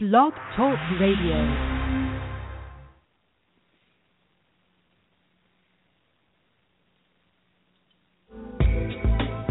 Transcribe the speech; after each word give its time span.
Blog 0.00 0.32
Talk 0.56 0.78
Radio. 1.00 1.34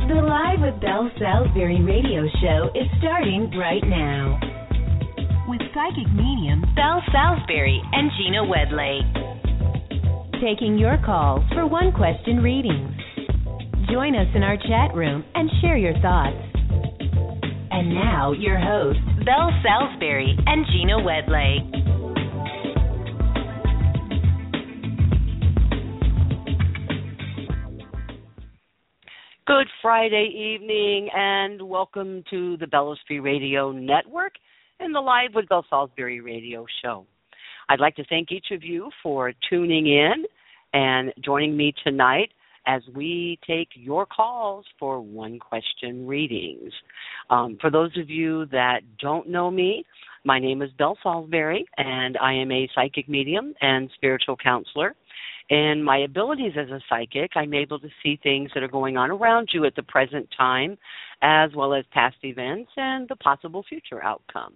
The 0.07 0.23
Live 0.23 0.62
with 0.62 0.79
Belle 0.79 1.12
Salisbury 1.20 1.81
radio 1.83 2.23
show 2.39 2.70
is 2.73 2.88
starting 2.99 3.52
right 3.60 3.83
now. 3.83 4.39
With 5.49 5.60
psychic 5.75 6.07
medium 6.15 6.64
Belle 6.77 7.04
Salisbury 7.11 7.82
and 7.91 8.09
Gina 8.16 8.43
Wedley. 8.43 9.02
Taking 10.41 10.77
your 10.77 10.98
calls 11.05 11.43
for 11.54 11.68
one 11.68 11.91
question 11.91 12.38
readings. 12.38 12.95
Join 13.91 14.16
us 14.16 14.27
in 14.34 14.43
our 14.43 14.55
chat 14.55 14.95
room 14.95 15.25
and 15.36 15.50
share 15.59 15.75
your 15.75 16.00
thoughts. 16.00 16.38
And 17.70 17.93
now, 17.93 18.32
your 18.32 18.57
hosts, 18.57 19.16
Belle 19.28 19.52
Salisbury 19.62 20.38
and 20.46 20.66
Gina 20.71 21.00
Wedley. 21.00 21.60
Good 29.46 29.68
Friday 29.82 30.32
evening, 30.34 31.10
and 31.14 31.61
welcome 31.61 32.23
to 32.30 32.56
the 32.56 32.67
Bellesprit 32.67 33.22
Radio 33.22 33.73
Network 33.73 34.31
and 34.80 34.95
the 34.95 35.02
Live 35.02 35.31
with 35.36 35.50
Belle 35.50 35.66
Salisbury 35.70 36.22
radio 36.22 36.66
show. 36.81 37.06
I'd 37.67 37.81
like 37.81 37.98
to 37.98 38.06
thank 38.06 38.31
each 38.31 38.52
of 38.52 38.64
you 38.64 38.89
for 39.03 39.34
tuning 39.50 39.88
in 39.88 40.23
and 40.72 41.14
joining 41.22 41.58
me 41.58 41.73
tonight 41.84 42.31
as 42.67 42.81
we 42.94 43.39
take 43.48 43.70
your 43.73 44.06
calls 44.06 44.66
for 44.78 45.00
one 45.00 45.39
question 45.39 46.06
readings. 46.06 46.72
Um, 47.30 47.58
for 47.59 47.72
those 47.72 47.98
of 47.98 48.09
you 48.09 48.45
that 48.48 48.81
don't 49.00 49.30
know 49.30 49.50
me, 49.50 49.86
my 50.26 50.40
name 50.40 50.62
is 50.62 50.70
Belle 50.78 50.98
Salisbury, 51.02 51.66
and 51.78 52.17
I 52.17 52.34
am 52.34 52.52
a 52.52 52.70
psychic 52.76 53.08
medium 53.08 53.53
and 53.62 53.90
spiritual 53.95 54.36
counselor. 54.36 54.94
In 55.50 55.81
my 55.81 56.00
abilities 56.00 56.53
as 56.58 56.70
a 56.70 56.81
psychic, 56.90 57.31
I'm 57.36 57.53
able 57.53 57.80
to 57.80 57.88
see 58.03 58.20
things 58.22 58.52
that 58.53 58.64
are 58.64 58.67
going 58.67 58.98
on 58.98 59.12
around 59.12 59.50
you 59.53 59.64
at 59.66 59.76
the 59.76 59.84
present 59.84 60.28
time, 60.38 60.78
as 61.22 61.52
well 61.56 61.73
as 61.73 61.86
past 61.94 62.17
events 62.23 62.70
and 62.76 63.08
the 63.08 63.16
possible 63.16 63.64
future 63.68 64.03
outcome. 64.03 64.53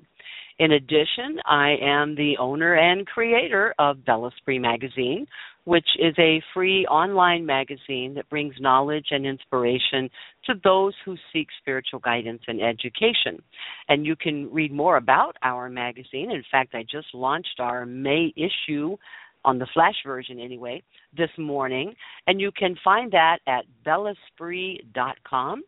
In 0.60 0.74
addition, 0.74 1.40
I 1.46 1.76
am 1.82 2.14
the 2.16 2.38
owner 2.38 2.76
and 2.76 3.08
creator 3.08 3.74
of 3.80 4.06
Bellesprit 4.06 4.62
Magazine, 4.62 5.26
which 5.64 5.88
is 5.98 6.14
a 6.20 6.42
free 6.54 6.86
online 6.88 7.46
magazine 7.46 8.14
that 8.16 8.30
brings 8.30 8.54
knowledge 8.60 9.08
and 9.12 9.26
inspiration 9.26 10.10
to 10.46 10.54
those 10.64 10.94
who 11.06 11.16
seek 11.32 11.48
spiritual 11.62 12.00
guidance 12.00 12.42
and 12.48 12.62
education. 12.62 13.42
And 13.88 14.06
you 14.06 14.16
can 14.16 14.52
read 14.52 14.74
more 14.74 14.98
about 14.98 15.38
our 15.42 15.70
magazine. 15.70 16.32
In 16.32 16.44
fact, 16.52 16.76
I 16.76 16.84
just 16.84 17.08
launched 17.14 17.60
our 17.60 17.86
May 17.86 18.34
issue 18.36 18.98
on 19.46 19.60
the 19.60 19.68
flash 19.74 19.96
version 20.06 20.40
anyway 20.40 20.82
this 21.16 21.30
morning. 21.38 21.94
And 22.28 22.40
you 22.40 22.52
can 22.52 22.76
find 22.84 23.12
that 23.12 23.40
at 23.48 23.66
bellesprit.com 23.86 25.64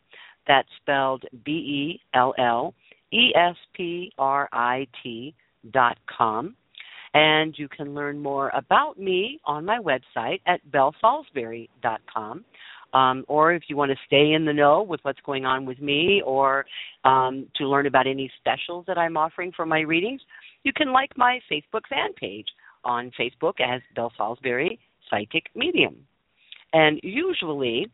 that's 0.48 0.68
spelled 0.82 1.24
b 1.46 1.52
e 1.52 2.02
l 2.14 2.34
l 2.38 2.74
e 3.12 3.32
s 3.36 3.56
p 3.74 4.12
r 4.18 4.50
i 4.52 4.88
t 5.02 5.34
dot 5.72 5.98
com. 6.08 6.56
And 7.14 7.54
you 7.58 7.68
can 7.68 7.94
learn 7.94 8.20
more 8.20 8.50
about 8.56 9.00
me 9.00 9.40
on 9.46 9.66
my 9.66 9.80
website 9.80 10.42
at 10.48 10.60
bellesalisbury.com. 10.72 12.44
Um, 12.94 13.26
or 13.28 13.54
if 13.54 13.64
you 13.68 13.76
want 13.76 13.92
to 13.92 13.98
stay 14.06 14.34
in 14.34 14.46
the 14.46 14.54
know 14.54 14.84
with 14.84 15.00
what's 15.04 15.20
going 15.26 15.46
on 15.46 15.66
with 15.66 15.80
me 15.80 16.22
or 16.26 16.66
um, 17.06 17.48
to 17.56 17.68
learn 17.68 17.88
about 17.88 18.06
any 18.06 18.32
specials 18.40 18.86
that 18.88 19.00
I'm 19.00 19.18
offering 19.18 19.52
for 19.56 19.66
my 19.66 19.80
readings, 19.80 20.22
you 20.64 20.72
can 20.74 20.92
like 20.92 21.12
my 21.18 21.40
Facebook 21.52 21.88
fan 21.90 22.14
page 22.16 22.48
on 22.84 23.12
Facebook 23.20 23.60
as 23.60 23.82
Belle 23.96 24.12
Salisbury 24.18 24.80
Psychic 25.10 25.46
Medium. 25.56 25.96
And 26.74 27.00
usually, 27.04 27.88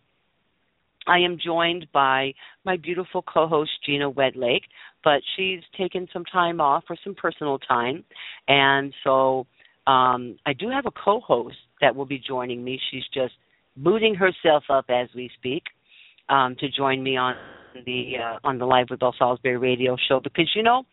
I 1.07 1.19
am 1.19 1.37
joined 1.43 1.87
by 1.91 2.33
my 2.65 2.77
beautiful 2.77 3.21
co 3.21 3.47
host, 3.47 3.71
Gina 3.85 4.11
Wedlake, 4.11 4.63
but 5.03 5.21
she's 5.35 5.61
taken 5.77 6.07
some 6.13 6.25
time 6.25 6.61
off 6.61 6.83
for 6.87 6.95
some 7.03 7.15
personal 7.15 7.59
time. 7.59 8.03
And 8.47 8.93
so 9.03 9.47
um, 9.87 10.37
I 10.45 10.53
do 10.53 10.69
have 10.69 10.85
a 10.85 10.91
co 10.91 11.19
host 11.19 11.57
that 11.81 11.95
will 11.95 12.05
be 12.05 12.19
joining 12.19 12.63
me. 12.63 12.79
She's 12.91 13.05
just 13.13 13.33
booting 13.75 14.15
herself 14.15 14.63
up 14.69 14.85
as 14.89 15.07
we 15.15 15.29
speak 15.37 15.63
um, 16.29 16.55
to 16.59 16.69
join 16.69 17.01
me 17.01 17.17
on 17.17 17.35
the 17.85 18.13
uh, 18.17 18.39
on 18.43 18.57
the 18.59 18.65
Live 18.65 18.87
with 18.89 18.99
Belle 18.99 19.15
Salisbury 19.17 19.57
radio 19.57 19.97
show 20.07 20.19
because, 20.19 20.49
you 20.55 20.63
know, 20.63 20.83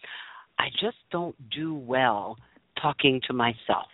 I 0.59 0.69
just 0.81 0.97
don't 1.11 1.37
do 1.51 1.75
well 1.75 2.39
talking 2.81 3.21
to 3.27 3.33
myself. 3.33 3.89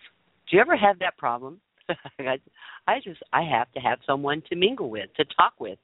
Do 0.49 0.57
you 0.57 0.61
ever 0.61 0.77
have 0.77 0.99
that 0.99 1.17
problem? 1.17 1.61
I 2.19 3.01
just 3.03 3.23
I 3.33 3.43
have 3.43 3.71
to 3.73 3.81
have 3.81 3.99
someone 4.07 4.43
to 4.49 4.57
mingle 4.57 4.91
with, 4.91 5.09
to 5.17 5.25
talk 5.37 5.55
with, 5.59 5.79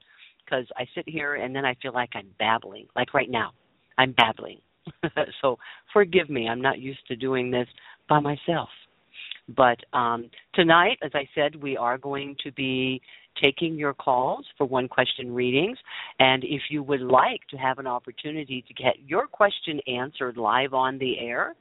because 0.45 0.67
I 0.77 0.87
sit 0.95 1.09
here 1.09 1.35
and 1.35 1.55
then 1.55 1.65
I 1.65 1.77
feel 1.81 1.93
like 1.93 2.11
I'm 2.15 2.29
babbling. 2.39 2.87
Like 2.97 3.15
right 3.15 3.31
now, 3.31 3.53
I'm 3.99 4.13
babbling. 4.13 4.61
so 5.43 5.59
forgive 5.93 6.31
me. 6.31 6.49
I'm 6.49 6.63
not 6.63 6.79
used 6.79 7.07
to 7.09 7.17
doing 7.17 7.51
this 7.51 7.69
by 8.09 8.21
myself. 8.21 8.69
But 9.49 9.79
um, 9.93 10.31
tonight, 10.55 10.99
as 11.03 11.11
I 11.15 11.29
said, 11.35 11.57
we 11.57 11.77
are 11.77 11.99
going 11.99 12.37
to 12.45 12.53
be 12.53 13.03
taking 13.43 13.75
your 13.75 13.95
calls 13.95 14.47
for 14.57 14.67
one 14.67 14.89
question 14.89 15.33
readings. 15.33 15.79
And 16.19 16.45
if 16.45 16.63
you 16.71 16.83
would 16.83 17.01
like 17.01 17.41
to 17.51 17.57
have 17.57 17.79
an 17.79 17.87
opportunity 17.87 18.65
to 18.67 18.75
get 18.75 18.97
your 19.07 19.27
question 19.27 19.81
answered 19.87 20.37
live 20.37 20.75
on 20.75 20.99
the 20.99 21.19
air, 21.19 21.55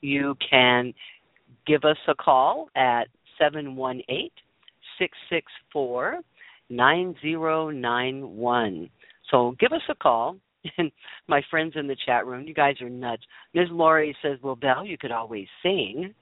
you 0.00 0.36
can 0.48 0.94
give 1.66 1.84
us 1.84 1.96
a 2.08 2.14
call 2.14 2.68
at 2.76 3.04
718 3.38 4.30
664 4.98 6.20
9091. 6.70 8.90
So 9.30 9.54
give 9.58 9.72
us 9.72 9.82
a 9.88 9.94
call. 9.94 10.36
And 10.78 10.92
my 11.26 11.42
friends 11.50 11.72
in 11.74 11.88
the 11.88 11.96
chat 12.06 12.24
room, 12.24 12.46
you 12.46 12.54
guys 12.54 12.80
are 12.80 12.88
nuts. 12.88 13.24
Ms. 13.52 13.66
Laurie 13.72 14.16
says, 14.22 14.38
Well, 14.42 14.54
Belle, 14.54 14.86
you 14.86 14.96
could 14.96 15.10
always 15.10 15.48
sing. 15.60 16.14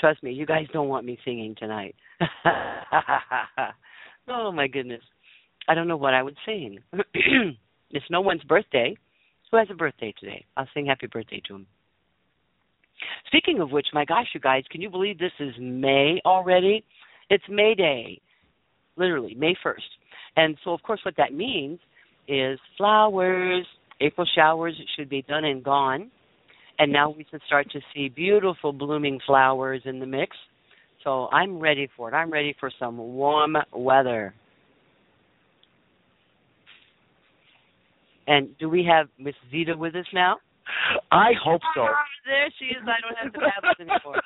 Trust 0.00 0.22
me, 0.22 0.32
you 0.32 0.46
guys 0.46 0.66
don't 0.72 0.88
want 0.88 1.04
me 1.04 1.18
singing 1.24 1.54
tonight. 1.58 1.94
oh, 4.28 4.52
my 4.52 4.68
goodness. 4.68 5.02
I 5.68 5.74
don't 5.74 5.88
know 5.88 5.96
what 5.96 6.14
I 6.14 6.22
would 6.22 6.36
sing. 6.46 6.78
it's 7.90 8.06
no 8.10 8.20
one's 8.20 8.44
birthday. 8.44 8.96
Who 9.50 9.56
has 9.56 9.68
a 9.70 9.74
birthday 9.74 10.14
today? 10.18 10.44
I'll 10.56 10.68
sing 10.74 10.86
happy 10.86 11.06
birthday 11.06 11.42
to 11.48 11.54
him. 11.56 11.66
Speaking 13.26 13.60
of 13.60 13.70
which, 13.70 13.86
my 13.92 14.04
gosh, 14.04 14.26
you 14.34 14.40
guys, 14.40 14.64
can 14.70 14.80
you 14.80 14.90
believe 14.90 15.18
this 15.18 15.32
is 15.38 15.54
May 15.60 16.20
already? 16.24 16.84
It's 17.30 17.44
May 17.48 17.74
Day, 17.74 18.20
literally, 18.96 19.34
May 19.34 19.54
1st. 19.64 19.76
And 20.36 20.56
so, 20.64 20.72
of 20.72 20.82
course, 20.82 21.00
what 21.04 21.14
that 21.16 21.32
means 21.32 21.78
is 22.26 22.58
flowers, 22.76 23.66
April 24.00 24.26
showers 24.34 24.74
should 24.96 25.08
be 25.08 25.22
done 25.22 25.44
and 25.44 25.62
gone. 25.62 26.10
And 26.78 26.92
now 26.92 27.10
we 27.10 27.24
can 27.24 27.40
start 27.46 27.70
to 27.72 27.80
see 27.92 28.08
beautiful 28.08 28.72
blooming 28.72 29.18
flowers 29.26 29.82
in 29.84 29.98
the 29.98 30.06
mix. 30.06 30.36
So 31.04 31.28
I'm 31.32 31.58
ready 31.58 31.88
for 31.96 32.08
it. 32.08 32.14
I'm 32.14 32.30
ready 32.30 32.54
for 32.58 32.70
some 32.78 32.98
warm 32.98 33.56
weather. 33.72 34.34
And 38.26 38.56
do 38.58 38.68
we 38.68 38.84
have 38.84 39.08
Miss 39.18 39.34
Zita 39.50 39.76
with 39.76 39.94
us 39.94 40.06
now? 40.12 40.36
I 41.10 41.30
hope 41.42 41.62
so. 41.74 41.80
Ah, 41.80 41.94
there 42.26 42.48
she 42.58 42.66
is. 42.66 42.82
I 42.82 43.00
don't 43.00 43.16
have 43.16 43.32
to 43.32 43.40
have 43.40 43.64
anymore. 43.80 44.22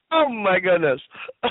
oh 0.12 0.28
my 0.30 0.58
goodness. 0.58 1.00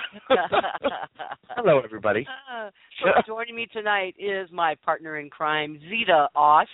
Hello, 1.49 1.79
everybody. 1.83 2.25
Uh, 2.51 2.71
so 3.03 3.09
joining 3.27 3.55
me 3.55 3.67
tonight 3.71 4.15
is 4.17 4.49
my 4.51 4.75
partner 4.83 5.17
in 5.19 5.29
crime, 5.29 5.79
Zita 5.89 6.27
Ost 6.35 6.69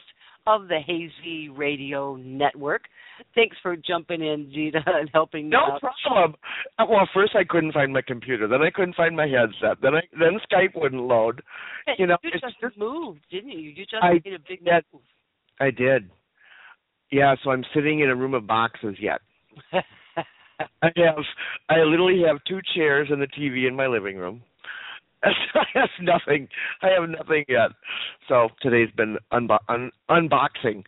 of 0.49 0.67
the 0.67 0.79
Hazy 0.85 1.49
Radio 1.49 2.15
Network. 2.15 2.83
Thanks 3.35 3.57
for 3.61 3.75
jumping 3.75 4.21
in, 4.21 4.49
Zita, 4.53 4.79
and 4.85 5.09
helping 5.13 5.45
me 5.49 5.51
No 5.51 5.73
out. 5.75 5.81
problem. 5.81 6.35
Well, 6.79 7.07
first 7.13 7.35
I 7.35 7.43
couldn't 7.47 7.73
find 7.73 7.91
my 7.93 8.01
computer, 8.01 8.47
then 8.47 8.61
I 8.61 8.69
couldn't 8.71 8.95
find 8.95 9.15
my 9.15 9.27
headset, 9.27 9.77
then 9.81 9.95
I 9.95 10.01
then 10.17 10.39
Skype 10.51 10.79
wouldn't 10.79 11.01
load. 11.03 11.41
You 11.97 12.07
know, 12.07 12.17
you 12.23 12.31
just 12.31 12.45
just 12.61 12.77
moved, 12.77 13.19
didn't 13.31 13.51
you? 13.51 13.59
You 13.59 13.75
just 13.85 13.95
I 14.01 14.13
made 14.13 14.33
a 14.33 14.39
big 14.47 14.63
did. 14.63 14.83
move. 14.93 15.01
I 15.59 15.71
did. 15.71 16.09
Yeah, 17.11 17.35
so 17.43 17.51
I'm 17.51 17.63
sitting 17.73 17.99
in 18.01 18.09
a 18.09 18.15
room 18.15 18.33
of 18.33 18.45
boxes 18.47 18.95
yet. 18.99 19.19
I 19.73 20.91
have 20.97 21.23
I 21.69 21.79
literally 21.83 22.21
have 22.27 22.37
two 22.47 22.59
chairs 22.75 23.07
and 23.11 23.21
the 23.21 23.27
TV 23.27 23.67
in 23.67 23.75
my 23.75 23.87
living 23.87 24.17
room. 24.17 24.41
I 25.55 25.63
have 25.73 25.89
nothing. 26.01 26.47
I 26.81 26.87
have 26.99 27.09
nothing 27.09 27.45
yet. 27.47 27.71
So 28.27 28.49
today's 28.61 28.89
been 28.95 29.17
unbo- 29.33 29.59
un- 29.67 29.91
unboxing 30.09 30.83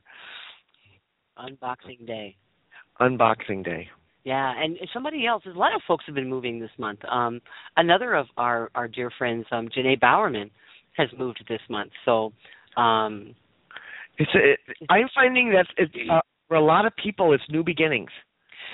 Unboxing 1.37 2.05
day. 2.05 2.35
unboxing 2.99 3.63
day. 3.65 3.89
Yeah, 4.23 4.53
and 4.55 4.77
somebody 4.93 5.25
else. 5.25 5.43
A 5.47 5.57
lot 5.57 5.73
of 5.73 5.81
folks 5.87 6.03
have 6.05 6.13
been 6.13 6.29
moving 6.29 6.59
this 6.59 6.69
month. 6.77 6.99
Um, 7.09 7.41
another 7.77 8.13
of 8.13 8.27
our 8.37 8.69
our 8.75 8.87
dear 8.87 9.11
friends, 9.17 9.45
um, 9.51 9.67
Janae 9.75 9.99
Bowerman, 9.99 10.51
has 10.97 11.09
moved 11.17 11.43
this 11.49 11.61
month. 11.69 11.91
So, 12.05 12.31
um, 12.77 13.33
It's 14.19 14.29
it, 14.35 14.59
I'm 14.89 15.07
finding 15.15 15.51
that 15.53 15.65
it's 15.77 15.91
uh, 16.11 16.19
for 16.47 16.55
a 16.57 16.61
lot 16.63 16.85
of 16.85 16.93
people, 17.01 17.33
it's 17.33 17.43
new 17.49 17.63
beginnings. 17.63 18.11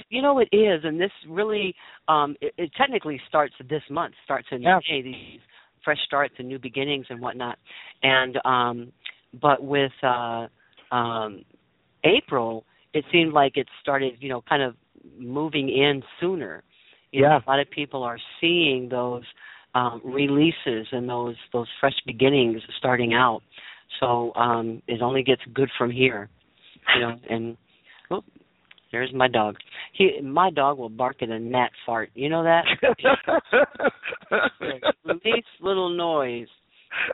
You 0.09 0.21
know 0.21 0.39
it 0.39 0.49
is, 0.51 0.81
and 0.83 0.99
this 0.99 1.11
really 1.27 1.75
um 2.07 2.35
it, 2.41 2.53
it 2.57 2.71
technically 2.77 3.19
starts 3.27 3.53
this 3.69 3.83
month, 3.89 4.13
starts 4.23 4.47
in 4.51 4.61
Yeah. 4.61 4.79
May, 4.89 5.01
these 5.01 5.39
fresh 5.83 5.99
starts 6.05 6.33
and 6.37 6.47
new 6.47 6.59
beginnings 6.59 7.05
and 7.09 7.19
whatnot. 7.21 7.57
And 8.03 8.37
um 8.45 8.91
but 9.41 9.63
with 9.63 9.91
uh 10.03 10.47
um 10.91 11.43
April 12.03 12.65
it 12.93 13.05
seemed 13.11 13.33
like 13.33 13.57
it 13.57 13.67
started, 13.81 14.13
you 14.19 14.29
know, 14.29 14.41
kind 14.47 14.63
of 14.63 14.75
moving 15.19 15.69
in 15.69 16.01
sooner. 16.19 16.63
You 17.11 17.21
know, 17.21 17.27
Yeah. 17.29 17.39
a 17.45 17.49
lot 17.49 17.59
of 17.59 17.69
people 17.69 18.03
are 18.03 18.17
seeing 18.39 18.89
those 18.89 19.23
um 19.75 20.01
releases 20.03 20.87
and 20.91 21.07
those 21.09 21.35
those 21.53 21.67
fresh 21.79 21.95
beginnings 22.05 22.61
starting 22.77 23.13
out. 23.13 23.41
So 23.99 24.33
um 24.35 24.81
it 24.87 25.01
only 25.01 25.23
gets 25.23 25.41
good 25.53 25.69
from 25.77 25.91
here. 25.91 26.29
You 26.95 27.01
know, 27.01 27.19
and 27.29 27.57
there's 28.91 29.13
my 29.13 29.27
dog. 29.27 29.55
He 29.93 30.19
my 30.21 30.49
dog 30.49 30.77
will 30.77 30.89
bark 30.89 31.17
at 31.21 31.29
a 31.29 31.39
gnat 31.39 31.71
fart. 31.85 32.09
You 32.13 32.29
know 32.29 32.43
that? 32.43 32.65
Least 35.05 35.47
little 35.61 35.89
noise, 35.89 36.47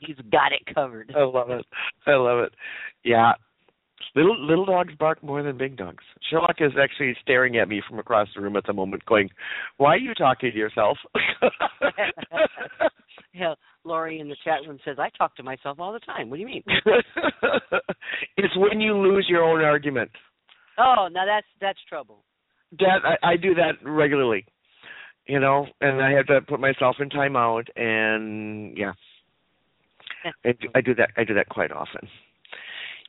he's 0.02 0.18
got 0.32 0.52
it 0.52 0.74
covered. 0.74 1.14
I 1.16 1.24
love 1.24 1.50
it. 1.50 1.66
I 2.06 2.16
love 2.16 2.40
it. 2.40 2.54
Yeah. 3.04 3.34
Little 4.16 4.46
little 4.46 4.66
dogs 4.66 4.94
bark 5.00 5.24
more 5.24 5.42
than 5.42 5.58
big 5.58 5.78
dogs. 5.78 6.04
Sherlock 6.30 6.58
is 6.60 6.74
actually 6.82 7.16
staring 7.22 7.58
at 7.58 7.68
me 7.68 7.82
from 7.88 8.00
across 8.00 8.28
the 8.36 8.42
room 8.42 8.56
at 8.56 8.66
the 8.66 8.74
moment, 8.74 9.06
going, 9.06 9.30
"Why 9.78 9.96
are 9.96 9.98
you 9.98 10.14
talking 10.14 10.52
to 10.52 10.58
yourself?" 10.58 10.98
yeah, 13.34 13.56
Lori 13.84 14.20
in 14.20 14.30
the 14.30 14.36
chat 14.44 14.60
room 14.68 14.78
says 14.86 14.98
I 15.00 15.10
talk 15.18 15.36
to 15.38 15.44
myself 15.44 15.80
all 15.80 15.94
the 15.94 16.00
time. 16.00 16.30
What 16.30 16.36
do 16.36 16.42
you 16.42 16.48
mean? 16.48 16.64
it's 18.38 18.56
when 18.56 18.80
you 18.80 18.98
lose 18.98 19.26
your 19.28 19.44
own 19.44 19.62
argument. 19.62 20.12
Oh, 20.78 21.08
now 21.12 21.26
that's 21.26 21.48
that's 21.62 21.80
trouble. 21.88 22.24
That 22.80 23.00
I, 23.22 23.34
I 23.34 23.38
do 23.38 23.54
that 23.56 23.74
regularly, 23.84 24.46
you 25.28 25.40
know, 25.40 25.68
and 25.82 26.02
I 26.02 26.12
have 26.12 26.26
to 26.28 26.42
put 26.42 26.60
myself 26.60 26.96
in 27.00 27.10
timeout, 27.10 27.66
and 27.76 28.76
yeah, 28.78 28.94
I 30.46 30.52
do, 30.54 30.68
I 30.76 30.82
do 30.82 30.96
that. 30.96 31.10
I 31.18 31.24
do 31.24 31.34
that 31.36 31.50
quite 31.50 31.72
often. 31.72 32.08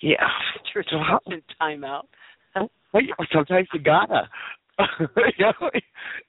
Yeah. 0.03 0.17
Put 0.75 0.87
So 0.91 0.97
yourself 0.97 1.23
how- 1.27 1.33
in 1.33 1.43
timeout. 1.61 2.03
Sometimes 3.33 3.69
you 3.73 3.81
gotta. 3.81 4.29
you 5.01 5.07
know, 5.47 5.71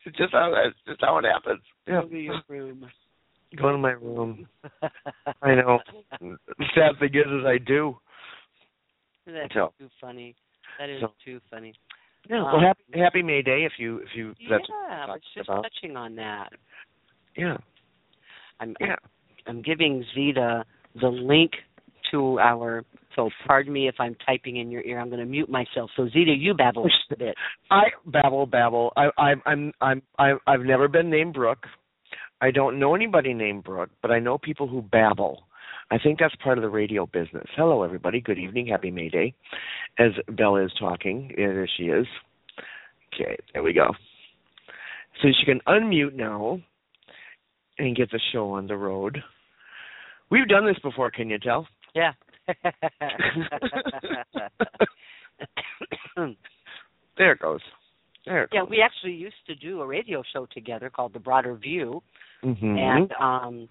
it's 0.06 0.18
just 0.18 0.32
how 0.32 0.54
it's 0.66 0.78
just 0.88 1.02
how 1.02 1.18
it 1.18 1.26
happens. 1.26 1.62
Yeah. 1.88 2.02
Go 2.02 2.08
to 2.10 2.18
your 2.20 2.42
room. 2.48 2.86
Go 3.58 3.72
to 3.72 3.78
my 3.78 3.92
room. 3.92 4.48
I 5.42 5.56
know. 5.56 5.80
The 6.22 6.66
sad 6.74 7.00
thing 7.00 7.10
is, 7.16 7.26
is 7.28 7.46
I 7.46 7.58
do. 7.58 7.98
That's 9.28 9.54
So- 9.54 9.74
too 9.80 9.90
funny. 10.00 10.36
That 10.80 10.90
is 10.90 11.02
So- 11.02 11.14
too 11.24 11.40
funny. 11.50 11.74
Yeah. 12.30 12.38
Um, 12.38 12.44
Well, 12.46 12.60
happy 12.62 12.84
Happy 13.00 13.22
May 13.24 13.42
Day 13.42 13.66
if 13.66 13.74
you 13.78 13.98
if 14.00 14.16
you 14.16 14.34
that's 14.50 14.66
yeah, 14.68 15.06
I 15.08 15.12
was 15.12 15.22
just 15.36 15.48
about. 15.50 15.64
touching 15.64 15.96
on 15.96 16.16
that. 16.16 16.54
Yeah. 17.38 17.58
I'm, 18.60 18.76
yeah. 18.80 18.96
I'm 19.48 19.62
giving 19.62 20.04
Zita 20.16 20.66
the 21.00 21.10
link 21.10 21.52
to 22.12 22.40
our. 22.40 22.84
So 23.16 23.30
pardon 23.46 23.72
me 23.72 23.88
if 23.88 23.96
I'm 24.00 24.16
typing 24.26 24.58
in 24.58 24.72
your 24.72 24.82
ear. 24.84 25.00
I'm 25.00 25.10
going 25.10 25.20
to 25.20 25.26
mute 25.26 25.50
myself. 25.50 25.90
So 25.96 26.08
Zita, 26.10 26.32
you 26.32 26.54
babble 26.54 26.88
a 27.12 27.16
bit. 27.18 27.36
I 27.70 27.84
babble 28.08 28.46
babble. 28.46 28.92
I 28.98 29.10
I'm 29.18 29.42
I'm 29.46 30.02
I'm 30.18 30.40
I've 30.48 30.62
never 30.62 30.88
been 30.88 31.10
named 31.10 31.34
Brooke. 31.36 31.66
I 32.42 32.52
don't 32.52 32.80
know 32.80 32.96
anybody 32.96 33.34
named 33.34 33.64
Brooke, 33.64 33.92
but 34.02 34.12
I 34.12 34.20
know 34.20 34.38
people 34.38 34.68
who 34.68 34.82
babble. 34.82 35.44
I 35.92 35.98
think 36.00 36.20
that's 36.20 36.36
part 36.38 36.58
of 36.58 36.62
the 36.64 36.70
radio 36.70 37.06
business. 37.06 37.46
Hello, 37.56 37.84
everybody. 37.84 38.20
Good 38.20 38.40
evening. 38.40 38.68
Happy 38.68 38.90
May 38.92 39.10
Day. 39.10 39.34
As 40.00 40.12
Bella 40.30 40.66
is 40.66 40.72
talking, 40.80 41.32
there 41.38 41.68
she 41.78 41.84
is. 41.86 42.08
Okay, 43.14 43.38
there 43.54 43.64
we 43.64 43.72
go. 43.74 43.88
So 45.22 45.30
she 45.40 45.46
can 45.46 45.62
unmute 45.68 46.16
now 46.16 46.60
and 47.78 47.96
get 47.96 48.10
the 48.12 48.20
show 48.34 48.52
on 48.52 48.68
the 48.68 48.76
road. 48.76 49.22
We've 50.30 50.48
done 50.48 50.66
this 50.66 50.80
before, 50.82 51.12
can 51.12 51.30
you 51.30 51.38
tell? 51.40 51.68
Yeah. 51.94 52.14
There 57.18 57.32
it 57.32 57.40
goes. 57.40 57.62
There 58.26 58.44
it 58.44 58.50
goes. 58.50 58.56
yeah, 58.56 58.62
goes. 58.62 58.70
we 58.70 58.82
actually 58.82 59.14
used 59.14 59.36
to 59.48 59.56
do 59.56 59.82
a 59.82 59.88
radio 59.88 60.22
show 60.34 60.46
together 60.54 60.90
called 60.90 61.14
The 61.14 61.20
Broader 61.20 61.56
View, 61.56 62.02
Mhm. 62.44 62.78
and 62.78 63.12
um 63.20 63.70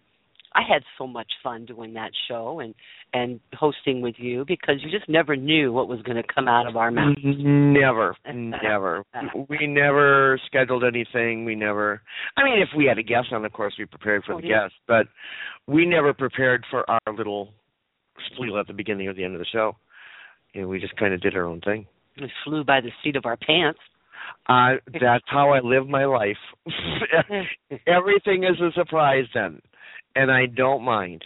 I 0.55 0.61
had 0.69 0.83
so 0.99 1.06
much 1.06 1.31
fun 1.43 1.65
doing 1.65 1.95
that 1.95 2.12
show 2.29 2.61
and 2.61 2.75
and 3.12 3.41
hosting 3.55 4.01
with 4.01 4.15
you 4.19 4.45
because 4.47 4.77
you 4.83 4.91
just 4.91 5.09
never 5.09 5.37
knew 5.37 5.73
what 5.73 5.89
was 5.89 6.01
going 6.03 6.17
to 6.17 6.23
come 6.35 6.49
out 6.49 6.67
of 6.67 6.77
our 6.77 6.91
mouths. 6.91 7.19
Never, 7.25 8.17
never. 8.35 9.05
We 9.49 9.67
never 9.67 10.41
scheduled 10.47 10.85
anything. 10.85 11.45
We 11.45 11.55
never. 11.55 12.03
I 12.37 12.45
mean, 12.45 12.61
if 12.61 12.69
we 12.77 12.87
had 12.87 12.99
a 12.99 13.03
guest 13.03 13.29
on, 13.33 13.45
of 13.45 13.53
course, 13.53 13.75
we 13.79 13.85
prepared 13.87 14.25
for 14.25 14.35
Oh, 14.35 14.41
the 14.41 14.47
yeah. 14.49 14.62
guest, 14.65 14.75
but 14.87 15.06
we 15.67 15.87
never 15.87 16.12
prepared 16.12 16.65
for 16.71 16.85
our 16.89 17.15
little 17.17 17.51
spiel 18.33 18.59
at 18.59 18.67
the 18.67 18.73
beginning 18.73 19.09
or 19.09 19.15
the 19.15 19.25
end 19.25 19.35
of 19.35 19.41
the 19.41 19.47
show. 19.53 19.77
You 20.53 20.62
know, 20.62 20.69
we 20.69 20.79
just 20.79 20.97
kind 20.97 21.12
of 21.15 21.21
did 21.21 21.35
our 21.37 21.47
own 21.47 21.61
thing. 21.61 21.87
We 22.21 22.31
flew 22.45 22.62
by 22.65 22.81
the 22.81 22.91
seat 23.03 23.17
of 23.17 23.27
our 23.27 23.37
pants. 23.37 23.81
Uh, 24.49 24.75
that's 25.01 25.25
how 25.27 25.51
I 25.51 25.61
live 25.61 25.89
my 25.89 26.05
life. 26.05 26.37
Everything 27.87 28.45
is 28.45 28.61
a 28.61 28.71
surprise 28.75 29.25
then, 29.35 29.61
and 30.15 30.31
I 30.31 30.47
don't 30.47 30.83
mind. 30.83 31.25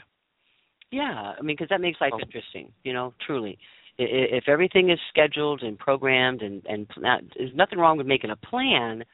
Yeah, 0.91 1.35
I 1.39 1.43
mean, 1.43 1.57
because 1.57 1.69
that 1.69 1.81
makes 1.81 2.01
life 2.01 2.13
Oh. 2.15 2.21
interesting. 2.21 2.73
You 2.85 2.93
know, 2.93 3.15
truly, 3.27 3.59
if 3.99 4.49
everything 4.49 4.91
is 4.91 4.99
scheduled 5.09 5.63
and 5.63 5.79
programmed, 5.79 6.43
and 6.43 6.65
and 6.67 6.89
not, 6.97 7.23
there's 7.37 7.55
nothing 7.55 7.79
wrong 7.79 7.99
with 7.99 8.07
making 8.07 8.31
a 8.31 8.37
plan, 8.37 9.05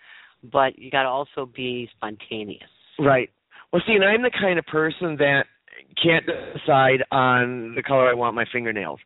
but 0.42 0.78
you 0.78 0.90
got 0.90 1.02
to 1.02 1.08
also 1.08 1.46
be 1.46 1.88
spontaneous. 1.96 2.70
Right. 2.98 3.30
Well, 3.72 3.82
see, 3.86 3.94
and 3.94 4.04
I'm 4.04 4.22
the 4.22 4.30
kind 4.30 4.58
of 4.58 4.66
person 4.66 5.16
that 5.16 5.46
can't 6.00 6.24
decide 6.26 7.02
on 7.10 7.74
the 7.74 7.82
color 7.82 8.08
I 8.08 8.14
want 8.14 8.36
my 8.36 8.44
fingernails. 8.52 9.00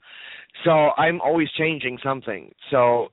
So 0.64 0.90
I'm 0.96 1.20
always 1.20 1.48
changing 1.52 1.98
something. 2.02 2.52
So 2.70 3.08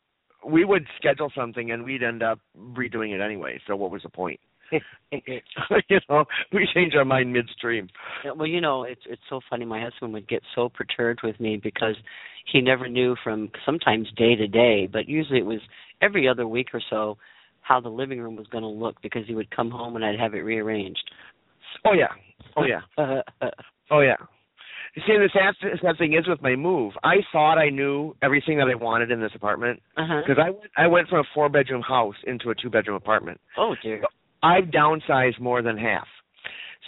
we 0.46 0.66
would 0.66 0.86
schedule 0.98 1.32
something 1.36 1.72
and 1.72 1.84
we'd 1.84 2.04
end 2.04 2.24
up 2.24 2.40
redoing 2.58 3.14
it 3.14 3.22
anyway. 3.22 3.60
So 3.68 3.76
what 3.76 3.92
was 3.92 4.04
the 4.04 4.10
point? 4.10 4.40
you 5.12 6.00
know, 6.10 6.26
we 6.54 6.68
change 6.74 6.94
our 6.96 7.06
mind 7.06 7.32
midstream. 7.32 7.88
Yeah, 8.24 8.32
well, 8.32 8.48
you 8.48 8.62
know, 8.62 8.84
it's 8.84 9.02
it's 9.08 9.22
so 9.30 9.40
funny. 9.50 9.66
My 9.66 9.82
husband 9.82 10.14
would 10.14 10.28
get 10.28 10.42
so 10.56 10.70
perturbed 10.70 11.22
with 11.24 11.40
me 11.40 11.60
because 11.62 11.96
he 12.52 12.62
never 12.62 12.88
knew 12.88 13.16
from 13.24 13.50
sometimes 13.66 14.08
day 14.16 14.36
to 14.36 14.48
day, 14.48 14.88
but 14.92 15.08
usually 15.08 15.40
it 15.40 15.46
was 15.46 15.62
every 16.02 16.28
other 16.28 16.48
week 16.48 16.68
or 16.74 16.82
so 16.90 17.18
how 17.62 17.80
the 17.80 17.90
living 17.90 18.22
room 18.22 18.36
was 18.36 18.46
going 18.48 18.62
to 18.62 18.68
look 18.70 19.02
because 19.02 19.24
he 19.28 19.34
would 19.34 19.50
come 19.50 19.72
home 19.72 19.96
and 19.96 20.06
I'd 20.06 20.20
have 20.20 20.36
it 20.36 20.40
rearranged. 20.40 21.04
Oh 21.84 21.94
yeah. 21.94 22.14
Oh 22.56 22.64
yeah. 22.66 22.82
Oh 23.92 24.00
yeah. 24.00 24.16
You 24.96 25.04
See, 25.06 25.14
the 25.14 25.30
sad, 25.32 25.54
sad 25.80 25.98
thing 26.00 26.14
is 26.14 26.28
with 26.28 26.42
my 26.42 26.56
move, 26.56 26.94
I 27.04 27.18
thought 27.32 27.60
I 27.60 27.70
knew 27.70 28.16
everything 28.24 28.58
that 28.58 28.68
I 28.68 28.74
wanted 28.74 29.12
in 29.12 29.20
this 29.20 29.32
apartment 29.36 29.80
uh-huh. 29.96 30.22
because 30.26 30.42
I 30.44 30.50
went 30.50 30.72
I 30.78 30.88
went 30.88 31.08
from 31.10 31.20
a 31.20 31.24
four 31.36 31.50
bedroom 31.50 31.82
house 31.82 32.16
into 32.26 32.50
a 32.50 32.56
two 32.56 32.70
bedroom 32.72 32.96
apartment. 32.96 33.40
Oh 33.58 33.76
dear. 33.84 34.02
I've 34.46 34.66
downsized 34.66 35.40
more 35.40 35.62
than 35.62 35.78
half. 35.78 36.08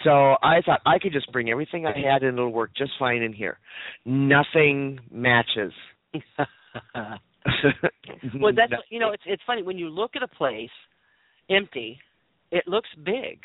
So 0.03 0.35
I 0.43 0.61
thought 0.65 0.81
I 0.85 0.99
could 1.01 1.13
just 1.13 1.31
bring 1.31 1.49
everything 1.49 1.85
I 1.87 1.93
had 2.11 2.21
and 2.23 2.37
it'll 2.37 2.51
work 2.61 2.71
just 2.77 2.91
fine 2.99 3.21
in 3.23 3.33
here. 3.33 3.57
Nothing 4.05 4.99
matches. 5.11 5.73
well, 8.39 8.53
that's 8.55 8.73
you 8.89 8.99
know, 8.99 9.11
it's 9.11 9.23
it's 9.25 9.41
funny 9.47 9.63
when 9.63 9.77
you 9.77 9.89
look 9.89 10.11
at 10.15 10.23
a 10.23 10.27
place 10.27 10.69
empty, 11.49 11.99
it 12.51 12.67
looks 12.67 12.89
big. 13.03 13.39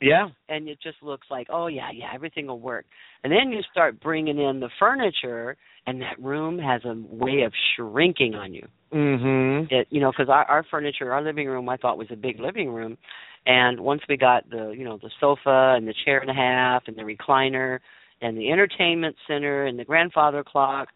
yeah. 0.00 0.28
and 0.50 0.68
it 0.68 0.78
just 0.82 0.98
looks 1.02 1.26
like 1.30 1.46
oh 1.50 1.68
yeah 1.68 1.88
yeah 2.00 2.10
everything 2.14 2.46
will 2.48 2.60
work 2.60 2.84
and 3.24 3.32
then 3.32 3.50
you 3.50 3.60
start 3.72 3.98
bringing 4.00 4.38
in 4.38 4.60
the 4.60 4.68
furniture 4.78 5.56
and 5.86 6.02
that 6.02 6.18
room 6.22 6.58
has 6.58 6.82
a 6.84 6.94
way 7.22 7.40
of 7.46 7.52
shrinking 7.74 8.34
on 8.34 8.52
you 8.52 8.66
Mhm. 8.92 9.72
it 9.72 9.86
you 9.90 10.00
know 10.02 10.12
because 10.12 10.28
our 10.28 10.44
our 10.44 10.64
furniture 10.70 11.14
our 11.14 11.22
living 11.22 11.46
room 11.48 11.66
i 11.70 11.78
thought 11.78 11.96
was 11.96 12.08
a 12.10 12.16
big 12.26 12.38
living 12.40 12.68
room 12.68 12.98
and 13.46 13.80
once 13.80 14.02
we 14.08 14.16
got 14.16 14.48
the 14.50 14.70
you 14.76 14.84
know 14.84 14.98
the 15.02 15.10
sofa 15.20 15.74
and 15.76 15.86
the 15.88 15.94
chair 16.04 16.18
and 16.20 16.30
a 16.30 16.34
half 16.34 16.82
and 16.86 16.96
the 16.96 17.02
recliner 17.02 17.78
and 18.20 18.36
the 18.36 18.50
entertainment 18.50 19.14
center 19.26 19.66
and 19.66 19.78
the 19.78 19.84
grandfather 19.84 20.42
clock 20.44 20.88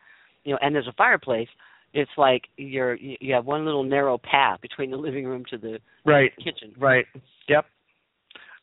you 0.45 0.53
know 0.53 0.59
and 0.63 0.75
there's 0.75 0.89
a 0.89 0.93
fireplace 0.93 1.49
it's 1.93 2.11
like 2.17 2.43
you're 2.57 2.95
you 2.97 3.33
have 3.35 3.45
one 3.47 3.65
little 3.65 3.83
narrow 3.85 4.19
path 4.19 4.61
between 4.61 4.91
the 4.91 4.97
living 4.97 5.25
room 5.27 5.45
to 5.51 5.59
the 5.59 5.79
Right. 6.05 6.33
kitchen 6.37 6.73
Right. 6.79 7.07
Yep. 7.49 7.67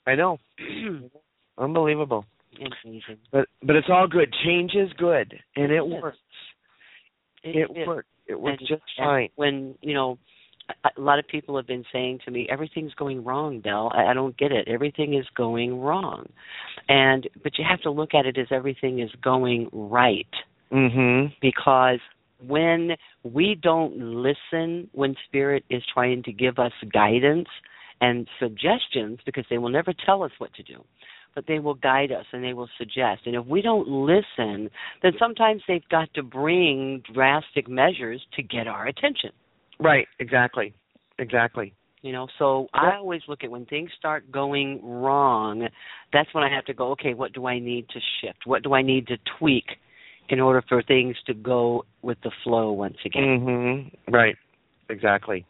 I 0.06 0.16
know. 0.16 0.40
Unbelievable. 1.58 2.26
Amazing. 2.58 3.18
But 3.32 3.48
but 3.64 3.76
it's 3.76 3.90
all 3.90 4.08
good. 4.08 4.34
Change 4.46 4.72
is 4.76 4.92
good 4.98 5.34
and 5.56 5.72
it 5.72 5.84
Yes. 5.86 6.02
works. 6.02 6.18
It, 7.44 7.70
It 7.76 7.88
works. 7.88 8.08
It 8.28 8.40
works 8.40 8.58
And- 8.60 8.68
just 8.70 8.84
fine. 8.98 9.30
When 9.36 9.76
you 9.82 9.94
know, 9.94 10.18
a, 10.70 11.02
lot 11.02 11.20
of 11.20 11.28
people 11.28 11.56
have 11.56 11.68
been 11.68 11.86
saying 11.92 12.20
to 12.26 12.32
me, 12.32 12.48
"Everything's 12.50 12.94
going 12.94 13.24
wrong, 13.24 13.60
Belle. 13.60 13.92
I, 13.94 14.08
I 14.08 14.14
don't 14.14 14.36
get 14.38 14.52
it. 14.52 14.68
Everything 14.68 15.14
is 15.14 15.26
going 15.36 15.80
wrong," 15.80 16.28
and 16.90 17.28
but 17.44 17.58
you 17.58 17.66
have 17.68 17.82
to 17.82 17.92
look 17.92 18.14
at 18.14 18.26
it 18.26 18.38
as 18.38 18.48
everything 18.52 19.00
is 19.00 19.12
going 19.22 19.70
right 19.72 20.28
Mhm. 20.72 21.34
because 21.40 22.00
when 22.46 22.98
we 23.24 23.56
don't 23.56 23.98
listen 23.98 24.90
when 24.92 25.16
spirit 25.26 25.64
is 25.70 25.82
trying 25.94 26.22
to 26.24 26.32
give 26.32 26.60
us 26.60 26.74
guidance 26.92 27.48
and 28.02 28.28
suggestions 28.38 29.20
because 29.26 29.46
they 29.50 29.58
will 29.58 29.70
never 29.70 29.94
tell 30.06 30.24
us 30.24 30.32
what 30.38 30.54
to 30.54 30.64
do 30.64 30.84
but 31.36 31.46
they 31.48 31.60
will 31.60 31.74
guide 31.76 32.12
us 32.12 32.26
and 32.32 32.44
they 32.44 32.54
will 32.54 32.70
suggest 32.78 33.22
and 33.26 33.36
if 33.36 33.46
we 33.46 33.62
don't 33.62 33.88
listen 33.88 34.70
then 35.02 35.14
sometimes 35.18 35.64
they've 35.68 35.88
got 35.90 36.14
to 36.14 36.22
bring 36.22 37.02
drastic 37.14 37.68
measures 37.68 38.22
to 38.36 38.44
get 38.44 38.68
our 38.68 38.88
attention 38.88 39.32
right 39.80 40.08
exactly 40.20 40.74
exactly 41.20 41.74
you 42.02 42.12
know 42.12 42.28
so 42.38 42.68
i 42.74 42.96
always 42.96 43.22
look 43.28 43.44
at 43.44 43.52
when 43.52 43.66
things 43.66 43.90
start 43.98 44.32
going 44.32 44.80
wrong 44.84 45.68
that's 46.14 46.34
when 46.34 46.44
i 46.44 46.54
have 46.54 46.66
to 46.66 46.74
go 46.74 46.92
okay 46.92 47.14
what 47.14 47.34
do 47.34 47.48
i 47.48 47.60
need 47.60 47.88
to 47.90 48.00
shift 48.22 48.40
what 48.46 48.64
do 48.64 48.74
i 48.74 48.82
need 48.82 49.08
to 49.08 49.18
tweak 49.40 49.66
in 50.30 50.40
order 50.40 50.64
for 50.68 50.82
things 50.84 51.16
to 51.26 51.34
go 51.34 51.86
with 52.02 52.18
the 52.24 52.32
flow 52.44 52.72
once 52.72 52.98
again. 53.06 53.24
Mm-hmm. 53.24 54.14
Right. 54.14 54.36
Exactly. 54.90 55.46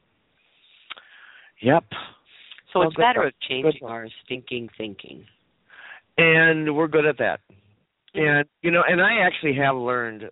Yep. 1.61 1.83
So 2.73 2.79
well, 2.79 2.87
it's 2.89 2.97
a 2.97 2.99
matter 2.99 3.23
of 3.23 3.33
changing 3.47 3.83
our 3.83 4.07
stinking 4.25 4.69
thinking. 4.77 5.25
And 6.17 6.75
we're 6.75 6.87
good 6.87 7.05
at 7.05 7.17
that. 7.19 7.39
Mm-hmm. 8.15 8.19
And 8.19 8.49
you 8.61 8.71
know, 8.71 8.83
and 8.87 9.01
I 9.01 9.19
actually 9.25 9.55
have 9.55 9.75
learned 9.75 10.29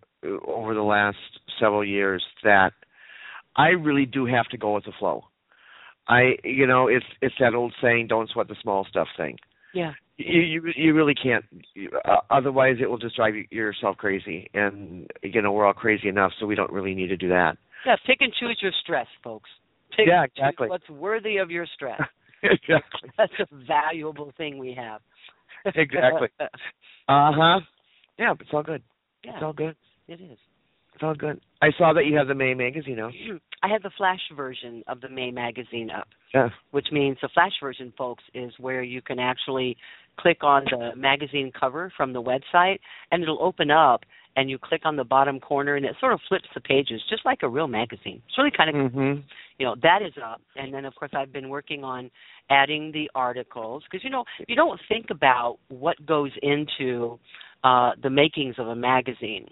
over 0.47 0.73
the 0.73 0.81
last 0.81 1.17
several 1.59 1.85
years 1.85 2.23
that 2.43 2.71
I 3.55 3.69
really 3.69 4.05
do 4.05 4.25
have 4.25 4.47
to 4.49 4.57
go 4.57 4.75
with 4.75 4.85
the 4.85 4.91
flow. 4.99 5.25
I 6.07 6.35
you 6.43 6.67
know, 6.67 6.87
it's 6.87 7.05
it's 7.21 7.35
that 7.39 7.55
old 7.55 7.73
saying 7.81 8.07
don't 8.07 8.29
sweat 8.29 8.47
the 8.47 8.55
small 8.61 8.85
stuff 8.89 9.07
thing. 9.17 9.37
Yeah. 9.73 9.93
You 10.17 10.41
you, 10.41 10.61
you 10.75 10.93
really 10.93 11.15
can't 11.15 11.45
uh, 12.05 12.17
otherwise 12.29 12.77
it 12.81 12.89
will 12.89 12.97
just 12.97 13.15
drive 13.15 13.35
you, 13.35 13.45
yourself 13.49 13.97
crazy. 13.97 14.49
And 14.53 15.09
you 15.23 15.41
know 15.41 15.51
we're 15.51 15.65
all 15.65 15.73
crazy 15.73 16.07
enough 16.07 16.31
so 16.39 16.45
we 16.45 16.55
don't 16.55 16.71
really 16.71 16.93
need 16.93 17.07
to 17.07 17.17
do 17.17 17.29
that. 17.29 17.57
Yeah 17.85 17.95
pick 18.05 18.17
and 18.21 18.33
choose 18.39 18.59
your 18.61 18.71
stress 18.83 19.07
folks. 19.23 19.49
Pick 19.95 20.07
yeah 20.07 20.23
exactly. 20.23 20.69
what's 20.69 20.89
worthy 20.89 21.37
of 21.37 21.51
your 21.51 21.65
stress. 21.73 22.01
Exactly. 22.43 23.09
That's 23.17 23.33
a 23.39 23.47
valuable 23.65 24.31
thing 24.37 24.59
we 24.59 24.75
have. 24.77 25.01
Exactly. 25.65 26.27
Uh-huh. 27.07 27.59
Yeah 28.17 28.33
it's 28.39 28.49
all 28.51 28.63
good. 28.63 28.81
Yeah, 29.23 29.33
it's 29.33 29.43
all 29.43 29.53
good. 29.53 29.75
It 30.07 30.19
is 30.21 30.37
it's 30.95 31.03
all 31.03 31.13
good 31.13 31.39
i 31.61 31.67
saw 31.77 31.93
that 31.93 32.05
you 32.05 32.17
have 32.17 32.27
the 32.27 32.35
may 32.35 32.53
magazine 32.53 32.99
out 32.99 33.13
i 33.61 33.67
have 33.67 33.83
the 33.83 33.91
flash 33.97 34.21
version 34.35 34.83
of 34.87 35.01
the 35.01 35.09
may 35.09 35.29
magazine 35.29 35.89
up 35.91 36.07
yeah 36.33 36.49
which 36.71 36.87
means 36.91 37.17
the 37.21 37.29
flash 37.33 37.53
version 37.61 37.93
folks 37.97 38.23
is 38.33 38.51
where 38.59 38.81
you 38.81 39.01
can 39.01 39.19
actually 39.19 39.77
click 40.17 40.43
on 40.43 40.63
the 40.71 40.95
magazine 40.95 41.51
cover 41.57 41.91
from 41.95 42.13
the 42.13 42.21
website 42.21 42.79
and 43.11 43.21
it'll 43.21 43.43
open 43.43 43.69
up 43.69 44.01
and 44.35 44.49
you 44.49 44.57
click 44.57 44.81
on 44.83 44.95
the 44.95 45.03
bottom 45.03 45.39
corner 45.39 45.75
and 45.75 45.85
it 45.85 45.95
sort 45.99 46.13
of 46.13 46.19
flips 46.27 46.47
the 46.53 46.61
pages 46.61 47.01
just 47.09 47.25
like 47.25 47.39
a 47.41 47.47
real 47.47 47.67
magazine. 47.67 48.21
It's 48.27 48.37
really 48.37 48.51
kind 48.55 48.69
of 48.69 48.91
mm-hmm. 48.91 49.21
you 49.57 49.65
know 49.65 49.75
that 49.81 50.01
is 50.01 50.13
up 50.23 50.41
and 50.55 50.73
then 50.73 50.85
of 50.85 50.95
course 50.95 51.11
I've 51.15 51.31
been 51.31 51.49
working 51.49 51.83
on 51.83 52.11
adding 52.49 52.91
the 52.91 53.09
articles 53.15 53.83
because 53.89 54.03
you 54.03 54.09
know 54.09 54.25
you 54.47 54.55
don't 54.55 54.79
think 54.87 55.07
about 55.09 55.57
what 55.69 56.03
goes 56.05 56.31
into 56.41 57.19
uh 57.63 57.91
the 58.01 58.09
makings 58.09 58.55
of 58.57 58.67
a 58.67 58.75
magazine. 58.75 59.47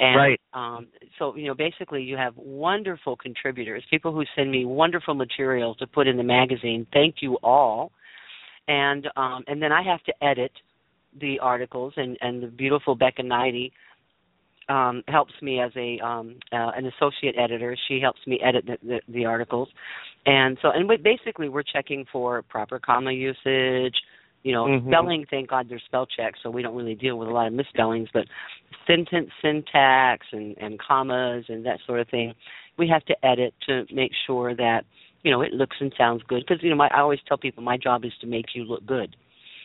And 0.00 0.16
right. 0.16 0.40
um, 0.52 0.88
so, 1.18 1.36
you 1.36 1.46
know, 1.46 1.54
basically 1.54 2.02
you 2.02 2.16
have 2.16 2.34
wonderful 2.36 3.16
contributors, 3.16 3.84
people 3.90 4.12
who 4.12 4.24
send 4.34 4.50
me 4.50 4.64
wonderful 4.64 5.14
material 5.14 5.74
to 5.76 5.86
put 5.86 6.08
in 6.08 6.16
the 6.16 6.24
magazine. 6.24 6.86
Thank 6.92 7.16
you 7.20 7.38
all 7.42 7.92
and 8.68 9.08
um, 9.16 9.44
and 9.46 9.62
then 9.62 9.72
I 9.72 9.82
have 9.82 10.02
to 10.04 10.24
edit 10.24 10.52
the 11.20 11.38
articles, 11.40 11.92
and 11.96 12.16
and 12.20 12.42
the 12.42 12.46
beautiful 12.46 12.94
Becca 12.94 13.22
Knighty 13.22 13.72
um, 14.68 15.02
helps 15.08 15.32
me 15.42 15.60
as 15.60 15.72
a 15.76 15.98
um, 16.00 16.36
uh, 16.52 16.70
an 16.76 16.86
associate 16.86 17.36
editor. 17.38 17.76
She 17.88 18.00
helps 18.00 18.20
me 18.26 18.40
edit 18.44 18.66
the, 18.66 18.78
the, 18.86 19.00
the 19.12 19.24
articles, 19.26 19.68
and 20.26 20.56
so 20.62 20.70
and 20.70 20.88
we, 20.88 20.96
basically 20.96 21.48
we're 21.48 21.62
checking 21.62 22.06
for 22.10 22.42
proper 22.42 22.78
comma 22.78 23.12
usage. 23.12 23.96
You 24.44 24.52
know, 24.52 24.64
mm-hmm. 24.66 24.88
spelling. 24.88 25.26
Thank 25.28 25.50
God 25.50 25.66
there's 25.68 25.82
spell 25.86 26.06
checks, 26.06 26.38
so 26.42 26.50
we 26.50 26.62
don't 26.62 26.76
really 26.76 26.94
deal 26.94 27.18
with 27.18 27.28
a 27.28 27.32
lot 27.32 27.46
of 27.46 27.52
misspellings. 27.52 28.08
But 28.12 28.26
sentence 28.86 29.30
syntax 29.42 30.26
and 30.32 30.56
and 30.58 30.78
commas 30.78 31.46
and 31.48 31.66
that 31.66 31.80
sort 31.86 32.00
of 32.00 32.08
thing, 32.08 32.34
we 32.78 32.86
have 32.88 33.04
to 33.06 33.26
edit 33.26 33.54
to 33.66 33.84
make 33.92 34.12
sure 34.26 34.54
that 34.54 34.82
you 35.22 35.30
know 35.30 35.40
it 35.40 35.52
looks 35.52 35.76
and 35.80 35.92
sounds 35.98 36.22
good 36.28 36.44
because 36.46 36.62
you 36.62 36.70
know 36.70 36.76
my, 36.76 36.88
I 36.88 37.00
always 37.00 37.20
tell 37.26 37.38
people 37.38 37.62
my 37.62 37.76
job 37.76 38.04
is 38.04 38.12
to 38.20 38.26
make 38.26 38.54
you 38.54 38.64
look 38.64 38.86
good. 38.86 39.16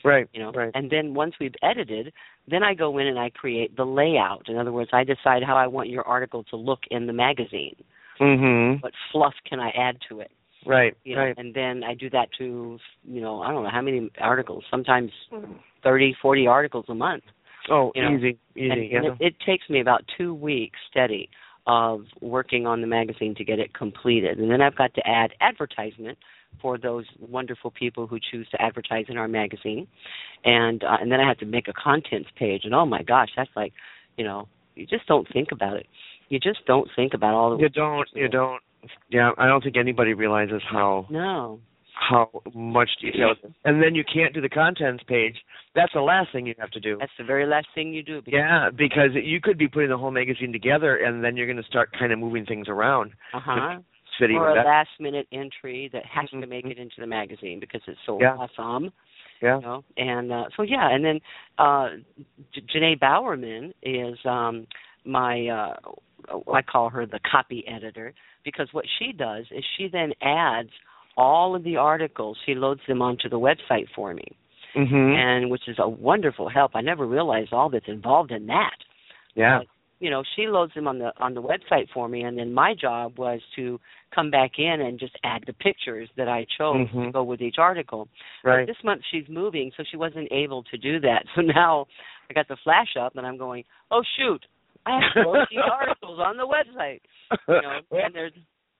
Right. 0.03 0.29
You 0.33 0.41
know, 0.41 0.51
right. 0.53 0.71
and 0.73 0.89
then 0.89 1.13
once 1.13 1.35
we've 1.41 1.55
edited, 1.61 2.13
then 2.47 2.63
I 2.63 2.73
go 2.73 2.97
in 2.99 3.07
and 3.07 3.19
I 3.19 3.29
create 3.29 3.75
the 3.75 3.85
layout. 3.85 4.47
In 4.47 4.57
other 4.57 4.71
words, 4.71 4.91
I 4.93 5.03
decide 5.03 5.43
how 5.43 5.57
I 5.57 5.67
want 5.67 5.89
your 5.89 6.07
article 6.07 6.45
to 6.45 6.55
look 6.55 6.79
in 6.89 7.05
the 7.05 7.11
magazine. 7.11 7.75
Mm-hmm. 8.19 8.81
What 8.81 8.93
fluff 9.11 9.33
can 9.47 9.59
I 9.59 9.69
add 9.71 9.97
to 10.09 10.21
it? 10.21 10.31
Right. 10.65 10.95
You 11.03 11.15
know, 11.15 11.21
right. 11.21 11.37
and 11.37 11.53
then 11.53 11.83
I 11.83 11.93
do 11.93 12.09
that 12.09 12.29
to 12.37 12.77
you 13.03 13.21
know 13.21 13.41
I 13.41 13.51
don't 13.51 13.63
know 13.63 13.69
how 13.71 13.81
many 13.81 14.09
articles. 14.19 14.63
Sometimes 14.69 15.11
thirty, 15.83 16.15
forty 16.21 16.47
articles 16.47 16.85
a 16.89 16.95
month. 16.95 17.23
Oh, 17.69 17.91
you 17.95 18.01
know? 18.01 18.17
easy, 18.17 18.37
easy. 18.55 18.69
And, 18.69 18.91
yeah. 18.91 18.97
and 18.97 19.05
it, 19.07 19.13
it 19.19 19.35
takes 19.45 19.69
me 19.69 19.79
about 19.79 20.03
two 20.17 20.33
weeks 20.33 20.79
steady 20.89 21.29
of 21.67 22.05
working 22.19 22.65
on 22.65 22.81
the 22.81 22.87
magazine 22.87 23.35
to 23.35 23.43
get 23.43 23.59
it 23.59 23.73
completed. 23.73 24.39
And 24.39 24.49
then 24.49 24.61
I've 24.61 24.75
got 24.75 24.93
to 24.95 25.07
add 25.07 25.33
advertisement 25.39 26.17
for 26.61 26.77
those 26.77 27.05
wonderful 27.19 27.71
people 27.71 28.07
who 28.07 28.17
choose 28.31 28.47
to 28.49 28.61
advertise 28.61 29.05
in 29.07 29.17
our 29.17 29.27
magazine. 29.27 29.87
And 30.43 30.83
uh, 30.83 30.97
and 30.99 31.11
then 31.11 31.19
I 31.19 31.27
have 31.27 31.37
to 31.39 31.45
make 31.45 31.67
a 31.67 31.73
contents 31.73 32.29
page. 32.37 32.61
And 32.65 32.73
oh 32.73 32.85
my 32.85 33.03
gosh, 33.03 33.29
that's 33.35 33.51
like, 33.55 33.73
you 34.17 34.23
know, 34.23 34.47
you 34.75 34.85
just 34.87 35.05
don't 35.05 35.27
think 35.31 35.49
about 35.51 35.77
it. 35.77 35.87
You 36.29 36.39
just 36.39 36.65
don't 36.65 36.89
think 36.95 37.13
about 37.13 37.33
all 37.33 37.55
the 37.55 37.61
You 37.61 37.69
don't 37.69 38.07
you 38.13 38.27
don't 38.29 38.61
yeah, 39.09 39.31
I 39.37 39.47
don't 39.47 39.63
think 39.63 39.77
anybody 39.77 40.13
realizes 40.13 40.61
how 40.69 41.07
No 41.09 41.59
how 41.99 42.29
much 42.53 42.89
detail. 43.01 43.33
And 43.65 43.83
then 43.83 43.93
you 43.93 44.03
can't 44.11 44.33
do 44.33 44.41
the 44.41 44.49
contents 44.49 45.03
page. 45.07 45.35
That's 45.75 45.93
the 45.93 46.01
last 46.01 46.29
thing 46.31 46.47
you 46.47 46.55
have 46.57 46.71
to 46.71 46.79
do. 46.79 46.97
That's 46.99 47.11
the 47.17 47.23
very 47.23 47.45
last 47.45 47.67
thing 47.75 47.93
you 47.93 48.03
do. 48.03 48.21
Because 48.21 48.37
yeah, 48.37 48.69
because 48.75 49.11
you 49.13 49.39
could 49.41 49.57
be 49.57 49.67
putting 49.67 49.89
the 49.89 49.97
whole 49.97 50.11
magazine 50.11 50.51
together, 50.51 50.97
and 50.97 51.23
then 51.23 51.37
you're 51.37 51.45
going 51.45 51.61
to 51.61 51.63
start 51.63 51.89
kind 51.97 52.11
of 52.11 52.19
moving 52.19 52.45
things 52.45 52.67
around. 52.67 53.11
Uh 53.33 53.39
huh. 53.43 53.77
Or 54.21 54.51
a 54.51 54.55
that. 54.55 54.65
last 54.65 54.89
minute 54.99 55.27
entry 55.31 55.89
that 55.93 56.03
has 56.05 56.25
mm-hmm. 56.25 56.41
to 56.41 56.47
make 56.47 56.65
it 56.65 56.77
into 56.77 56.95
the 56.99 57.07
magazine 57.07 57.57
because 57.57 57.79
it's 57.87 57.99
so 58.05 58.19
yeah. 58.19 58.35
awesome. 58.35 58.91
Yeah. 59.41 59.59
You 59.59 59.61
know? 59.61 59.83
And 59.95 60.29
uh, 60.33 60.43
so 60.57 60.63
yeah, 60.63 60.93
and 60.93 61.05
then 61.05 61.21
uh 61.57 61.87
J- 62.53 62.63
Janae 62.75 62.99
Bowerman 62.99 63.73
is 63.81 64.17
um 64.25 64.67
my 65.05 65.47
uh 65.47 65.75
I 66.53 66.61
call 66.61 66.89
her 66.89 67.05
the 67.05 67.21
copy 67.31 67.63
editor 67.65 68.13
because 68.51 68.69
what 68.71 68.85
she 68.97 69.11
does 69.11 69.45
is 69.51 69.63
she 69.77 69.87
then 69.91 70.13
adds 70.21 70.69
all 71.17 71.55
of 71.55 71.63
the 71.63 71.77
articles. 71.77 72.37
She 72.45 72.55
loads 72.55 72.81
them 72.87 73.01
onto 73.01 73.29
the 73.29 73.39
website 73.39 73.87
for 73.95 74.13
me, 74.13 74.37
mm-hmm. 74.75 74.95
and 74.95 75.51
which 75.51 75.67
is 75.67 75.77
a 75.79 75.87
wonderful 75.87 76.49
help. 76.49 76.71
I 76.75 76.81
never 76.81 77.05
realized 77.05 77.53
all 77.53 77.69
that's 77.69 77.87
involved 77.87 78.31
in 78.31 78.47
that. 78.47 78.77
Yeah. 79.35 79.59
But, 79.59 79.67
you 79.99 80.09
know, 80.09 80.23
she 80.35 80.47
loads 80.47 80.73
them 80.73 80.87
on 80.87 80.97
the 80.97 81.11
on 81.19 81.33
the 81.33 81.41
website 81.41 81.89
for 81.93 82.07
me, 82.07 82.21
and 82.21 82.37
then 82.37 82.53
my 82.53 82.73
job 82.73 83.19
was 83.19 83.41
to 83.57 83.79
come 84.15 84.31
back 84.31 84.51
in 84.57 84.81
and 84.81 84.97
just 84.97 85.13
add 85.23 85.43
the 85.45 85.53
pictures 85.53 86.09
that 86.15 86.29
I 86.29 86.45
chose 86.57 86.87
mm-hmm. 86.87 87.03
to 87.03 87.11
go 87.11 87.23
with 87.23 87.41
each 87.41 87.57
article. 87.57 88.07
Right. 88.43 88.65
But 88.65 88.71
this 88.71 88.83
month 88.83 89.01
she's 89.11 89.25
moving, 89.27 89.71
so 89.75 89.83
she 89.89 89.97
wasn't 89.97 90.31
able 90.31 90.63
to 90.63 90.77
do 90.77 90.99
that. 91.01 91.25
So 91.35 91.41
now 91.41 91.87
I 92.29 92.33
got 92.33 92.47
the 92.47 92.57
flash 92.63 92.95
up, 92.99 93.17
and 93.17 93.25
I'm 93.25 93.37
going, 93.37 93.63
oh 93.91 94.03
shoot, 94.17 94.45
I 94.89 94.99
have 95.01 95.23
to 95.25 95.45
these 95.49 95.59
articles 95.71 96.19
on 96.19 96.37
the 96.37 96.47
website. 96.47 97.01
You 97.47 97.61
know, 97.61 97.79
and 97.91 98.13
there's 98.13 98.33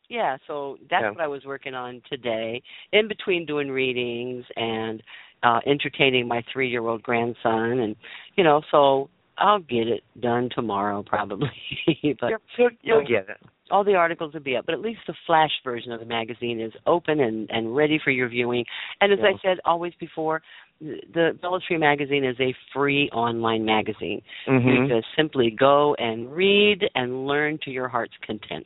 yeah, 0.10 0.38
so 0.48 0.78
that's 0.90 1.04
yeah. 1.04 1.12
what 1.12 1.22
I 1.22 1.28
was 1.28 1.46
working 1.46 1.76
on 1.76 2.02
today, 2.10 2.62
in 2.92 3.08
between 3.08 3.46
doing 3.46 3.70
readings 3.70 4.46
and 4.56 5.04
uh 5.44 5.60
entertaining 5.66 6.28
my 6.28 6.44
three 6.52 6.70
year 6.70 6.86
old 6.86 7.04
grandson 7.04 7.80
and 7.80 7.96
you 8.36 8.44
know, 8.44 8.62
so 8.72 9.10
I'll 9.38 9.60
get 9.60 9.88
it 9.88 10.04
done 10.20 10.50
tomorrow 10.54 11.04
probably. 11.04 11.52
but 12.20 12.32
you'll, 12.58 12.70
you'll 12.82 13.08
get 13.08 13.30
it. 13.30 13.38
All 13.72 13.84
the 13.84 13.96
articles 13.96 14.34
will 14.34 14.42
be 14.42 14.56
up, 14.56 14.66
but 14.66 14.74
at 14.74 14.82
least 14.82 15.00
the 15.08 15.14
flash 15.26 15.52
version 15.64 15.92
of 15.92 16.00
the 16.00 16.06
magazine 16.06 16.60
is 16.60 16.74
open 16.86 17.20
and, 17.20 17.50
and 17.52 17.76
ready 17.76 18.00
for 18.04 18.12
your 18.12 18.30
viewing. 18.30 18.66
And 19.02 19.14
as 19.14 19.20
yeah. 19.22 19.30
I 19.30 19.32
said 19.44 19.60
always 19.66 19.94
before, 20.00 20.42
the 20.82 21.38
Bellows 21.42 21.64
magazine 21.72 22.24
is 22.24 22.38
a 22.40 22.56
free 22.74 23.10
online 23.12 23.66
magazine. 23.66 24.22
Mm-hmm. 24.48 24.68
You 24.68 24.88
just 24.88 25.08
simply 25.16 25.56
go 25.58 25.96
and 26.00 26.32
read 26.32 26.84
and 26.96 27.28
learn 27.28 27.60
to 27.66 27.72
your 27.72 27.88
heart's 27.88 28.14
content. 28.26 28.66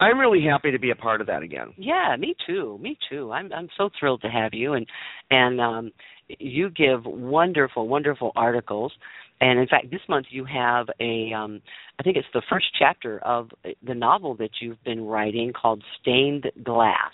I'm 0.00 0.18
really 0.18 0.44
happy 0.44 0.70
to 0.70 0.78
be 0.78 0.90
a 0.90 0.94
part 0.94 1.20
of 1.20 1.26
that 1.28 1.42
again. 1.42 1.72
Yeah, 1.76 2.16
me 2.18 2.34
too. 2.46 2.78
Me 2.82 2.98
too. 3.08 3.32
I'm 3.32 3.52
I'm 3.52 3.68
so 3.78 3.88
thrilled 3.98 4.22
to 4.22 4.28
have 4.28 4.52
you 4.52 4.74
and 4.74 4.86
and 5.30 5.60
um 5.60 5.92
you 6.38 6.70
give 6.70 7.04
wonderful 7.04 7.88
wonderful 7.88 8.32
articles 8.36 8.92
and 9.40 9.58
in 9.58 9.66
fact 9.66 9.90
this 9.90 10.00
month 10.08 10.26
you 10.30 10.44
have 10.44 10.86
a 11.00 11.32
um 11.32 11.60
I 11.98 12.02
think 12.02 12.16
it's 12.16 12.28
the 12.32 12.42
first 12.48 12.66
chapter 12.78 13.18
of 13.20 13.50
the 13.86 13.94
novel 13.94 14.34
that 14.36 14.50
you've 14.60 14.82
been 14.84 15.04
writing 15.04 15.52
called 15.52 15.82
Stained 16.00 16.50
Glass. 16.64 17.12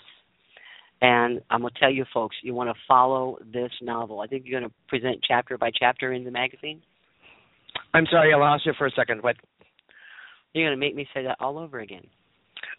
And 1.01 1.41
I'm 1.51 1.61
going 1.61 1.73
to 1.73 1.79
tell 1.79 1.91
you 1.91 2.05
folks, 2.11 2.35
you 2.41 2.55
want 2.55 2.69
to 2.69 2.75
follow 2.87 3.37
this 3.53 3.71
novel. 3.81 4.19
I 4.21 4.27
think 4.27 4.45
you're 4.45 4.59
going 4.59 4.69
to 4.69 4.75
present 4.87 5.23
chapter 5.27 5.57
by 5.57 5.69
chapter 5.77 6.13
in 6.13 6.23
the 6.23 6.31
magazine. 6.31 6.81
I'm 7.93 8.05
sorry, 8.09 8.33
I 8.33 8.37
lost 8.37 8.65
you 8.65 8.73
for 8.77 8.87
a 8.87 8.91
second. 8.91 9.21
What? 9.21 9.35
You're 10.53 10.67
going 10.67 10.79
to 10.79 10.83
make 10.83 10.95
me 10.95 11.07
say 11.13 11.23
that 11.23 11.37
all 11.39 11.59
over 11.59 11.81
again. 11.81 12.05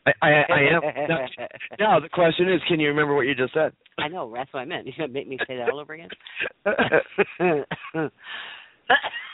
I, 0.06 0.12
I, 0.22 0.28
I 0.28 0.60
am. 0.74 0.80
No, 1.08 1.16
now 1.78 2.00
the 2.00 2.08
question 2.08 2.52
is, 2.52 2.60
can 2.66 2.80
you 2.80 2.88
remember 2.88 3.14
what 3.14 3.26
you 3.26 3.36
just 3.36 3.54
said? 3.54 3.72
I 3.98 4.08
know. 4.08 4.32
That's 4.34 4.52
what 4.52 4.60
I 4.60 4.64
meant. 4.64 4.86
You're 4.86 4.96
going 4.96 5.10
to 5.10 5.14
make 5.14 5.28
me 5.28 5.38
say 5.46 5.56
that 5.56 5.70
all 5.70 5.78
over 5.78 5.94
again. 5.94 6.08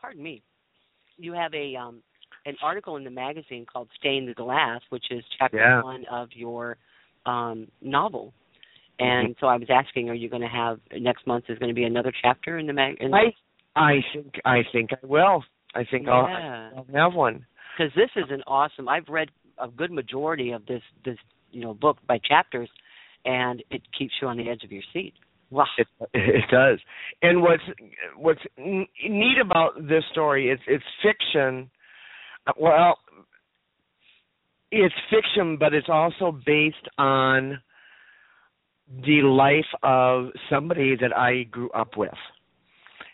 Pardon 0.00 0.22
me. 0.22 0.42
You 1.18 1.32
have 1.32 1.52
a 1.54 1.76
um 1.76 2.02
an 2.44 2.56
article 2.62 2.96
in 2.96 3.04
the 3.04 3.10
magazine 3.10 3.66
called 3.70 3.88
"Stained 3.98 4.28
the 4.28 4.34
Glass," 4.34 4.80
which 4.90 5.06
is 5.10 5.24
chapter 5.38 5.58
Yeah. 5.58 5.82
one 5.82 6.04
of 6.10 6.28
your 6.32 6.76
um 7.26 7.68
novel. 7.80 8.32
And 8.98 9.36
so 9.40 9.46
I 9.46 9.56
was 9.56 9.68
asking, 9.68 10.08
are 10.08 10.14
you 10.14 10.30
going 10.30 10.40
to 10.40 10.48
have 10.48 10.80
next 10.98 11.26
month? 11.26 11.44
Is 11.50 11.58
going 11.58 11.68
to 11.68 11.74
be 11.74 11.84
another 11.84 12.12
chapter 12.22 12.56
in 12.58 12.66
the 12.66 12.72
mag? 12.72 12.96
In 13.00 13.12
I 13.12 13.34
I 13.74 13.96
think 14.12 14.40
I 14.46 14.62
think 14.72 14.90
I 14.92 15.06
will. 15.06 15.44
I 15.74 15.84
think 15.84 16.08
I'll, 16.08 16.26
Yeah. 16.26 16.70
I'll 16.76 16.86
have 16.94 17.12
one. 17.14 17.44
because 17.76 17.92
this 17.94 18.08
is 18.16 18.30
an 18.30 18.42
awesome. 18.46 18.88
I've 18.88 19.08
read 19.08 19.28
a 19.58 19.68
good 19.68 19.90
majority 19.90 20.52
of 20.52 20.64
this 20.66 20.82
this 21.04 21.18
you 21.50 21.60
know 21.60 21.74
book 21.74 21.98
by 22.06 22.18
chapters, 22.18 22.70
and 23.26 23.62
it 23.70 23.82
keeps 23.96 24.14
you 24.22 24.28
on 24.28 24.38
the 24.38 24.48
edge 24.48 24.64
of 24.64 24.72
your 24.72 24.82
seat. 24.94 25.12
Wow. 25.50 25.64
It 25.78 25.86
it 26.14 26.44
does. 26.50 26.78
And 27.22 27.42
what's 27.42 27.62
what's 28.16 28.40
neat 28.58 29.38
about 29.40 29.74
this 29.88 30.04
story 30.12 30.50
it's 30.50 30.62
it's 30.66 30.84
fiction. 31.02 31.70
Well, 32.58 32.98
it's 34.70 34.94
fiction, 35.10 35.56
but 35.58 35.74
it's 35.74 35.88
also 35.88 36.38
based 36.44 36.88
on 36.98 37.60
the 39.04 39.22
life 39.22 39.64
of 39.82 40.28
somebody 40.48 40.96
that 41.00 41.16
I 41.16 41.44
grew 41.44 41.70
up 41.70 41.96
with. 41.96 42.14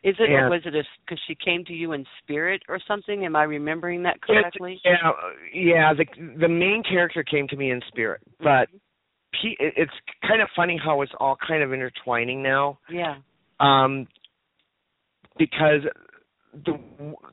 Is 0.05 0.17
it 0.19 0.31
And- 0.31 0.51
was 0.51 0.63
it 0.65 0.75
because 1.07 1.21
she 1.27 1.35
came 1.37 1.65
to 1.67 1.73
you 1.73 1.93
in 1.93 2.05
spirit 2.23 2.63
or 2.69 2.79
something? 2.89 3.25
Am 3.25 3.37
I 3.37 3.45
remembering 3.45 4.03
that 4.03 4.21
correctly? 4.21 4.81
Yeah, 4.85 5.13
yeah. 5.55 5.95
The 5.95 6.05
the 6.39 6.49
main 6.49 6.83
character 6.83 7.23
came 7.23 7.47
to 7.49 7.57
me 7.57 7.71
in 7.71 7.81
spirit, 7.89 8.21
but 8.41 8.69
it- 8.73 8.81
it's 9.43 9.93
kind 10.27 10.43
of 10.43 10.49
funny 10.55 10.81
how 10.83 11.03
it's 11.03 11.13
all 11.19 11.37
kind 11.47 11.63
of 11.63 11.73
intertwining 11.73 12.43
now. 12.43 12.79
yeah. 12.91 13.17
um, 13.61 14.07
because 15.39 15.81
the 16.65 16.79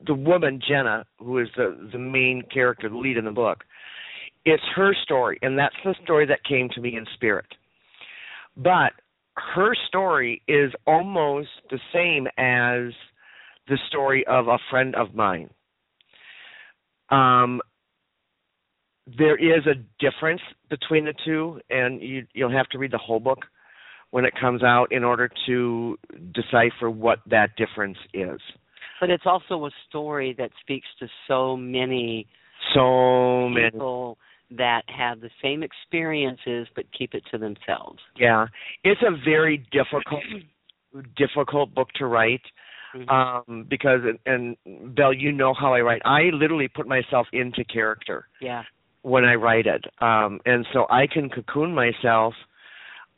the 0.06 0.14
woman 0.14 0.60
Jenna, 0.66 1.04
who 1.18 1.38
is 1.38 1.48
the 1.56 1.90
the 1.92 1.98
main 1.98 2.42
character, 2.52 2.88
the 2.88 2.96
lead 2.96 3.16
in 3.16 3.24
the 3.24 3.30
book, 3.30 3.64
it's 4.44 4.62
her 4.74 4.94
story, 5.02 5.38
and 5.42 5.58
that's 5.58 5.74
the 5.84 5.94
story 6.02 6.26
that 6.26 6.42
came 6.44 6.68
to 6.70 6.80
me 6.80 6.96
in 6.96 7.04
spirit. 7.14 7.46
But 8.56 8.92
her 9.54 9.74
story 9.88 10.42
is 10.48 10.72
almost 10.86 11.48
the 11.70 11.78
same 11.92 12.26
as 12.38 12.92
the 13.68 13.78
story 13.88 14.26
of 14.26 14.48
a 14.48 14.58
friend 14.70 14.94
of 14.94 15.14
mine. 15.14 15.50
Um, 17.10 17.60
there 19.18 19.36
is 19.36 19.66
a 19.66 19.74
difference 19.98 20.40
between 20.68 21.04
the 21.04 21.14
two, 21.24 21.60
and 21.70 22.00
you 22.02 22.26
you'll 22.32 22.50
have 22.52 22.68
to 22.70 22.78
read 22.78 22.92
the 22.92 22.98
whole 22.98 23.20
book 23.20 23.40
when 24.10 24.24
it 24.24 24.32
comes 24.40 24.62
out 24.62 24.90
in 24.90 25.04
order 25.04 25.30
to 25.46 25.96
decipher 26.34 26.90
what 26.90 27.20
that 27.26 27.50
difference 27.56 27.98
is. 28.12 28.40
But 29.00 29.08
it's 29.10 29.24
also 29.24 29.64
a 29.66 29.70
story 29.88 30.34
that 30.38 30.50
speaks 30.60 30.86
to 30.98 31.08
so 31.28 31.56
many 31.56 32.26
So 32.74 33.48
many, 33.48 33.70
people 33.70 34.18
that 34.50 34.82
have 34.88 35.20
the 35.20 35.30
same 35.42 35.62
experiences 35.62 36.66
but 36.74 36.84
keep 36.96 37.14
it 37.14 37.22
to 37.30 37.38
themselves. 37.38 38.00
yeah. 38.16 38.46
It's 38.84 39.00
a 39.02 39.12
very 39.24 39.58
difficult, 39.70 40.22
difficult 41.16 41.72
book 41.74 41.88
to 41.94 42.06
write 42.06 42.42
Mhm. 42.94 43.08
um, 43.08 43.62
because, 43.68 44.00
and 44.26 44.56
Belle, 44.96 45.12
you 45.12 45.30
know 45.30 45.54
how 45.54 45.72
I 45.72 45.80
write. 45.80 46.02
I 46.04 46.22
literally 46.32 46.66
put 46.68 46.88
myself 46.88 47.28
into 47.32 47.62
character 47.64 48.26
yeah. 48.40 48.64
When 49.02 49.24
I 49.24 49.34
write 49.34 49.66
it, 49.66 49.84
um, 50.00 50.40
and 50.44 50.66
so 50.72 50.86
I 50.90 51.06
can 51.06 51.28
cocoon 51.30 51.74
myself. 51.74 52.34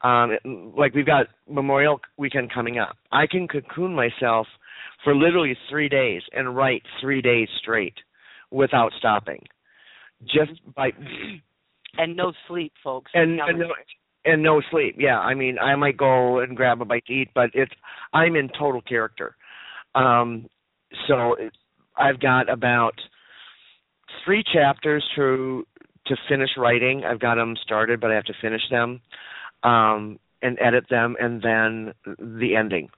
Um, 0.02 0.36
like 0.76 0.94
we've 0.94 1.06
got 1.06 1.26
Memorial 1.48 2.00
Weekend 2.16 2.52
coming 2.52 2.78
up, 2.78 2.97
I 3.12 3.26
can 3.28 3.47
cocoon 3.47 3.95
myself 3.95 4.47
for 5.04 5.14
literally 5.14 5.56
three 5.71 5.88
days 5.88 6.23
and 6.32 6.56
write 6.56 6.82
three 7.00 7.23
days 7.23 7.49
straight 7.60 7.95
without 8.50 8.92
stopping, 8.99 9.42
just 10.25 10.60
by 10.75 10.90
And 11.99 12.16
no 12.16 12.32
sleep, 12.49 12.73
folks. 12.82 13.10
and 13.14 13.38
and 13.40 13.58
no, 13.58 13.66
and 14.25 14.42
no 14.42 14.62
sleep. 14.71 14.97
Yeah, 14.99 15.18
I 15.18 15.34
mean, 15.34 15.58
I 15.58 15.76
might 15.76 15.97
go 15.97 16.38
and 16.40 16.56
grab 16.56 16.80
a 16.80 16.84
bite 16.86 17.04
to 17.06 17.12
eat, 17.12 17.28
but 17.34 17.50
it's 17.52 17.73
I'm 18.14 18.34
in 18.34 18.49
total 18.58 18.80
character. 18.80 19.36
Um, 19.95 20.49
so 21.06 21.34
it, 21.34 21.52
I've 21.99 22.18
got 22.18 22.49
about 22.50 22.95
three 24.25 24.42
chapters 24.54 25.04
to 25.16 25.66
to 26.06 26.17
finish 26.28 26.50
writing. 26.56 27.02
I've 27.04 27.21
got 27.21 27.36
them 27.36 27.54
started, 27.62 28.00
but 28.00 28.10
I 28.10 28.15
have 28.15 28.25
to 28.25 28.34
finish 28.41 28.62
them 28.71 29.00
um, 29.62 30.19
and 30.43 30.58
edit 30.60 30.84
them, 30.91 31.17
and 31.21 31.43
then 31.43 31.95
the 32.19 32.56
ending 32.56 32.88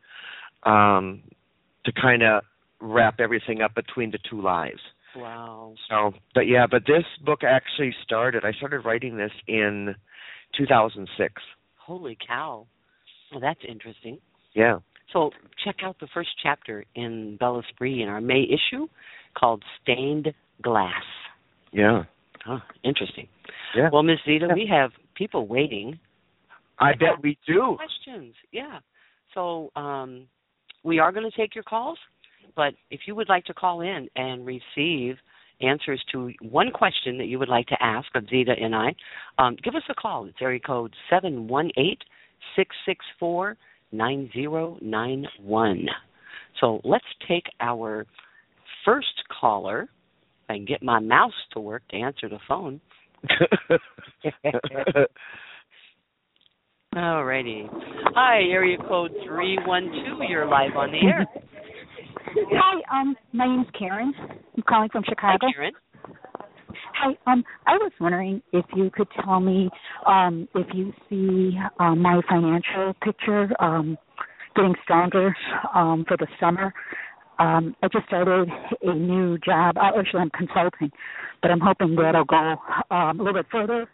um, 0.65 1.23
to 1.85 1.93
kind 1.93 2.23
of 2.23 2.43
wrap 2.81 3.21
everything 3.21 3.61
up 3.61 3.75
between 3.75 4.11
the 4.11 4.19
two 4.29 4.41
lives. 4.41 4.81
Wow. 5.17 5.75
So, 5.89 6.13
but 6.35 6.43
yeah, 6.43 6.67
but 6.69 6.83
this 6.87 7.05
book 7.25 7.41
actually 7.45 7.95
started. 8.03 8.45
I 8.45 8.53
started 8.53 8.85
writing 8.85 9.17
this 9.17 9.31
in 9.47 9.95
2006. 10.57 11.35
Holy 11.77 12.19
cow. 12.27 12.67
Well, 13.31 13.41
that's 13.41 13.61
interesting. 13.69 14.19
Yeah. 14.55 14.79
So 15.13 15.31
check 15.65 15.77
out 15.85 15.97
the 16.01 16.09
first 16.13 16.31
chapter 16.43 16.85
in 16.95 17.37
Bellesprit 17.39 18.01
in 18.01 18.09
our 18.09 18.21
May 18.21 18.43
issue 18.43 18.89
called 19.39 19.63
Stained 19.83 20.33
Glass. 20.63 21.05
Yeah. 21.73 22.05
Huh, 22.45 22.61
interesting. 22.83 23.29
Yeah. 23.77 23.89
Well, 23.93 24.03
Miss 24.03 24.19
Zita, 24.27 24.49
we 24.55 24.67
have 24.71 24.91
people 25.15 25.47
waiting. 25.47 25.99
I 26.79 26.93
bet 26.93 27.23
we 27.23 27.39
do. 27.47 27.77
Questions, 27.77 28.35
yeah. 28.53 28.81
So 29.33 29.71
um, 29.77 30.27
we 30.83 30.99
are 30.99 31.13
going 31.13 31.29
to 31.29 31.37
take 31.37 31.55
your 31.55 31.65
calls, 31.65 31.99
but 32.55 32.75
if 32.91 33.01
you 33.07 33.15
would 33.15 33.29
like 33.29 33.45
to 33.47 33.55
call 33.55 33.81
in 33.81 34.09
and 34.17 34.47
receive 34.47 35.17
answers 35.61 36.03
to 36.13 36.33
one 36.43 36.71
question 36.71 37.17
that 37.19 37.27
you 37.27 37.39
would 37.39 37.49
like 37.49 37.67
to 37.69 37.77
ask 37.81 38.09
of 38.15 38.29
Zita 38.29 38.53
and 38.61 38.75
I, 38.75 38.95
um, 39.39 39.57
give 39.63 39.75
us 39.75 39.83
a 39.89 39.95
call. 39.95 40.27
It's 40.27 40.37
area 40.41 40.61
code 40.61 40.95
seven 41.09 41.49
one 41.49 41.71
eight 41.77 42.03
six 42.57 42.75
six 42.87 43.05
four 43.19 43.57
nine 43.93 44.31
zero 44.33 44.77
nine 44.83 45.27
one. 45.41 45.87
So 46.61 46.81
let's 46.85 47.05
take 47.27 47.47
our 47.61 48.07
first 48.85 49.23
caller. 49.41 49.89
If 50.45 50.51
I 50.51 50.57
can 50.57 50.67
get 50.67 50.83
my 50.83 51.01
mouse 51.01 51.33
to 51.53 51.61
work 51.61 51.83
to 51.89 51.97
answer 51.97 52.29
the 52.29 52.39
phone. 52.47 52.79
Alrighty. 56.95 57.67
Hi, 58.15 58.43
area 58.43 58.77
code 58.87 59.13
312. 59.27 60.21
You're 60.29 60.47
live 60.47 60.77
on 60.77 60.93
the 60.93 60.99
air. 60.99 61.27
Hi, 62.53 63.01
um, 63.01 63.17
my 63.33 63.47
name's 63.47 63.69
Karen. 63.79 64.13
I'm 64.55 64.63
calling 64.69 64.91
from 64.91 65.03
Hi, 65.07 65.13
Chicago. 65.13 65.47
Karen. 65.55 65.73
Hi, 66.95 67.17
um, 67.27 67.43
I 67.67 67.77
was 67.79 67.93
wondering 67.99 68.43
if 68.53 68.67
you 68.77 68.91
could 68.91 69.09
tell 69.25 69.41
me 69.41 69.71
um, 70.07 70.47
if 70.55 70.67
you 70.75 70.93
see 71.09 71.59
um, 71.81 72.03
my 72.03 72.21
financial 72.29 72.93
picture 73.03 73.49
um, 73.63 73.97
getting 74.55 74.75
stronger 74.85 75.35
um, 75.75 76.05
for 76.07 76.19
the 76.19 76.27
summer. 76.39 76.73
Um, 77.39 77.75
I 77.83 77.89
just 77.89 78.07
started 78.07 78.49
a 78.83 78.95
new 78.95 79.39
job. 79.39 79.77
I, 79.77 79.91
actually, 79.99 80.21
I'm 80.21 80.31
consulting, 80.31 80.91
but 81.43 81.51
I'm 81.51 81.61
hoping 81.61 81.97
that'll 81.97 82.25
go 82.25 82.57
um, 82.91 83.21
a 83.21 83.23
little 83.23 83.35
bit 83.35 83.47
further. 83.51 83.87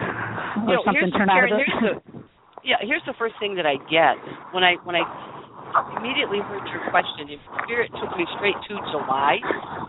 Or 0.00 0.68
You 0.68 0.74
know, 0.74 0.82
something 0.84 1.10
here's, 1.10 1.12
turn 1.12 1.30
out 1.30 1.36
Karen, 1.36 1.52
of 1.52 1.60
it. 1.60 1.66
here's 1.66 1.82
the 1.82 2.22
yeah. 2.64 2.76
Here's 2.80 3.02
the 3.06 3.14
first 3.18 3.34
thing 3.38 3.54
that 3.56 3.66
I 3.66 3.76
get 3.90 4.16
when 4.54 4.64
I 4.64 4.76
when 4.84 4.96
I 4.96 5.04
immediately 5.98 6.38
heard 6.40 6.64
your 6.72 6.88
question. 6.90 7.28
If 7.28 7.40
Spirit 7.64 7.90
took 8.00 8.16
me 8.16 8.24
straight 8.36 8.56
to 8.68 8.74
July 8.90 9.36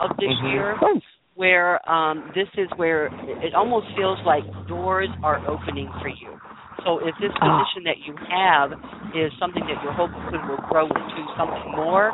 of 0.02 0.12
this 0.18 0.30
Mhm. 0.30 0.52
year, 0.52 0.78
oh, 0.82 1.00
where 1.36 1.80
um, 1.90 2.32
this 2.36 2.50
is 2.58 2.70
where 2.76 3.08
it 3.42 3.54
almost 3.54 3.88
feels 3.96 4.20
like 4.26 4.44
doors 4.68 5.10
are 5.24 5.40
opening 5.48 5.90
for 6.02 6.10
you. 6.10 6.40
So 6.86 7.00
if 7.02 7.18
this 7.18 7.34
Ah. 7.42 7.60
position 7.60 7.84
that 7.90 7.98
you 8.06 8.14
have 8.30 8.72
is 9.18 9.34
something 9.40 9.66
that 9.66 9.82
you're 9.84 9.94
hoping 9.98 10.22
will 10.48 10.62
grow 10.70 10.86
into 10.86 11.22
something 11.36 11.72
more, 11.76 12.14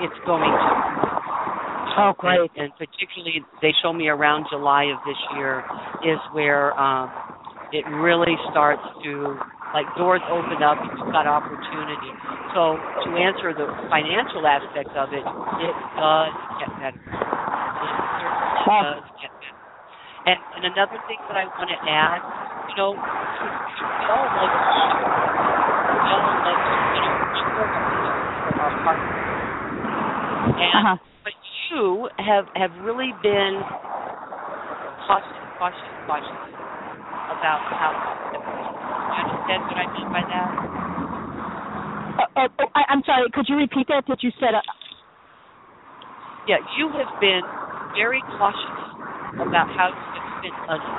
it's 0.00 0.18
going 0.26 0.44
to. 0.44 1.00
oh, 1.96 2.12
great. 2.18 2.38
And, 2.56 2.68
and 2.68 2.76
particularly, 2.76 3.42
they 3.62 3.72
show 3.82 3.92
me 3.92 4.08
around 4.08 4.46
July 4.50 4.84
of 4.84 4.98
this 5.06 5.18
year 5.36 5.64
is 6.04 6.18
where 6.32 6.78
um, 6.78 7.10
it 7.72 7.84
really 7.88 8.36
starts 8.50 8.82
to 9.04 9.36
like 9.74 9.86
doors 9.96 10.22
open 10.30 10.62
up. 10.62 10.78
and 10.80 10.98
You've 10.98 11.12
got 11.12 11.26
opportunity. 11.26 12.10
So 12.54 12.76
to 12.76 13.08
answer 13.16 13.54
the 13.54 13.66
financial 13.88 14.46
aspect 14.46 14.90
of 14.96 15.12
it, 15.12 15.24
it 15.24 15.74
does 15.96 16.32
get 16.60 16.70
better. 16.80 17.00
It 17.00 17.90
certainly 18.64 19.00
does 19.00 19.04
get 19.22 19.30
better. 19.32 19.56
And, 20.26 20.38
and 20.56 20.62
another 20.76 20.98
thing 21.08 21.18
that 21.28 21.36
I 21.36 21.46
want 21.56 21.70
to 21.70 21.80
add, 21.88 22.20
you 22.68 22.76
know, 22.76 22.92
we 22.92 24.06
all 24.10 24.26
like 24.36 24.52
we 24.52 26.10
all 26.12 26.34
like 26.44 26.62
you 26.94 27.02
know, 27.02 27.16
for 28.44 28.54
our 28.60 28.72
partner. 28.84 29.14
And 30.60 30.72
Uh-huh. 30.76 30.96
but 31.24 31.34
you 31.70 32.08
have 32.18 32.46
have 32.56 32.72
really 32.84 33.12
been 33.22 33.60
cautious, 35.06 35.40
cautious, 35.58 35.90
cautious 36.06 36.40
about 37.32 37.60
how. 37.80 37.92
You 38.30 39.20
understand 39.26 39.60
what 39.66 39.78
I 39.78 39.86
mean 39.94 40.08
by 40.12 40.22
that? 40.28 40.50
Uh, 42.20 42.26
uh, 42.36 42.66
I, 42.74 42.82
I'm 42.88 43.02
sorry. 43.04 43.28
Could 43.32 43.48
you 43.48 43.56
repeat 43.56 43.88
that? 43.88 44.04
That 44.08 44.22
you 44.22 44.30
said. 44.40 44.54
Uh, 44.54 44.62
yeah, 46.48 46.56
you 46.78 46.88
have 46.96 47.12
been 47.20 47.42
very 47.94 48.22
cautious 48.38 48.80
about 49.38 49.68
how 49.76 49.88
you 49.92 50.02
have 50.14 50.28
spent 50.40 50.56
money 50.66 50.90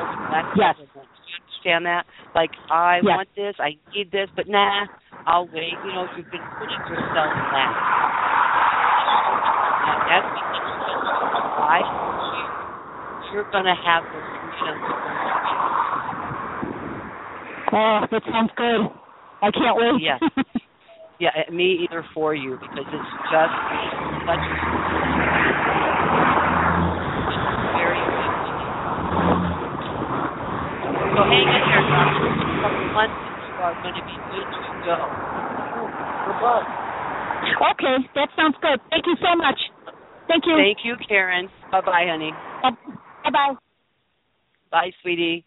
over 0.00 0.16
the 0.16 0.28
last 0.32 0.50
yes. 0.56 0.74
several 0.74 0.88
months. 0.96 1.14
Do 1.20 1.28
you 1.30 1.38
understand 1.66 1.86
that? 1.86 2.06
Like, 2.34 2.50
I 2.70 2.96
yes. 3.02 3.04
want 3.04 3.28
this, 3.36 3.54
I 3.58 3.76
need 3.94 4.10
this, 4.12 4.28
but 4.36 4.48
nah, 4.48 4.86
I'll 5.26 5.48
wait. 5.48 5.74
You 5.84 5.92
know, 5.94 6.06
you've 6.16 6.30
been 6.30 6.40
putting 6.58 6.80
yourself 6.88 7.32
last. 7.52 7.76
And 9.86 10.00
that's 10.06 10.30
because 10.30 11.02
why 11.58 11.82
you're 13.32 13.50
going 13.50 13.64
to 13.64 13.74
have 13.84 14.04
the 14.04 14.20
freedom 14.20 14.78
to 14.78 14.96
Oh, 17.72 18.06
that 18.10 18.22
sounds 18.30 18.50
good. 18.56 18.86
I 19.42 19.50
can't 19.50 19.76
wait. 19.76 20.02
Yes. 20.02 20.20
Yeah, 21.18 21.30
me 21.50 21.88
either 21.88 22.04
for 22.12 22.34
you 22.34 22.58
because 22.60 22.84
it's 22.92 23.12
just 23.32 23.54
such 24.28 24.44
very 27.72 27.96
So 31.16 31.24
hang 31.24 31.48
in 31.48 31.62
there, 31.64 31.80
doctor. 31.88 32.28
Months 32.92 33.16
you 33.48 33.56
are 33.64 33.72
going 33.80 33.96
to 33.96 34.04
be 34.04 34.16
good 34.36 34.44
to 34.52 34.72
go. 34.84 35.00
Goodbye. 36.28 36.86
Okay, 37.72 37.96
that 38.14 38.28
sounds 38.36 38.54
good. 38.60 38.78
Thank 38.90 39.06
you 39.06 39.16
so 39.24 39.34
much. 39.34 39.56
Thank 40.28 40.44
you. 40.44 40.56
Thank 40.60 40.84
you, 40.84 40.94
Karen. 41.08 41.48
Bye 41.72 41.80
bye, 41.80 42.04
honey. 42.06 42.32
Bye 42.62 43.30
bye. 43.32 43.54
Bye, 44.70 44.90
sweetie. 45.00 45.46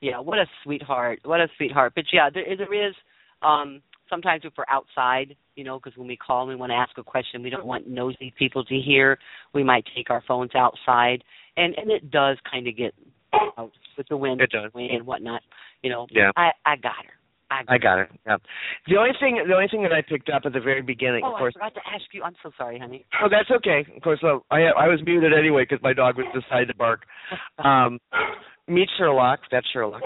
Yeah, 0.00 0.20
what 0.20 0.38
a 0.38 0.46
sweetheart. 0.62 1.18
What 1.24 1.40
a 1.40 1.48
sweetheart. 1.56 1.94
But 1.96 2.04
yeah, 2.12 2.30
there, 2.32 2.44
there 2.56 2.88
is 2.88 2.94
um 3.42 3.82
sometimes 4.08 4.42
if 4.44 4.52
we're 4.56 4.64
outside, 4.68 5.34
you 5.56 5.64
know, 5.64 5.80
because 5.80 5.98
when 5.98 6.06
we 6.06 6.16
call 6.16 6.42
and 6.42 6.50
we 6.50 6.54
want 6.54 6.70
to 6.70 6.76
ask 6.76 6.96
a 6.98 7.02
question, 7.02 7.42
we 7.42 7.50
don't 7.50 7.66
want 7.66 7.88
nosy 7.88 8.32
people 8.38 8.64
to 8.66 8.78
hear. 8.78 9.18
We 9.54 9.64
might 9.64 9.86
take 9.96 10.08
our 10.08 10.22
phones 10.28 10.54
outside, 10.54 11.24
and 11.56 11.74
and 11.76 11.90
it 11.90 12.12
does 12.12 12.36
kind 12.48 12.68
of 12.68 12.76
get 12.76 12.94
out 13.58 13.72
with 13.96 14.08
the 14.08 14.16
wind, 14.16 14.40
It 14.40 14.50
does. 14.50 14.72
wind 14.74 14.90
and 14.90 15.06
whatnot. 15.06 15.42
You 15.82 15.90
know, 15.90 16.06
Yeah. 16.10 16.30
I 16.36 16.50
I 16.64 16.76
got 16.76 17.04
her. 17.06 17.12
I 17.50 17.64
got, 17.64 17.72
I 17.74 17.78
got 17.78 17.98
it. 17.98 18.08
Yeah. 18.26 18.36
The 18.88 18.96
only 18.96 19.10
thing, 19.20 19.42
the 19.46 19.54
only 19.54 19.68
thing 19.68 19.82
that 19.82 19.92
I 19.92 20.00
picked 20.00 20.30
up 20.30 20.42
at 20.46 20.54
the 20.54 20.60
very 20.60 20.80
beginning, 20.80 21.22
Oh, 21.22 21.32
of 21.32 21.38
course. 21.38 21.54
I 21.60 21.68
forgot 21.68 21.74
to 21.74 21.94
ask 21.94 22.04
you. 22.14 22.22
I'm 22.22 22.34
so 22.42 22.50
sorry, 22.56 22.78
honey. 22.78 23.04
Oh, 23.22 23.28
that's 23.30 23.50
okay. 23.50 23.84
Of 23.94 24.02
course, 24.02 24.20
uh, 24.24 24.38
I 24.50 24.62
I 24.72 24.88
was 24.88 25.00
muted 25.04 25.34
anyway 25.34 25.64
because 25.68 25.82
my 25.82 25.92
dog 25.92 26.16
was 26.16 26.26
decided 26.32 26.68
to 26.68 26.74
bark. 26.74 27.02
Um, 27.58 27.98
meet 28.68 28.88
Sherlock. 28.96 29.40
That's 29.50 29.66
Sherlock. 29.70 30.02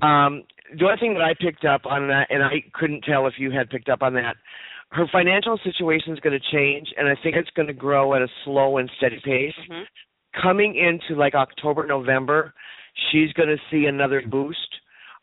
Um, 0.00 0.42
the 0.76 0.84
only 0.86 0.96
thing 0.98 1.14
that 1.14 1.22
I 1.22 1.34
picked 1.38 1.64
up 1.64 1.86
on 1.86 2.08
that, 2.08 2.26
and 2.30 2.42
I 2.42 2.64
couldn't 2.72 3.02
tell 3.02 3.26
if 3.26 3.34
you 3.38 3.50
had 3.50 3.68
picked 3.70 3.88
up 3.88 4.02
on 4.02 4.14
that, 4.14 4.36
her 4.90 5.06
financial 5.12 5.58
situation 5.62 6.12
is 6.12 6.20
going 6.20 6.38
to 6.38 6.50
change, 6.56 6.88
and 6.96 7.06
I 7.08 7.14
think 7.22 7.36
it's 7.36 7.50
going 7.50 7.68
to 7.68 7.74
grow 7.74 8.14
at 8.14 8.22
a 8.22 8.28
slow 8.44 8.78
and 8.78 8.90
steady 8.96 9.20
pace. 9.24 9.54
hmm 9.68 9.82
Coming 10.42 10.74
into 10.76 11.14
like 11.20 11.34
October, 11.34 11.86
November, 11.86 12.54
she's 13.10 13.32
going 13.32 13.48
to 13.48 13.56
see 13.70 13.86
another 13.86 14.22
boost. 14.26 14.58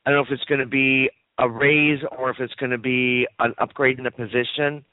I 0.05 0.12
don't 0.12 0.19
know 0.19 0.23
if 0.23 0.32
it's 0.32 0.45
going 0.45 0.62
to 0.62 0.67
be 0.67 1.10
a 1.38 1.49
raise 1.49 1.99
or 2.17 2.29
if 2.29 2.38
it's 2.39 2.53
going 2.55 2.71
to 2.71 2.77
be 2.77 3.27
an 3.39 3.53
upgrade 3.60 3.97
in 3.97 4.03
the 4.03 4.12
position. 4.12 4.84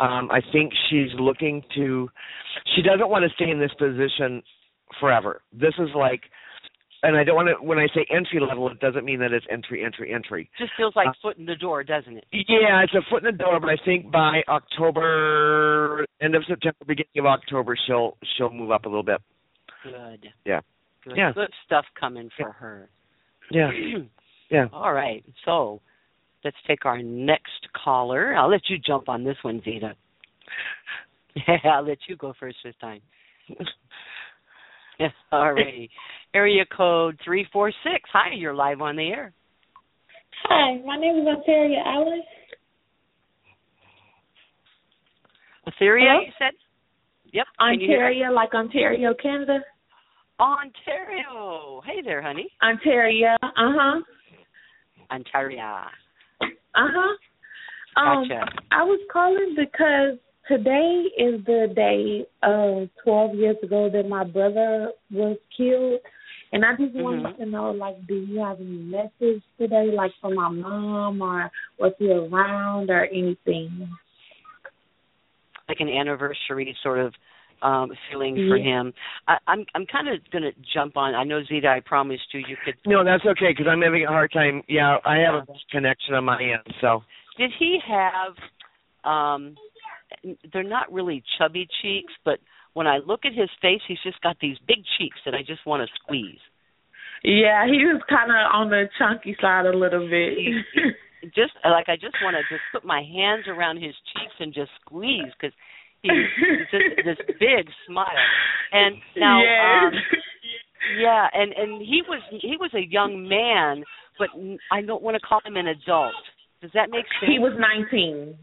Um, 0.00 0.30
I 0.30 0.40
think 0.52 0.72
she's 0.88 1.08
looking 1.18 1.62
to. 1.74 2.08
She 2.76 2.82
doesn't 2.82 3.08
want 3.08 3.24
to 3.24 3.34
stay 3.34 3.50
in 3.50 3.58
this 3.58 3.72
position 3.78 4.42
forever. 5.00 5.42
This 5.52 5.74
is 5.78 5.88
like, 5.96 6.22
and 7.02 7.16
I 7.16 7.24
don't 7.24 7.34
want 7.34 7.48
to. 7.48 7.64
When 7.66 7.78
I 7.78 7.86
say 7.94 8.06
entry 8.14 8.38
level, 8.40 8.68
it 8.70 8.78
doesn't 8.78 9.04
mean 9.04 9.18
that 9.20 9.32
it's 9.32 9.46
entry, 9.50 9.84
entry, 9.84 10.12
entry. 10.14 10.50
Just 10.58 10.72
feels 10.76 10.94
like 10.94 11.08
Uh, 11.08 11.12
foot 11.20 11.36
in 11.38 11.46
the 11.46 11.56
door, 11.56 11.82
doesn't 11.82 12.16
it? 12.16 12.24
Yeah, 12.32 12.82
it's 12.84 12.94
a 12.94 13.02
foot 13.10 13.24
in 13.24 13.36
the 13.36 13.42
door, 13.42 13.58
but 13.58 13.70
I 13.70 13.76
think 13.84 14.10
by 14.12 14.42
October, 14.48 16.06
end 16.20 16.34
of 16.36 16.44
September, 16.46 16.76
beginning 16.86 17.18
of 17.18 17.26
October, 17.26 17.76
she'll 17.86 18.16
she'll 18.36 18.50
move 18.50 18.70
up 18.70 18.84
a 18.84 18.88
little 18.88 19.02
bit. 19.02 19.20
Good. 19.82 20.28
Yeah. 20.44 20.60
Good. 21.08 21.16
Yeah. 21.16 21.32
Good 21.32 21.50
stuff 21.64 21.84
coming 21.98 22.28
for 22.36 22.52
her. 22.52 22.88
Yeah, 23.50 23.70
yeah. 24.50 24.66
All 24.72 24.92
right. 24.92 25.24
So 25.44 25.80
let's 26.44 26.56
take 26.66 26.84
our 26.84 27.02
next 27.02 27.68
caller. 27.82 28.34
I'll 28.34 28.50
let 28.50 28.68
you 28.68 28.76
jump 28.78 29.08
on 29.08 29.24
this 29.24 29.36
one, 29.42 29.62
Zita. 29.64 29.94
Yeah, 31.34 31.56
I'll 31.72 31.86
let 31.86 31.98
you 32.08 32.16
go 32.16 32.34
first 32.38 32.58
this 32.64 32.74
time. 32.80 33.00
Yeah, 34.98 35.08
all 35.32 35.52
righty. 35.52 35.90
Area 36.34 36.64
code 36.66 37.18
346. 37.24 38.10
Hi, 38.12 38.34
you're 38.34 38.54
live 38.54 38.80
on 38.80 38.96
the 38.96 39.08
air. 39.08 39.32
Hi, 40.44 40.78
my 40.84 40.96
name 40.96 41.16
is 41.16 41.26
Ontaria 41.26 41.84
Alice. 41.84 42.20
Etheria, 45.66 46.06
Hello? 46.08 46.20
you 46.20 46.32
said? 46.38 46.52
Yep. 47.32 47.46
Can 47.58 47.80
you? 47.80 47.92
Ontario, 47.92 48.32
like 48.32 48.54
Ontario, 48.54 49.14
Canada. 49.20 49.60
Ontario. 50.40 51.82
Hey 51.84 52.00
there, 52.02 52.22
honey. 52.22 52.48
Ontario, 52.62 53.36
uh 53.42 53.48
huh, 53.56 54.00
Ontario. 55.10 55.84
uh 56.40 56.46
huh. 56.74 57.16
Um, 57.96 58.28
Gotcha. 58.28 58.46
I 58.70 58.84
was 58.84 59.00
calling 59.12 59.56
because 59.56 60.18
today 60.46 61.04
is 61.18 61.44
the 61.44 61.72
day 61.74 62.24
of 62.42 62.88
12 63.02 63.34
years 63.34 63.56
ago 63.62 63.90
that 63.92 64.08
my 64.08 64.24
brother 64.24 64.92
was 65.10 65.36
killed. 65.56 66.00
And 66.52 66.64
I 66.64 66.76
just 66.76 66.94
wanted 66.94 67.24
Mhm. 67.24 67.36
to 67.38 67.46
know, 67.46 67.70
like, 67.72 68.06
do 68.06 68.14
you 68.14 68.38
have 68.40 68.58
any 68.60 68.68
message 68.68 69.42
today, 69.58 69.90
like, 69.90 70.12
for 70.20 70.30
my 70.30 70.48
mom, 70.48 71.20
or 71.20 71.50
was 71.78 71.92
he 71.98 72.10
around, 72.10 72.88
or 72.90 73.04
anything? 73.06 73.88
like 75.68 75.80
an 75.80 75.88
anniversary 75.90 76.74
sort 76.82 76.98
of 76.98 77.14
um 77.62 77.90
feeling 78.10 78.36
for 78.48 78.56
Yeah. 78.56 78.80
him. 78.80 78.94
I, 79.26 79.36
I'm 79.46 79.64
I'm 79.74 79.86
kind 79.86 80.08
of 80.08 80.18
going 80.30 80.42
to 80.44 80.52
jump 80.74 80.96
on. 80.96 81.14
I 81.14 81.24
know 81.24 81.42
Zita, 81.44 81.68
I 81.68 81.80
promised 81.80 82.22
you 82.32 82.40
you 82.46 82.56
could. 82.64 82.74
No, 82.86 83.04
that's 83.04 83.24
okay 83.24 83.50
because 83.50 83.66
I'm 83.68 83.82
having 83.82 84.04
a 84.04 84.08
hard 84.08 84.32
time. 84.32 84.62
Yeah, 84.68 84.96
I 85.04 85.16
have 85.18 85.34
a 85.34 85.46
connection 85.70 86.14
on 86.14 86.24
my 86.24 86.40
end, 86.40 86.74
so 86.80 87.02
Did 87.36 87.50
he 87.58 87.78
have? 87.86 88.34
um 89.04 89.56
They're 90.52 90.62
not 90.62 90.92
really 90.92 91.22
chubby 91.38 91.66
cheeks, 91.82 92.12
but 92.24 92.38
when 92.74 92.86
I 92.86 92.98
look 92.98 93.24
at 93.24 93.34
his 93.34 93.50
face, 93.60 93.80
he's 93.88 93.98
just 94.04 94.20
got 94.20 94.36
these 94.40 94.56
big 94.66 94.78
cheeks 94.98 95.18
that 95.24 95.34
I 95.34 95.42
just 95.46 95.66
want 95.66 95.82
to 95.86 95.88
squeeze. 96.02 96.38
Yeah, 97.24 97.66
he 97.66 97.84
was 97.84 98.00
kind 98.08 98.30
of 98.30 98.36
on 98.54 98.70
the 98.70 98.88
chunky 98.98 99.36
side 99.40 99.66
a 99.66 99.76
little 99.76 100.08
bit. 100.08 100.38
Just 101.34 101.52
like 101.64 101.88
I 101.88 101.96
just 101.96 102.14
want 102.22 102.36
to 102.36 102.42
just 102.54 102.62
put 102.72 102.84
my 102.84 103.02
hands 103.02 103.46
around 103.48 103.82
his 103.82 103.94
cheeks 104.14 104.34
and 104.38 104.54
just 104.54 104.70
squeeze 104.80 105.32
because 105.34 105.52
just 106.04 107.04
this 107.04 107.16
big 107.40 107.68
smile. 107.86 108.06
And 108.72 108.96
now, 109.16 109.38
um. 109.40 109.92
Yeah, 110.98 111.26
and 111.34 111.52
and 111.52 111.82
he 111.82 112.02
was 112.08 112.22
he 112.30 112.56
was 112.58 112.70
a 112.74 112.80
young 112.80 113.28
man, 113.28 113.84
but 114.18 114.28
I 114.72 114.80
don't 114.80 115.02
want 115.02 115.16
to 115.16 115.20
call 115.20 115.40
him 115.44 115.56
an 115.56 115.66
adult. 115.66 116.14
Does 116.62 116.70
that 116.74 116.88
make 116.90 117.04
sense? 117.20 117.30
he 117.30 117.38
was 117.38 117.52
19, 117.58 118.34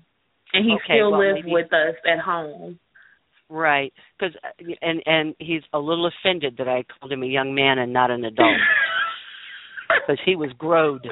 and 0.53 0.65
he 0.65 0.73
Okay, 0.73 0.83
still 0.99 1.11
well, 1.11 1.19
lives 1.21 1.39
maybe- 1.43 1.51
with 1.53 1.73
us 1.73 1.95
at 2.05 2.19
home. 2.19 2.77
right, 3.49 3.91
because 4.19 4.35
and 4.81 5.01
and 5.07 5.33
he's 5.39 5.63
a 5.73 5.79
little 5.79 6.05
offended 6.07 6.55
that 6.57 6.67
I 6.67 6.83
called 6.83 7.11
him 7.11 7.23
a 7.23 7.27
young 7.27 7.55
man 7.55 7.79
and 7.79 7.91
not 7.93 8.11
an 8.11 8.23
adult 8.25 8.59
because 10.01 10.19
he 10.25 10.36
was 10.36 10.51
growed. 10.58 11.05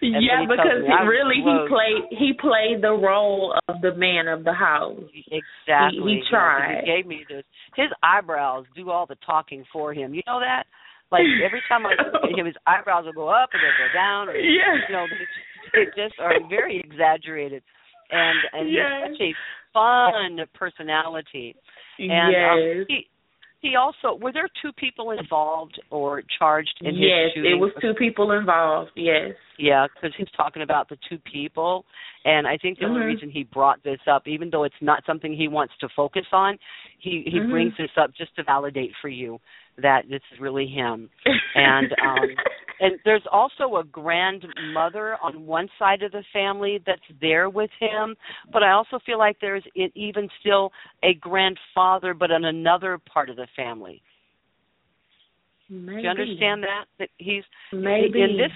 yeah, 0.00 0.42
because 0.48 0.82
he 0.86 1.06
really 1.06 1.36
he 1.36 1.56
played 1.68 2.18
he 2.18 2.32
played 2.38 2.82
the 2.82 2.90
role 2.92 3.54
of 3.68 3.80
the 3.82 3.94
man 3.94 4.26
of 4.28 4.44
the 4.44 4.52
house. 4.52 4.98
Exactly. 5.30 6.00
He- 6.02 6.16
he 6.16 6.22
tried. 6.30 6.80
He 6.84 6.86
gave 6.90 7.06
me 7.06 7.24
this. 7.28 7.44
His 7.76 7.88
eyebrows 8.02 8.64
do 8.74 8.90
all 8.90 9.06
the 9.06 9.16
talking 9.24 9.64
for 9.72 9.92
him. 9.94 10.14
You 10.14 10.22
know 10.26 10.40
that? 10.40 10.64
Like 11.10 11.22
every 11.44 11.62
time 11.68 11.84
I 11.86 11.90
look 11.90 12.24
at 12.24 12.38
him, 12.38 12.46
his 12.46 12.56
eyebrows 12.66 13.04
will 13.04 13.12
go 13.12 13.28
up 13.28 13.50
and 13.52 13.60
they'll 13.62 13.86
go 13.88 13.92
down. 13.94 14.28
Or, 14.28 14.34
Yeah. 14.34 14.74
You 14.88 14.94
know, 14.94 15.06
they, 15.74 15.84
they 15.84 16.02
just 16.08 16.18
are 16.18 16.32
very 16.48 16.80
exaggerated. 16.80 17.62
And 18.10 18.38
and 18.52 18.70
Yes. 18.72 19.10
he's 19.18 19.18
such 19.18 19.26
a 19.28 19.32
fun 19.72 20.38
personality. 20.54 21.54
And 21.98 22.10
um, 22.10 22.30
yes. 22.32 22.86
he 22.88 23.06
he 23.62 23.76
also 23.76 24.18
were 24.20 24.32
there 24.32 24.48
two 24.60 24.72
people 24.72 25.12
involved 25.12 25.80
or 25.90 26.22
charged 26.38 26.74
in 26.80 26.94
his 26.96 27.08
shooting? 27.32 27.44
yes, 27.44 27.52
it 27.52 27.58
was 27.60 27.70
two 27.80 27.94
people 27.94 28.32
involved. 28.32 28.90
Yes. 28.96 29.32
Yeah, 29.56 29.86
because 29.86 30.12
he's 30.18 30.30
talking 30.36 30.62
about 30.62 30.88
the 30.88 30.98
two 31.08 31.18
people, 31.18 31.84
and 32.24 32.46
I 32.46 32.56
think 32.56 32.78
the 32.78 32.86
only 32.86 33.00
Mhm. 33.02 33.06
reason 33.06 33.30
he 33.30 33.44
brought 33.44 33.82
this 33.84 34.00
up, 34.08 34.26
even 34.26 34.50
though 34.50 34.64
it's 34.64 34.80
not 34.82 35.04
something 35.06 35.32
he 35.32 35.46
wants 35.46 35.74
to 35.78 35.88
focus 35.90 36.26
on, 36.32 36.58
he 36.98 37.22
he 37.22 37.38
Mhm. 37.38 37.50
brings 37.50 37.76
this 37.76 37.96
up 37.96 38.12
just 38.12 38.34
to 38.36 38.42
validate 38.42 38.94
for 38.96 39.08
you 39.08 39.40
that 39.78 40.08
this 40.08 40.22
is 40.32 40.40
really 40.40 40.66
him. 40.66 41.08
And 41.54 41.94
um 42.00 42.34
and 42.82 42.98
there's 43.04 43.22
also 43.30 43.76
a 43.76 43.84
grandmother 43.84 45.16
on 45.22 45.46
one 45.46 45.68
side 45.78 46.02
of 46.02 46.10
the 46.10 46.24
family 46.32 46.80
that's 46.84 47.00
there 47.20 47.48
with 47.48 47.70
him, 47.78 48.16
but 48.52 48.64
I 48.64 48.72
also 48.72 48.98
feel 49.06 49.18
like 49.18 49.36
there's 49.40 49.62
even 49.94 50.28
still 50.40 50.72
a 51.04 51.14
grandfather, 51.14 52.12
but 52.12 52.32
on 52.32 52.44
another 52.44 52.98
part 52.98 53.30
of 53.30 53.36
the 53.36 53.46
family. 53.54 54.02
Maybe. 55.70 55.96
Do 55.96 56.02
you 56.02 56.08
understand 56.08 56.64
that? 56.64 56.84
That 56.98 57.08
he's 57.18 57.44
Maybe. 57.72 58.20
in 58.20 58.36
this 58.36 58.50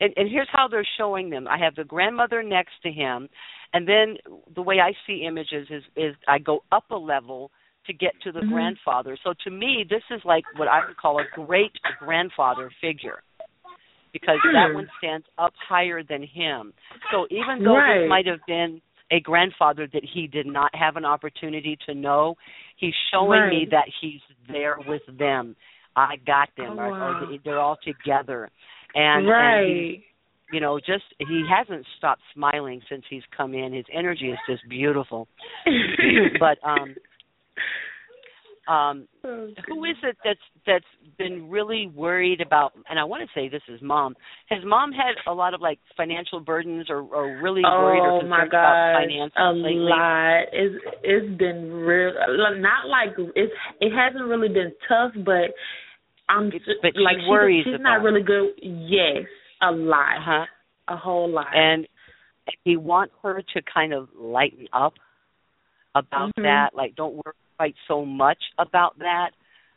and, 0.00 0.14
and 0.16 0.30
here's 0.30 0.48
how 0.50 0.66
they're 0.66 0.86
showing 0.96 1.28
them. 1.28 1.46
I 1.46 1.58
have 1.58 1.74
the 1.74 1.84
grandmother 1.84 2.42
next 2.42 2.72
to 2.84 2.90
him, 2.90 3.28
and 3.74 3.86
then 3.86 4.16
the 4.54 4.62
way 4.62 4.80
I 4.80 4.92
see 5.06 5.26
images 5.28 5.68
is 5.68 5.82
is 5.94 6.14
I 6.26 6.38
go 6.38 6.60
up 6.72 6.90
a 6.90 6.96
level 6.96 7.50
to 7.86 7.92
get 7.92 8.12
to 8.22 8.32
the 8.32 8.40
Mhm. 8.40 8.48
grandfather. 8.48 9.16
So 9.22 9.32
to 9.44 9.50
me, 9.50 9.84
this 9.88 10.02
is 10.10 10.24
like 10.24 10.44
what 10.56 10.68
I 10.68 10.86
would 10.86 10.96
call 10.96 11.18
a 11.18 11.24
great 11.34 11.72
grandfather 11.98 12.70
figure. 12.80 13.22
Because 14.12 14.40
that 14.42 14.70
Hmm. 14.70 14.74
one 14.74 14.90
stands 14.98 15.26
up 15.38 15.54
higher 15.56 16.02
than 16.02 16.22
him. 16.22 16.74
So 17.12 17.28
even 17.30 17.62
though 17.62 17.76
Right. 17.76 18.00
this 18.00 18.08
might 18.08 18.26
have 18.26 18.44
been 18.46 18.82
a 19.12 19.20
grandfather 19.20 19.86
that 19.88 20.04
he 20.04 20.26
did 20.26 20.46
not 20.46 20.74
have 20.74 20.96
an 20.96 21.04
opportunity 21.04 21.76
to 21.86 21.94
know, 21.94 22.36
he's 22.76 22.94
showing 23.10 23.48
me 23.48 23.66
that 23.66 23.88
he's 24.00 24.22
there 24.48 24.78
with 24.80 25.04
them. 25.06 25.56
I 25.96 26.16
got 26.16 26.54
them, 26.56 26.78
Oh, 26.78 26.82
or, 26.82 26.90
wow. 26.90 27.20
or 27.20 27.38
they're 27.38 27.58
all 27.58 27.76
together, 27.76 28.48
and, 28.94 29.26
right. 29.26 29.56
and 29.56 29.66
he, 29.68 30.04
you 30.52 30.60
know, 30.60 30.78
just 30.80 31.04
he 31.18 31.44
hasn't 31.48 31.86
stopped 31.96 32.22
smiling 32.32 32.80
since 32.88 33.04
he's 33.08 33.24
come 33.36 33.54
in. 33.54 33.72
His 33.72 33.86
energy 33.92 34.30
is 34.30 34.38
just 34.46 34.68
beautiful. 34.68 35.28
but 36.40 36.58
um, 36.64 36.94
um, 38.70 39.08
who 39.22 39.84
is 39.84 39.96
it 40.04 40.16
that's 40.24 40.38
that's 40.66 40.84
been 41.18 41.50
really 41.50 41.88
worried 41.88 42.40
about? 42.40 42.72
And 42.88 42.98
I 42.98 43.04
want 43.04 43.22
to 43.22 43.28
say 43.34 43.48
this 43.48 43.62
is 43.68 43.80
mom. 43.82 44.14
Has 44.48 44.60
mom 44.64 44.92
had 44.92 45.14
a 45.26 45.34
lot 45.34 45.54
of 45.54 45.60
like 45.60 45.78
financial 45.96 46.38
burdens, 46.40 46.86
or, 46.88 46.98
or 47.00 47.40
really 47.42 47.62
worried 47.62 47.98
or 48.00 48.10
Oh 48.12 48.20
concerned 48.20 48.30
my 48.30 48.44
about 48.46 48.94
finances 49.00 49.36
a 49.36 49.50
lately? 49.52 49.90
lot. 49.90 50.42
It's 50.52 50.84
it's 51.02 51.38
been 51.38 51.72
real. 51.72 52.12
Not 52.60 52.86
like 52.88 53.10
it's 53.34 53.52
it 53.80 53.92
hasn't 53.92 54.24
really 54.24 54.48
been 54.48 54.72
tough, 54.88 55.12
but 55.24 55.50
I'm 56.28 56.46
It's- 56.48 56.78
but 56.82 56.92
like 56.96 57.16
she- 57.20 57.28
worries 57.28 57.64
she's 57.64 57.74
about 57.74 57.82
not 57.98 58.02
really 58.02 58.22
good. 58.22 58.50
Yes, 58.62 59.24
a 59.62 59.72
lot, 59.72 60.16
Uh-huh. 60.18 60.46
a 60.88 60.96
whole 60.96 61.28
lot. 61.28 61.48
and 61.54 61.88
he 62.64 62.76
wants 62.76 63.14
her 63.22 63.42
to 63.54 63.62
kind 63.62 63.92
of 63.92 64.08
lighten 64.16 64.66
up 64.72 64.94
about 65.94 66.30
Mhm. 66.38 66.42
that 66.44 66.74
like 66.74 66.94
don't 66.94 67.14
worry 67.14 67.34
quite 67.60 67.74
so 67.86 68.06
much 68.06 68.42
about 68.58 68.98
that 68.98 69.32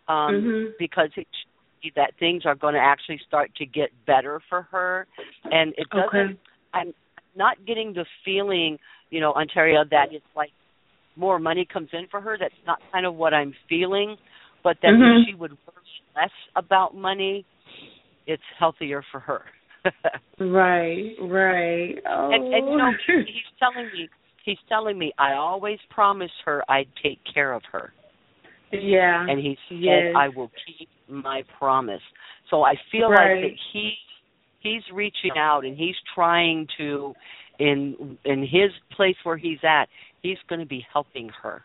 um 0.07 0.35
Mhm. 0.41 0.73
because 0.79 1.09
it 1.17 1.27
that 1.97 2.15
things 2.17 2.45
are 2.45 2.55
going 2.55 2.73
to 2.73 2.79
actually 2.79 3.17
start 3.27 3.53
to 3.55 3.65
get 3.65 3.89
better 4.05 4.39
for 4.47 4.61
her 4.61 5.05
and 5.51 5.73
it 5.77 5.89
doesn't 5.89 6.07
Okay. 6.07 6.37
i'm 6.73 6.93
not 7.35 7.57
getting 7.65 7.91
the 7.91 8.05
feeling 8.23 8.79
you 9.09 9.19
know 9.19 9.33
ontario 9.33 9.83
that 9.91 10.13
it's 10.13 10.33
like 10.33 10.53
more 11.17 11.39
money 11.39 11.65
comes 11.65 11.89
in 11.91 12.07
for 12.07 12.21
her 12.21 12.37
that's 12.39 12.61
not 12.65 12.79
kind 12.93 13.05
of 13.05 13.15
what 13.15 13.33
i'm 13.33 13.53
feeling 13.67 14.15
but 14.63 14.77
that 14.81 14.93
Mhm. 14.93 15.19
if 15.19 15.27
she 15.27 15.33
would 15.35 15.51
worry 15.51 15.93
less 16.15 16.31
about 16.55 16.95
money 16.95 17.43
it's 18.27 18.47
healthier 18.57 19.03
for 19.11 19.19
her 19.19 19.43
Right, 20.39 21.15
right. 21.19 22.01
Oh. 22.07 22.31
and, 22.31 22.43
and 22.53 22.69
you 22.71 22.77
know 22.77 22.91
he's 23.25 23.51
telling 23.59 23.87
me 23.91 24.07
he's 24.43 24.57
telling 24.69 24.97
me 24.97 25.11
i 25.17 25.33
always 25.33 25.79
promised 25.89 26.33
her 26.45 26.63
i'd 26.69 26.87
take 27.01 27.19
care 27.33 27.53
of 27.53 27.61
her 27.71 27.91
yeah. 28.71 29.25
and 29.27 29.39
he 29.39 29.57
said 29.69 29.77
Yes. 29.79 30.13
i 30.15 30.29
will 30.29 30.51
keep 30.65 30.89
my 31.07 31.43
promise 31.57 32.01
so 32.49 32.63
i 32.63 32.75
feel 32.91 33.09
Right. 33.09 33.41
like 33.41 33.51
that 33.51 33.57
he 33.71 33.93
he's 34.59 34.83
reaching 34.93 35.31
out 35.37 35.65
and 35.65 35.77
he's 35.77 35.95
trying 36.15 36.67
to 36.77 37.13
in 37.59 38.17
in 38.25 38.41
his 38.41 38.71
place 38.95 39.15
where 39.23 39.37
he's 39.37 39.59
at 39.63 39.85
he's 40.21 40.37
going 40.49 40.59
to 40.59 40.65
be 40.65 40.85
helping 40.91 41.29
her 41.41 41.61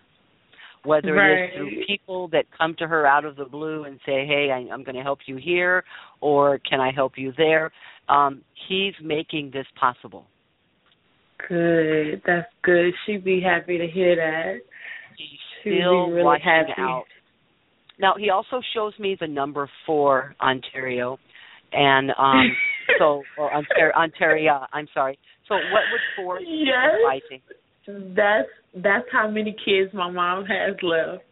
whether 0.84 1.16
it 1.16 1.34
is 1.34 1.54
through 1.56 1.70
people 1.86 2.28
that 2.28 2.44
come 2.56 2.74
to 2.78 2.86
her 2.86 3.06
out 3.06 3.24
of 3.24 3.36
the 3.36 3.44
blue 3.44 3.84
and 3.84 3.98
say 4.04 4.26
hey 4.26 4.50
I, 4.52 4.72
i'm 4.72 4.84
going 4.84 4.96
to 4.96 5.02
help 5.02 5.20
you 5.26 5.36
here 5.36 5.84
or 6.20 6.58
can 6.58 6.80
i 6.80 6.92
help 6.92 7.12
you 7.16 7.32
there 7.36 7.72
um 8.08 8.42
he's 8.68 8.94
making 9.02 9.50
this 9.52 9.66
possible 9.80 10.26
Good. 11.48 12.22
That's 12.26 12.48
good. 12.62 12.92
She'd 13.06 13.24
be 13.24 13.40
happy 13.40 13.78
to 13.78 13.86
hear 13.86 14.16
that. 14.16 14.60
She'd 15.16 15.70
be 15.70 15.78
still 15.80 16.08
really 16.10 16.24
watching 16.24 16.44
happy. 16.44 16.72
out. 16.78 17.04
Now 18.00 18.14
he 18.18 18.30
also 18.30 18.60
shows 18.74 18.92
me 18.98 19.16
the 19.20 19.26
number 19.26 19.68
four 19.86 20.34
Ontario, 20.40 21.18
and 21.72 22.10
um 22.18 22.56
so 22.98 23.22
or 23.36 23.52
Ontario, 23.54 23.92
Ontario. 23.94 24.66
I'm 24.72 24.88
sorry. 24.94 25.18
So 25.48 25.54
what 25.54 25.82
would 25.92 26.00
four 26.16 26.40
Yes. 26.40 27.22
symbolize? 27.86 28.14
That's 28.16 28.48
that's 28.82 29.06
how 29.10 29.28
many 29.28 29.56
kids 29.64 29.92
my 29.94 30.10
mom 30.10 30.44
has 30.44 30.76
left. 30.82 31.24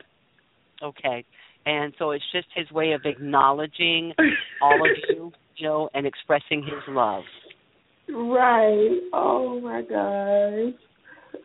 Okay, 0.83 1.25
and 1.67 1.93
so 1.99 2.11
it's 2.11 2.25
just 2.33 2.47
his 2.55 2.71
way 2.71 2.93
of 2.93 3.03
acknowledging 3.05 4.13
all 4.63 4.81
of 4.85 4.97
you, 5.09 5.33
you 5.57 5.67
know, 5.67 5.89
and 5.95 6.07
expressing 6.07 6.63
his 6.63 6.83
love. 6.89 7.25
Right. 8.09 8.99
Oh 9.13 9.61
my 9.61 9.83
gosh. 9.83 10.75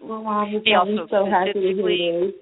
My 0.01 0.21
mom 0.21 0.55
is 0.55 0.61
also 0.77 1.07
so 1.09 1.25
happy 1.29 1.53
to 1.53 1.59
specifically- 1.59 1.97
hear 1.97 2.25
this. 2.27 2.35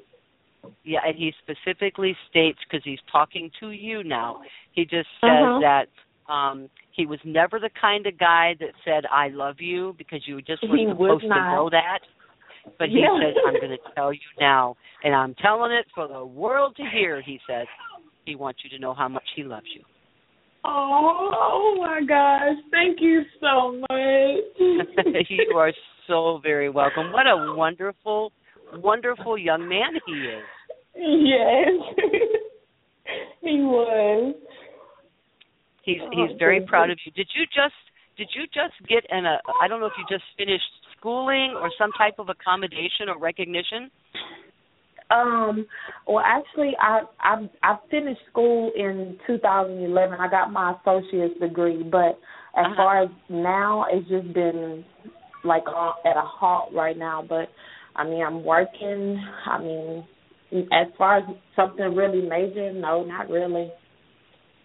Yeah, 0.84 1.00
and 1.06 1.16
he 1.16 1.34
specifically 1.42 2.16
states 2.30 2.60
because 2.70 2.84
he's 2.84 3.00
talking 3.12 3.50
to 3.60 3.72
you 3.72 4.04
now. 4.04 4.42
He 4.74 4.84
just 4.84 5.08
says 5.22 5.30
Uh-huh. 5.44 5.60
that 5.62 5.88
um 6.32 6.70
he 6.92 7.06
was 7.06 7.20
never 7.24 7.60
the 7.60 7.70
kind 7.80 8.06
of 8.08 8.18
guy 8.18 8.56
that 8.60 8.72
said 8.84 9.06
I 9.10 9.30
love 9.30 9.62
you 9.62 9.96
because 9.98 10.28
you 10.28 10.42
just 10.42 10.62
were 10.68 10.76
He 10.78 10.86
was 10.86 10.96
supposed 10.98 11.22
to 11.24 11.30
know 11.30 11.70
that. 11.70 12.00
But 12.78 12.90
he 12.90 13.00
Yeah. 13.00 13.18
says 13.22 13.36
I'm 13.48 13.54
going 13.54 13.72
to 13.72 13.80
tell 13.96 14.12
you 14.14 14.20
now, 14.40 14.76
and 15.04 15.16
I'm 15.16 15.34
telling 15.36 15.72
it 15.72 15.88
for 15.96 16.08
the 16.08 16.26
world 16.26 16.76
to 16.76 16.84
hear. 16.86 17.22
He 17.22 17.40
says 17.48 17.68
he 18.26 18.36
wants 18.36 18.64
you 18.64 18.70
to 18.72 18.80
know 18.80 18.94
how 18.94 19.08
much 19.08 19.28
he 19.36 19.44
loves 19.44 19.68
you. 19.74 19.84
Oh, 20.66 21.32
oh 21.34 21.76
my 21.80 22.02
gosh. 22.06 22.58
Thank 22.72 23.00
you 23.02 23.22
so 23.40 23.78
much. 23.80 25.26
you 25.30 25.56
are 25.56 25.72
so 26.08 26.40
very 26.44 26.70
welcome. 26.70 27.12
What 27.12 27.28
a 27.28 27.54
wonderful, 27.56 28.32
wonderful 28.74 29.38
young 29.38 29.68
man 29.68 29.94
he 30.06 30.12
is. 30.14 30.44
yes. 30.96 32.12
he 33.42 33.62
was. 33.62 34.36
He's 35.84 35.98
Oh, 36.02 36.10
he's 36.12 36.38
very 36.38 36.66
proud 36.66 36.90
of 36.90 37.00
you. 37.06 37.12
Did 37.14 37.30
you 37.36 37.46
just 37.46 37.74
did 38.18 38.30
you 38.36 38.44
just 38.48 38.76
get 38.88 39.06
an 39.10 39.26
a 39.26 39.40
I 39.62 39.68
don't 39.68 39.80
know 39.80 39.88
if 39.88 39.98
you 39.98 40.06
just 40.10 40.26
finished 40.38 40.70
schooling 40.98 41.56
or 41.56 41.72
some 41.78 41.92
type 41.98 42.16
of 42.20 42.30
accommodation 42.30 43.08
or 43.08 43.18
recognition? 43.18 43.90
Um, 45.12 45.66
well, 46.08 46.24
actually, 46.26 46.74
I 46.80 47.02
I 47.20 47.50
I 47.64 47.78
finished 47.90 48.22
school 48.32 48.72
in 48.76 49.18
2011. 49.28 50.20
I 50.20 50.30
got 50.30 50.52
my 50.52 50.76
associate's 50.80 51.40
degree, 51.40 51.84
but 51.84 52.20
as 52.56 52.66
Uh-huh. 52.66 52.76
far 52.76 53.04
as 53.04 53.10
now, 53.30 53.86
it's 53.92 54.08
just 54.08 54.34
been 54.34 54.86
like 55.44 55.64
at 56.06 56.18
a 56.18 56.22
halt 56.22 56.72
right 56.74 56.98
now. 56.98 57.24
But 57.28 57.50
I 57.96 58.04
mean, 58.04 58.24
I'm 58.24 58.44
working. 58.44 59.18
I 59.46 59.58
mean, 59.60 60.06
as 60.72 60.88
far 60.98 61.18
as 61.18 61.24
something 61.56 61.96
really 61.96 62.22
major, 62.28 62.72
no, 62.74 63.04
not 63.04 63.30
really. 63.30 63.72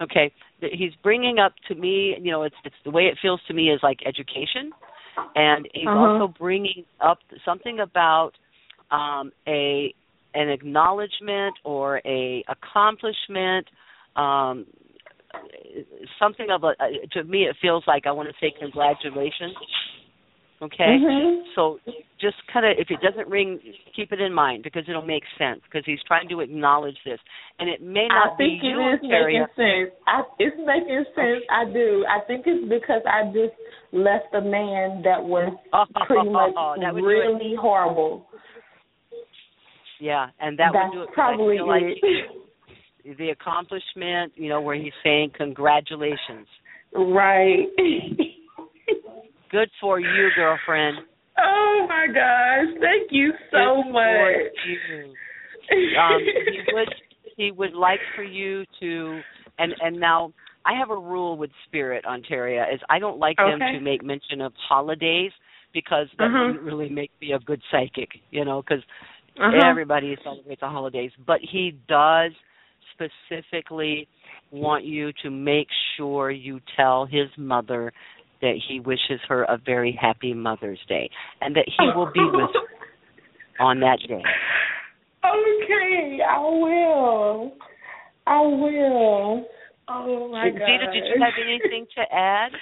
Okay, 0.03 0.33
he's 0.61 0.93
bringing 1.03 1.39
up 1.39 1.53
to 1.69 1.75
me, 1.75 2.17
you 2.21 2.31
know, 2.33 2.43
it's 2.43 2.57
it's 2.65 2.75
the 2.85 2.91
way 2.91 3.05
it 3.05 3.17
feels 3.23 3.41
to 3.49 3.55
me 3.55 3.71
is 3.71 3.81
like 3.83 4.01
education, 4.05 4.73
and 5.37 5.67
he's 5.73 5.87
Uh-huh. 5.89 6.23
also 6.23 6.35
bringing 6.39 6.85
up 7.01 7.19
something 7.45 7.81
about 7.81 8.33
um 8.91 9.33
a 9.47 9.95
an 10.35 10.49
acknowledgement 10.49 11.55
or 11.65 12.01
a 12.07 12.45
accomplishment 12.49 13.67
um 14.17 14.67
something 16.19 16.47
of 16.51 16.63
a 16.65 16.69
uh, 16.69 16.87
to 17.13 17.25
me 17.25 17.45
it 17.45 17.57
feels 17.61 17.85
like 17.87 18.07
I 18.07 18.13
want 18.13 18.29
to 18.29 18.35
say 18.41 18.53
congratulations 18.59 19.55
okay 20.63 20.97
Mhm. 21.03 21.43
so 21.57 21.81
just 22.21 22.37
kind 22.53 22.65
of 22.65 22.79
if 22.79 22.89
it 22.91 23.01
doesn't 23.01 23.29
ring 23.29 23.59
keep 23.97 24.13
it 24.13 24.21
in 24.21 24.33
mind 24.33 24.63
because 24.63 24.85
it'll 24.89 25.03
make 25.03 25.25
sense 25.37 25.61
because 25.65 25.83
he's 25.85 25.99
trying 26.07 26.29
to 26.29 26.41
acknowledge 26.41 26.97
this 27.05 27.19
and 27.59 27.69
it 27.69 27.83
may 27.83 28.07
not 28.07 28.35
I 28.35 28.37
think 28.37 28.63
be 28.63 28.69
it 28.69 28.71
you 28.71 28.93
is 28.95 29.01
making 29.03 29.47
sense. 29.57 29.91
I, 30.07 30.23
it's 30.39 30.57
making 30.65 31.05
sense. 31.17 31.43
I 31.51 31.65
do. 31.73 32.05
I 32.09 32.21
think 32.27 32.45
it's 32.47 32.69
because 32.71 33.03
I 33.07 33.27
just 33.35 33.55
left 33.93 34.33
a 34.35 34.41
man 34.41 35.03
that 35.03 35.23
was 35.23 35.53
pretty 36.07 36.29
much 36.31 36.55
That 36.81 36.95
would 36.95 37.01
do 37.03 37.09
it. 37.09 37.27
really 37.27 37.55
horrible. 37.59 38.27
Yeah 40.01 40.29
and 40.41 40.59
that 40.59 40.73
That's 40.73 40.87
would 40.87 40.93
do 40.99 41.03
it 41.03 41.09
probably 41.13 41.59
I 41.59 41.63
like 41.63 41.83
it. 41.83 43.17
the 43.19 43.31
accomplishment 43.31 44.33
you 44.37 44.49
know 44.49 44.61
where 44.61 44.77
he's 44.77 44.93
saying 45.03 45.31
congratulations 45.37 46.47
right. 46.95 47.67
good 49.51 49.69
for 49.81 50.01
you 50.01 50.29
girlfriend 50.37 50.99
oh 51.39 51.87
my 51.89 52.07
gosh! 52.07 52.81
Thank 52.81 53.11
you 53.11 53.33
so 53.51 53.83
Good 53.83 53.93
for 53.93 54.31
much. 54.31 54.53
you. 54.89 55.99
um, 55.99 56.19
he 56.23 56.61
would 56.73 56.89
he 57.37 57.51
would 57.51 57.75
like 57.75 58.01
for 58.17 58.23
you 58.23 58.65
to 58.81 59.21
and 59.59 59.75
and 59.81 59.99
now 59.99 60.33
I 60.65 60.73
have 60.79 60.91
a 60.91 60.97
rule 60.97 61.37
with 61.37 61.51
Spirit 61.67 62.05
Ontario 62.07 62.63
is 62.73 62.81
I 62.89 62.99
don't 62.99 63.19
like 63.19 63.39
Okay. 63.39 63.51
them 63.51 63.61
to 63.73 63.81
make 63.81 64.03
mention 64.03 64.41
of 64.41 64.53
holidays 64.69 65.33
because 65.73 66.07
that 66.19 66.27
Uh-huh. 66.29 66.47
wouldn't 66.47 66.63
really 66.65 66.89
make 66.89 67.11
me 67.21 67.33
a 67.33 67.39
good 67.41 67.61
psychic, 67.71 68.09
you 68.31 68.45
know, 68.45 68.63
because 68.63 68.83
Uh-huh. 69.39 69.69
everybody 69.69 70.17
celebrates 70.23 70.61
the 70.61 70.69
holidays. 70.69 71.11
But 71.27 71.41
he 71.41 71.77
does 71.89 72.33
specifically 72.93 74.09
want 74.51 74.85
you 74.85 75.13
to 75.23 75.31
make 75.31 75.67
sure 75.97 76.31
you 76.31 76.61
tell 76.77 77.07
his 77.07 77.29
mother 77.37 77.93
that 78.41 78.55
he 78.69 78.81
wishes 78.81 79.21
her 79.29 79.45
a 79.45 79.59
very 79.65 79.99
happy 80.01 80.35
Mother's 80.35 80.79
Day 80.89 81.11
and 81.41 81.57
that 81.57 81.67
he 81.67 81.87
will 81.97 82.11
be 82.13 82.21
with 82.21 82.51
her 82.55 83.65
on 83.65 83.81
that 83.81 83.99
day. 84.07 84.23
Okay, 85.25 86.19
I 86.29 86.39
will. 86.39 87.53
I 88.27 88.41
will. 88.41 89.47
Oh 89.89 90.29
my 90.31 90.51
god. 90.51 90.59
Zita, 90.59 90.93
did 90.93 91.05
you 91.07 91.23
have 91.23 91.35
anything 91.43 91.87
to 91.97 92.03
add? 92.15 92.53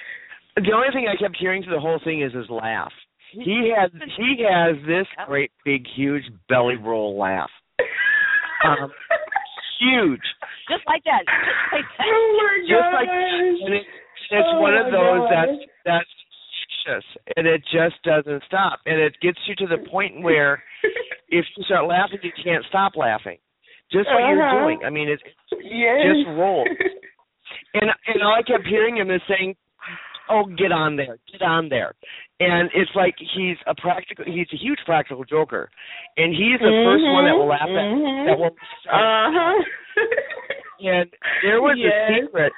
The 0.55 0.71
only 0.73 0.87
thing 0.93 1.07
I 1.09 1.21
kept 1.21 1.35
hearing 1.39 1.63
through 1.63 1.73
the 1.73 1.81
whole 1.81 1.99
thing 2.03 2.21
is 2.21 2.33
his 2.33 2.49
laugh. 2.49 2.91
He 3.33 3.73
has 3.75 3.89
he 4.17 4.45
has 4.47 4.75
this 4.85 5.07
great 5.25 5.51
big 5.65 5.85
huge 5.95 6.23
belly 6.49 6.75
roll 6.75 7.17
laugh. 7.19 7.49
Um, 8.65 8.91
huge. 9.79 10.21
Just 10.69 10.83
like 10.87 11.03
that. 11.03 11.23
Just 11.27 11.73
like 11.73 11.85
that. 11.97 12.07
Oh 12.07 12.37
my 12.37 12.55
Just 12.63 12.87
gosh. 12.87 12.93
like 12.93 13.09
and 13.09 13.73
it, 13.73 13.83
it's 14.31 14.47
Oh 14.53 14.59
one 14.61 14.75
of 14.75 14.87
those 14.91 15.27
gosh. 15.27 15.33
that's 15.33 15.57
that's 15.85 16.13
vicious 16.87 17.05
and 17.35 17.47
it 17.47 17.61
just 17.71 18.01
doesn't 18.03 18.43
stop. 18.47 18.79
And 18.85 18.99
it 18.99 19.15
gets 19.21 19.39
you 19.47 19.55
to 19.55 19.67
the 19.67 19.83
point 19.89 20.21
where 20.23 20.63
if 21.29 21.45
you 21.57 21.63
start 21.65 21.87
laughing 21.87 22.19
you 22.23 22.31
can't 22.43 22.63
stop 22.69 22.93
laughing. 22.95 23.37
Just 23.91 24.07
what 24.07 24.23
Uh-huh. 24.23 24.31
you're 24.31 24.61
doing. 24.63 24.79
I 24.85 24.89
mean 24.89 25.09
it's 25.09 25.23
yes. 25.51 25.99
just 26.07 26.27
roll. 26.37 26.63
and 27.73 27.89
and 28.07 28.21
all 28.23 28.35
I 28.37 28.43
kept 28.43 28.65
hearing 28.67 28.97
him 28.97 29.11
is 29.11 29.21
saying, 29.27 29.55
"Oh, 30.29 30.45
get 30.45 30.71
on 30.71 30.95
there, 30.95 31.17
get 31.31 31.41
on 31.41 31.69
there," 31.69 31.93
and 32.39 32.69
it's 32.73 32.91
like 32.95 33.15
he's 33.17 33.57
a 33.67 33.75
practical. 33.75 34.25
He's 34.25 34.47
a 34.53 34.57
huge 34.57 34.79
practical 34.85 35.23
joker, 35.23 35.69
and 36.17 36.33
he's 36.33 36.59
the 36.59 36.81
first 36.85 37.03
one 37.03 37.25
that 37.25 37.35
will 37.35 37.47
laugh 37.47 37.61
at 37.61 37.67
Mhm. 37.69 38.25
that 38.27 38.39
will. 38.39 38.55
Uh 38.89 39.31
huh. 39.31 39.63
And 40.81 41.09
there 41.41 41.61
was 41.61 41.77
Yes. 41.77 41.93
a 42.09 42.21
secret. 42.21 42.53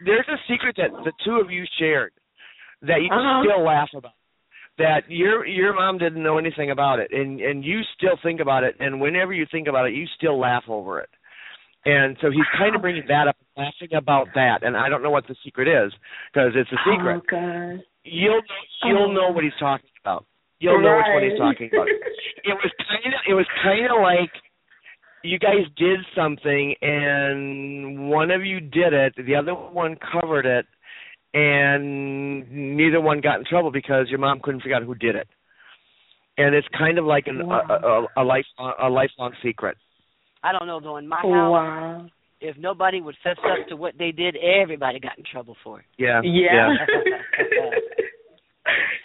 There's 0.00 0.28
a 0.28 0.38
secret 0.48 0.76
that 0.76 0.90
the 1.04 1.12
two 1.24 1.36
of 1.40 1.50
you 1.50 1.64
shared 1.78 2.12
that 2.82 3.02
you 3.02 3.08
Uh-huh. 3.10 3.42
still 3.44 3.62
laugh 3.62 3.92
about. 3.94 4.12
That 4.78 5.10
your 5.10 5.44
your 5.46 5.74
mom 5.74 5.98
didn't 5.98 6.22
know 6.22 6.38
anything 6.38 6.70
about 6.70 7.00
it, 7.00 7.12
and 7.12 7.40
and 7.40 7.64
you 7.64 7.82
still 7.94 8.16
think 8.16 8.40
about 8.40 8.64
it, 8.64 8.76
and 8.80 9.00
whenever 9.00 9.32
you 9.34 9.44
think 9.46 9.68
about 9.68 9.86
it, 9.86 9.92
you 9.92 10.06
still 10.06 10.38
laugh 10.38 10.64
over 10.68 11.00
it. 11.00 11.10
And 11.86 12.16
so 12.20 12.30
he's 12.30 12.44
kind 12.58 12.74
of 12.76 12.82
bringing 12.82 13.04
that 13.08 13.26
up, 13.28 13.36
laughing 13.56 13.94
about 13.96 14.28
that, 14.34 14.62
and 14.62 14.76
I 14.76 14.88
don't 14.90 15.02
know 15.02 15.10
what 15.10 15.26
the 15.26 15.34
secret 15.42 15.66
is 15.66 15.92
because 16.32 16.52
it's 16.54 16.70
a 16.72 16.76
oh, 16.86 16.92
secret. 16.92 17.16
Oh 17.16 17.22
god. 17.30 17.84
You'll 18.04 18.42
you'll 18.84 19.08
Oh. 19.08 19.12
know 19.12 19.30
what 19.32 19.44
he's 19.44 19.56
talking 19.58 19.88
about. 20.04 20.26
You'll 20.58 20.80
know 20.82 20.96
which 20.96 21.06
one 21.08 21.22
he's 21.30 21.38
talking 21.38 21.70
about. 21.72 21.88
It 22.42 22.54
was 22.54 22.72
kind 22.88 23.14
of 23.14 23.20
it 23.28 23.34
was 23.34 23.46
kind 23.62 23.84
of 23.86 24.00
like 24.02 24.30
you 25.22 25.38
guys 25.38 25.66
did 25.76 26.00
something 26.16 26.74
and 26.80 28.08
one 28.08 28.30
of 28.30 28.44
you 28.46 28.60
did 28.60 28.94
it, 28.94 29.14
the 29.26 29.34
other 29.36 29.52
one 29.54 29.96
covered 29.96 30.46
it, 30.46 30.64
and 31.34 32.50
neither 32.76 33.00
one 33.00 33.20
got 33.20 33.38
in 33.38 33.44
trouble 33.44 33.70
because 33.70 34.08
your 34.08 34.18
mom 34.18 34.40
couldn't 34.42 34.60
figure 34.60 34.76
out 34.76 34.82
who 34.82 34.94
did 34.94 35.14
it. 35.16 35.28
And 36.38 36.54
it's 36.54 36.66
kind 36.76 36.98
of 36.98 37.04
like 37.04 37.26
an, 37.26 37.46
Wow. 37.46 38.06
a, 38.16 38.20
a, 38.20 38.22
a 38.22 38.24
life 38.24 38.46
a 38.58 38.88
lifelong 38.88 39.32
secret. 39.42 39.76
I 40.42 40.52
don't 40.52 40.66
know 40.66 40.80
though. 40.80 40.96
In 40.96 41.06
my 41.08 41.16
house, 41.16 41.24
Wow. 41.26 42.06
if 42.40 42.56
nobody 42.56 43.00
would 43.00 43.16
fess 43.22 43.36
up 43.44 43.68
to 43.68 43.76
what 43.76 43.94
they 43.98 44.10
did, 44.12 44.36
everybody 44.36 44.98
got 44.98 45.18
in 45.18 45.24
trouble 45.24 45.56
for 45.62 45.80
it. 45.80 45.86
Yeah. 45.98 46.20
Yeah. 46.22 46.68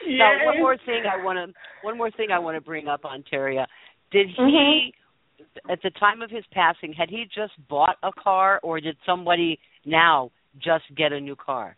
Now, 0.08 0.46
one 0.46 0.60
more 0.60 0.78
thing 0.86 1.04
I 1.12 1.24
want 1.24 1.38
to 1.38 1.54
one 1.82 1.98
more 1.98 2.12
thing 2.12 2.28
I 2.32 2.38
want 2.38 2.56
to 2.56 2.62
bring 2.62 2.88
up, 2.88 3.02
Ontaria. 3.04 3.66
Did 4.12 4.28
he, 4.30 4.94
Mhm. 5.40 5.72
at 5.72 5.82
the 5.82 5.90
time 5.92 6.22
of 6.22 6.30
his 6.30 6.46
passing, 6.52 6.94
had 6.94 7.10
he 7.10 7.26
just 7.26 7.54
bought 7.68 7.98
a 8.04 8.12
car, 8.12 8.60
or 8.62 8.80
did 8.80 8.98
somebody 9.04 9.60
now 9.84 10.30
just 10.60 10.84
get 10.96 11.12
a 11.12 11.20
new 11.20 11.36
car? 11.36 11.76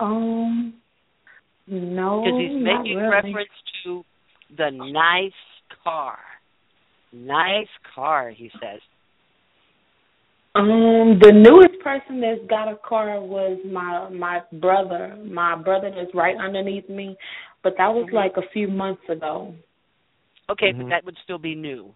Um. 0.00 0.74
No. 1.68 2.22
Because 2.24 2.40
he's 2.40 2.50
not 2.64 2.82
making 2.82 2.96
really. 2.96 3.08
reference 3.08 3.50
to 3.84 4.04
the 4.56 4.70
nice 4.70 5.32
car. 5.84 6.18
Nice 7.12 7.68
car, 7.94 8.30
he 8.30 8.50
says. 8.60 8.80
Um, 10.54 11.18
the 11.20 11.32
newest 11.32 11.80
person 11.82 12.20
that's 12.20 12.40
got 12.48 12.68
a 12.68 12.76
car 12.76 13.20
was 13.20 13.58
my 13.64 14.08
my 14.10 14.40
brother. 14.60 15.16
My 15.24 15.54
brother 15.54 15.90
that's 15.94 16.14
right 16.14 16.36
underneath 16.36 16.88
me, 16.88 17.16
but 17.62 17.74
that 17.78 17.88
was 17.88 18.06
Mhm. 18.06 18.14
like 18.14 18.36
a 18.36 18.42
few 18.52 18.66
months 18.68 19.08
ago. 19.08 19.54
Okay, 20.50 20.72
Mhm. 20.72 20.78
but 20.78 20.88
that 20.88 21.04
would 21.04 21.16
still 21.18 21.38
be 21.38 21.54
new. 21.54 21.94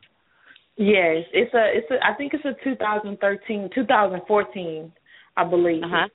Yes, 0.77 1.27
it's 1.33 1.53
a 1.55 1.77
it's 1.77 1.91
a 1.91 2.07
I 2.07 2.15
think 2.15 2.35
it's 2.35 2.45
a 2.45 2.55
2013, 2.63 3.69
2014, 3.71 4.93
I 5.37 5.45
believe. 5.45 5.83
Uh 5.83 5.89
huh. 5.89 6.09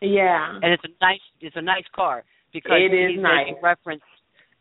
Yeah. 0.00 0.58
And 0.62 0.72
it's 0.72 0.84
a 0.84 0.90
nice 1.00 1.20
it's 1.40 1.56
a 1.56 1.62
nice 1.62 1.86
car 1.94 2.24
because 2.52 2.80
It 2.80 2.92
is 2.92 3.12
he's 3.12 3.20
nice. 3.20 3.46
making 3.46 3.62
reference 3.62 4.02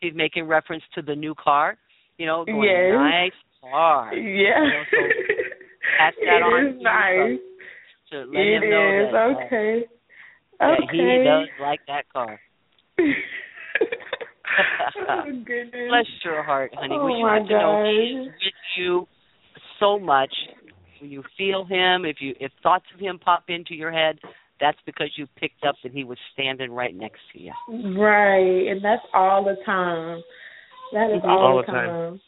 he's 0.02 0.14
making 0.14 0.46
reference 0.46 0.84
to 0.94 1.02
the 1.02 1.16
new 1.16 1.34
car. 1.36 1.78
You 2.18 2.26
know, 2.26 2.46
going 2.46 2.64
Yes. 2.64 2.94
nice 2.96 3.40
car. 3.62 4.14
Yeah. 4.14 4.22
You 4.22 4.72
know, 4.72 4.84
so 4.92 4.98
pass 5.98 6.14
that 6.26 6.38
it 6.38 6.44
on 6.44 6.68
is 6.68 6.78
to, 6.78 6.84
nice. 6.84 7.40
to 8.12 8.18
let 8.32 8.42
It 8.42 8.64
him 8.64 8.70
know 8.70 8.88
is 9.02 9.12
that, 9.12 9.18
uh, 9.18 9.46
okay. 9.46 9.86
that 10.60 10.78
okay. 10.84 10.98
he 10.98 11.24
does 11.26 11.48
like 11.62 11.80
that 11.88 12.06
car. 12.12 12.40
oh 15.10 15.24
goodness. 15.46 15.90
Bless 15.90 16.06
your 16.24 16.44
heart, 16.44 16.72
honey. 16.76 16.96
Oh, 17.00 17.06
we 17.06 17.24
my 17.24 17.38
have 17.40 17.48
to 17.48 17.54
know 17.54 17.84
he's 17.86 18.28
gosh. 18.28 18.36
with 18.44 18.54
you 18.78 19.08
so 19.80 20.00
much. 20.00 20.34
When 21.00 21.10
you 21.10 21.24
feel 21.38 21.66
him, 21.66 22.06
if 22.06 22.18
you 22.20 22.36
if 22.40 22.52
thoughts 22.62 22.86
of 22.94 23.00
him 23.00 23.18
pop 23.18 23.46
into 23.48 23.74
your 23.74 23.92
head, 23.92 24.20
that's 24.60 24.78
because 24.86 25.10
you 25.18 25.26
picked 25.38 25.64
up 25.66 25.76
that 25.84 25.92
he 25.92 26.04
was 26.04 26.18
standing 26.34 26.72
right 26.72 26.96
next 26.96 27.20
to 27.34 27.40
you. 27.42 27.54
Right, 27.98 28.68
and 28.70 28.84
that's 28.84 29.02
all 29.14 29.44
the 29.44 29.56
time. 29.66 30.22
That 30.94 31.10
is 31.12 31.22
Mhm. 31.22 31.30
all, 31.30 31.40
All 31.40 31.56
the 31.58 31.62
the 31.64 31.72
time. 31.72 31.88
time. 31.90 32.22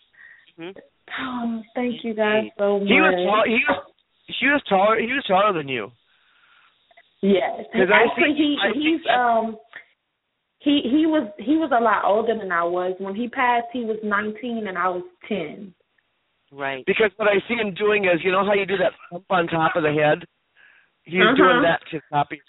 Mhm. 0.59 0.77
Oh, 1.19 1.63
thank 1.75 2.03
you 2.03 2.13
guys 2.13 2.49
so 2.57 2.79
much. 2.79 2.87
He 2.87 3.01
was 3.01 3.13
tall, 3.25 3.43
he 3.43 3.63
was 3.67 3.83
he 4.27 4.47
was 4.47 4.63
taller 4.63 4.99
he 4.99 5.11
was 5.13 5.23
taller 5.25 5.53
than 5.53 5.67
you. 5.67 5.91
Yes, 7.21 7.65
'Cause 7.71 7.89
I 7.89 8.03
actually, 8.03 8.23
think- 8.33 8.37
he 8.37 8.57
I 8.61 8.71
think 8.71 8.83
he's 8.83 9.03
that- 9.03 9.19
um 9.19 9.57
he 10.59 10.81
he 10.81 11.05
was 11.05 11.27
he 11.39 11.57
was 11.57 11.71
a 11.71 11.79
lot 11.79 12.03
older 12.05 12.35
than 12.35 12.51
I 12.51 12.63
was. 12.63 12.95
When 12.99 13.15
he 13.15 13.27
passed, 13.27 13.67
he 13.71 13.83
was 13.85 14.01
nineteen 14.03 14.67
and 14.67 14.77
I 14.77 14.89
was 14.89 15.03
ten. 15.27 15.73
Right. 16.51 16.85
Because 16.85 17.11
what 17.17 17.27
I 17.27 17.39
see 17.47 17.55
him 17.55 17.73
doing 17.73 18.05
is, 18.05 18.23
you 18.23 18.31
know 18.31 18.45
how 18.45 18.53
you 18.53 18.65
do 18.65 18.77
that 18.77 18.93
thump 19.09 19.25
on 19.31 19.47
top 19.47 19.75
of 19.75 19.83
the 19.83 19.91
head? 19.91 20.25
He's 21.03 21.21
Uh-huh. 21.21 21.35
doing 21.35 21.61
that 21.63 21.81
to 21.87 21.97
the 21.99 22.03
top 22.11 22.31
of 22.31 22.39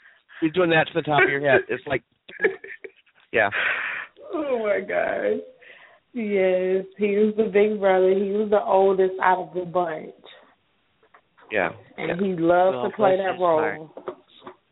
he's 0.40 0.52
doing 0.52 0.70
that 0.70 0.86
to 0.88 0.92
the 0.94 1.02
top 1.02 1.22
of 1.22 1.30
your 1.30 1.40
head. 1.40 1.64
It's 1.68 1.86
like 1.86 2.02
Yeah. 3.32 3.50
Oh 4.32 4.58
my 4.64 4.80
gosh. 4.80 5.40
Yes, 6.14 6.84
he 6.96 7.16
was 7.16 7.34
the 7.36 7.50
big 7.52 7.80
brother. 7.80 8.10
He 8.10 8.30
was 8.30 8.48
the 8.50 8.62
oldest 8.62 9.14
out 9.20 9.48
of 9.48 9.54
the 9.54 9.64
bunch, 9.64 10.12
Yeah. 11.50 11.70
and 11.98 12.08
yeah. 12.08 12.16
he 12.26 12.32
loved 12.40 12.76
Well, 12.76 12.90
to 12.90 12.96
play 12.96 13.16
that 13.16 13.32
his 13.32 13.38
heart. 13.40 13.78
role. 13.78 13.90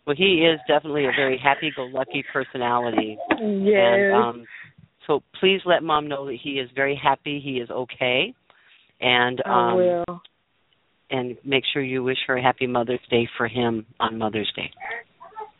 Well, 0.07 0.17
he 0.17 0.47
is 0.47 0.61
definitely 0.69 1.05
a 1.07 1.13
very 1.17 1.37
happy-go-lucky 1.39 2.25
personality, 2.33 3.19
Yes. 3.31 3.39
and 3.41 4.15
um, 4.15 4.45
so 5.07 5.23
please 5.41 5.61
let 5.65 5.83
mom 5.83 6.07
know 6.09 6.27
that 6.27 6.39
he 6.41 6.61
is 6.61 6.71
very 6.77 6.95
happy. 7.01 7.41
He 7.45 7.59
is 7.59 7.71
okay, 7.71 8.35
and 9.01 9.43
I 9.45 9.71
um, 9.73 9.77
will. 9.77 10.23
and 11.11 11.37
make 11.45 11.65
sure 11.73 11.83
you 11.83 12.05
wish 12.05 12.19
her 12.29 12.37
a 12.37 12.43
happy 12.43 12.69
Mother's 12.69 13.01
Day 13.11 13.29
for 13.37 13.49
him 13.49 13.85
on 13.99 14.17
Mother's 14.17 14.51
Day. 14.55 14.71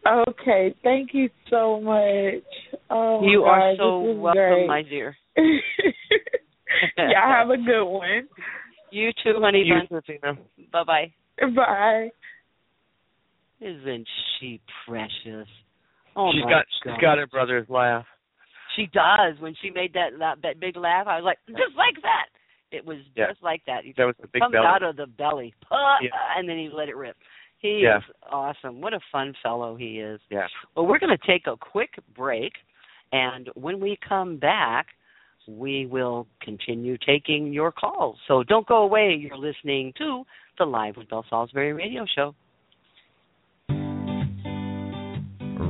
Okay, 0.07 0.75
thank 0.83 1.11
you 1.13 1.29
so 1.51 1.81
much. 1.81 2.43
Oh 2.91 3.21
you 3.25 3.43
are 3.45 3.71
gosh, 3.73 3.79
so 3.79 4.01
welcome, 4.13 4.33
great. 4.43 4.67
my 4.69 4.83
dear. 4.83 5.17
Y'all 6.97 7.31
have 7.31 7.51
a 7.51 7.57
good 7.57 7.85
one. 7.85 8.29
You 8.91 9.11
too, 9.23 9.35
honey 9.41 9.63
You, 9.65 9.75
bun. 9.75 9.87
Christina. 9.89 10.37
Bye 10.73 10.85
bye. 10.85 11.13
Bye. 11.57 12.11
Isn't 13.61 14.07
she 14.39 14.61
precious? 14.87 15.49
Oh 16.17 16.31
she's 16.33 16.45
my 16.45 16.51
got 16.51 16.65
God. 16.85 16.93
she's 16.95 17.01
got 17.01 17.19
her 17.19 17.27
brother's 17.27 17.69
laugh. 17.69 18.05
She 18.77 18.87
does. 18.93 19.39
When 19.41 19.55
she 19.63 19.71
made 19.71 19.93
that 19.95 20.19
la- 20.19 20.35
that 20.43 20.61
big 20.61 20.77
laugh, 20.77 21.07
I 21.07 21.17
was 21.17 21.25
like, 21.25 21.39
just 21.49 21.77
like 21.77 21.95
that. 22.03 22.27
It 22.71 22.85
was 22.85 22.99
Yeah. 23.15 23.29
just 23.29 23.43
like 23.43 23.63
that. 23.67 23.85
He 23.85 23.93
That 23.97 24.05
was 24.07 24.15
the 24.21 24.27
big 24.29 24.41
comes 24.43 24.53
belly. 24.53 24.67
out 24.67 24.83
of 24.83 24.97
the 24.97 25.07
belly, 25.07 25.55
Yeah. 25.71 26.09
and 26.37 26.49
then 26.49 26.59
he 26.59 26.69
let 26.71 26.89
it 26.89 26.97
rip. 26.97 27.17
He 27.59 27.81
Yeah. 27.83 27.99
is 27.99 28.05
awesome. 28.31 28.81
What 28.81 28.95
a 28.95 29.01
fun 29.13 29.35
fellow 29.43 29.77
he 29.77 30.01
is. 30.01 30.21
Yeah. 30.31 30.49
Well, 30.75 30.87
we're 30.87 30.99
going 30.99 31.17
to 31.17 31.27
take 31.27 31.47
a 31.47 31.57
quick 31.57 31.95
break, 32.15 32.55
and 33.13 33.49
when 33.55 33.79
we 33.79 33.97
come 33.97 34.39
back, 34.39 34.87
we 35.47 35.87
will 35.87 36.27
continue 36.41 36.97
taking 37.05 37.53
your 37.53 37.73
calls. 37.73 38.17
So 38.29 38.43
don't 38.43 38.67
go 38.67 38.83
away. 38.83 39.17
You're 39.19 39.39
listening 39.39 39.93
to 39.99 40.25
the 40.59 40.65
Live 40.65 40.97
with 40.97 41.09
Belle 41.09 41.25
Salisbury 41.29 41.73
radio 41.73 42.07
show. 42.15 42.35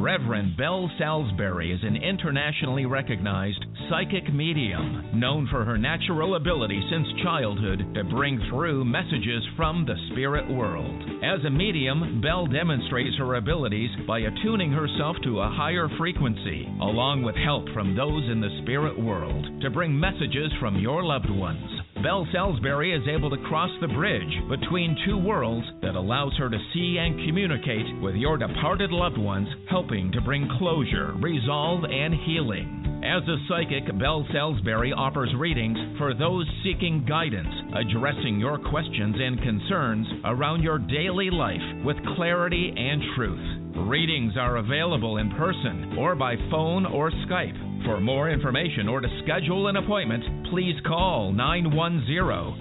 Reverend 0.03 0.57
Belle 0.57 0.90
Salisbury 0.98 1.70
is 1.70 1.78
an 1.84 1.94
internationally 1.94 2.86
recognized 2.86 3.64
psychic 3.88 4.34
medium 4.34 5.12
known 5.14 5.46
for 5.48 5.64
her 5.64 5.78
natural 5.78 6.34
ability 6.34 6.82
since 6.90 7.07
childhood 7.22 7.94
to 7.94 8.03
bring 8.03 8.40
through 8.50 8.84
messages 8.84 9.44
from 9.57 9.86
the 9.86 9.94
spirit 10.11 10.50
world. 10.50 11.00
As 11.22 11.44
a 11.44 11.50
medium, 11.50 12.20
Belle 12.20 12.48
demonstrates 12.48 13.16
her 13.18 13.36
abilities 13.36 13.90
by 14.05 14.18
attuning 14.18 14.72
herself 14.72 15.14
to 15.22 15.38
a 15.38 15.55
higher 15.55 15.88
frequency, 15.96 16.66
along 16.80 17.22
with 17.22 17.36
help 17.36 17.68
from 17.72 17.94
those 17.94 18.28
in 18.28 18.40
the 18.40 18.59
spirit 18.62 18.98
world, 18.98 19.62
to 19.62 19.70
bring 19.70 19.96
messages 19.96 20.50
from 20.59 20.80
your 20.80 21.05
loved 21.05 21.30
ones. 21.30 21.82
Belle 22.03 22.26
Salisbury 22.32 22.92
is 22.92 23.07
able 23.07 23.30
to 23.30 23.36
cross 23.46 23.70
the 23.80 23.86
bridge 23.86 24.34
between 24.48 24.98
two 25.07 25.16
worlds 25.16 25.64
that 25.82 25.94
allows 25.94 26.36
her 26.36 26.50
to 26.50 26.59
see 26.74 26.96
and 26.98 27.14
communicate 27.26 28.03
with 28.03 28.16
your 28.16 28.36
departed 28.36 28.90
loved 28.90 29.18
ones, 29.18 29.46
helping 29.70 30.11
to 30.11 30.20
bring 30.20 30.48
closure, 30.59 31.14
resolve, 31.20 31.84
and 31.84 32.12
healing. 32.26 33.03
As 33.05 33.22
a 33.28 33.36
psychic, 33.48 33.86
Belle 34.00 34.26
Salisbury 34.32 34.92
offers 34.92 35.32
readings 35.36 35.78
for 35.96 36.12
those 36.12 36.46
seeking 36.64 37.07
guidance, 37.09 37.55
addressing 37.72 38.40
your 38.40 38.59
questions 38.59 39.14
and 39.20 39.40
concerns 39.40 40.07
around 40.24 40.62
your 40.62 40.78
daily 40.78 41.30
life 41.30 41.84
with 41.84 41.96
clarity 42.16 42.74
and 42.76 43.00
truth. 43.14 43.86
Readings 43.88 44.34
are 44.36 44.57
available 44.57 45.18
in 45.18 45.30
person 45.32 45.96
or 45.96 46.16
by 46.16 46.34
phone 46.50 46.84
or 46.84 47.12
Skype. 47.26 47.72
For 47.85 48.01
more 48.01 48.30
information 48.30 48.89
or 48.89 49.01
to 49.01 49.09
schedule 49.24 49.66
an 49.66 49.74
appointment, 49.76 50.22
please 50.51 50.76
call 50.87 51.33
910 51.33 52.07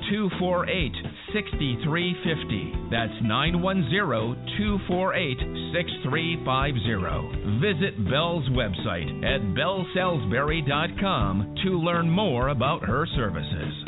248 0.09 0.93
6350. 1.32 2.89
That's 2.89 3.13
910 3.22 4.57
248 4.57 5.38
6350. 5.78 7.61
Visit 7.61 7.93
Belle's 8.09 8.49
website 8.49 9.22
at 9.24 9.41
bellesalisbury.com 9.53 11.55
to 11.63 11.80
learn 11.80 12.09
more 12.09 12.47
about 12.49 12.84
her 12.84 13.05
services. 13.15 13.86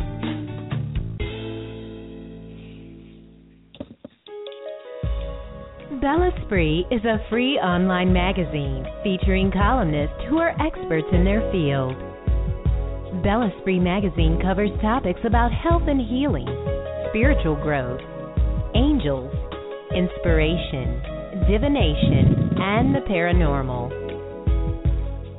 Bellesprit 6.03 6.83
is 6.91 6.99
a 7.05 7.23
free 7.29 7.55
online 7.63 8.11
magazine 8.11 8.85
featuring 9.05 9.49
columnists 9.55 10.19
who 10.27 10.37
are 10.37 10.51
experts 10.59 11.07
in 11.13 11.23
their 11.23 11.39
field. 11.49 11.95
Bellesprit 13.23 13.79
magazine 13.79 14.37
covers 14.43 14.69
topics 14.81 15.21
about 15.23 15.53
health 15.53 15.83
and 15.87 16.01
healing, 16.03 16.43
spiritual 17.07 17.55
growth, 17.55 18.01
angels, 18.75 19.31
inspiration, 19.95 21.47
divination, 21.47 22.51
and 22.59 22.93
the 22.93 23.07
paranormal. 23.07 23.87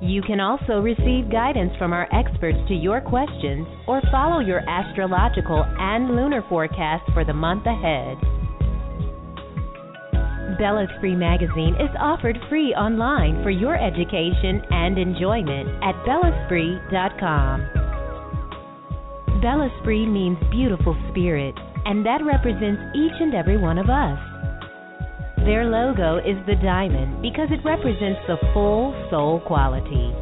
You 0.01 0.23
can 0.23 0.41
also 0.41 0.81
receive 0.81 1.31
guidance 1.31 1.77
from 1.77 1.93
our 1.93 2.09
experts 2.09 2.57
to 2.69 2.75
your 2.75 3.03
questions 3.03 3.69
or 3.87 4.01
follow 4.11 4.41
your 4.41 4.65
astrological 4.65 5.63
and 5.79 6.17
lunar 6.17 6.43
forecast 6.49 7.05
for 7.13 7.23
the 7.23 7.35
month 7.35 7.67
ahead. 7.67 8.17
Bellesprit 10.65 11.19
magazine 11.19 11.75
is 11.75 11.93
offered 12.01 12.39
free 12.49 12.73
online 12.73 13.43
for 13.43 13.51
your 13.51 13.77
education 13.77 14.65
and 14.71 14.97
enjoyment 14.97 15.69
at 15.85 15.93
bellesprit.com. 16.09 17.69
Bellesprit 19.45 20.09
means 20.09 20.39
beautiful 20.51 20.97
spirit, 21.11 21.53
and 21.85 22.01
that 22.07 22.25
represents 22.25 22.81
each 22.97 23.13
and 23.21 23.35
every 23.35 23.59
one 23.59 23.77
of 23.77 23.91
us. 23.91 24.17
Their 25.45 25.67
logo 25.69 26.17
is 26.25 26.41
the 26.47 26.57
diamond 26.65 27.21
because 27.21 27.53
it 27.53 27.61
represents 27.63 28.25
the 28.27 28.41
full 28.55 28.97
soul 29.11 29.45
quality. 29.45 30.17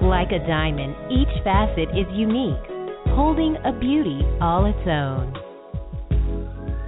Like 0.00 0.30
a 0.30 0.46
diamond, 0.46 0.94
each 1.10 1.42
facet 1.42 1.90
is 1.90 2.06
unique, 2.14 2.54
holding 3.18 3.56
a 3.66 3.72
beauty 3.80 4.22
all 4.40 4.64
its 4.66 4.86
own. 4.86 5.47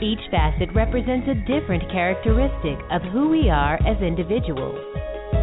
Each 0.03 0.21
facet 0.31 0.73
represents 0.75 1.29
a 1.29 1.35
different 1.45 1.85
characteristic 1.93 2.81
of 2.91 3.03
who 3.13 3.29
we 3.29 3.51
are 3.51 3.77
as 3.85 4.01
individuals. 4.01 4.81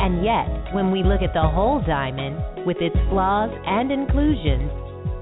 And 0.02 0.26
yet, 0.26 0.74
when 0.74 0.90
we 0.90 1.04
look 1.04 1.22
at 1.22 1.34
the 1.36 1.48
whole 1.48 1.80
diamond, 1.86 2.66
with 2.66 2.78
its 2.82 2.96
flaws 3.10 3.52
and 3.68 3.92
inclusions, 3.92 4.72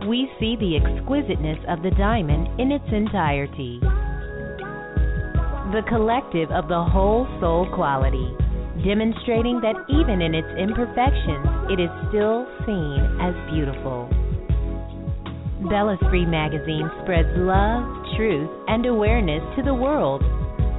we 0.08 0.32
see 0.40 0.56
the 0.56 0.80
exquisiteness 0.80 1.60
of 1.68 1.84
the 1.84 1.92
diamond 1.92 2.48
in 2.62 2.72
its 2.72 2.88
entirety. 2.94 3.80
The 5.76 5.84
collective 5.90 6.50
of 6.52 6.70
the 6.70 6.84
whole 6.88 7.28
soul 7.42 7.68
quality, 7.76 8.32
demonstrating 8.88 9.60
that 9.60 9.76
even 9.90 10.22
in 10.22 10.34
its 10.34 10.48
imperfections, 10.56 11.76
it 11.76 11.84
is 11.84 11.92
still 12.08 12.48
seen 12.64 13.04
as 13.20 13.36
beautiful. 13.52 14.08
Bellesprit 15.70 16.28
magazine 16.28 16.90
spreads 17.02 17.30
love, 17.36 17.84
truth, 18.16 18.50
and 18.68 18.86
awareness 18.86 19.42
to 19.56 19.64
the 19.64 19.74
world, 19.74 20.22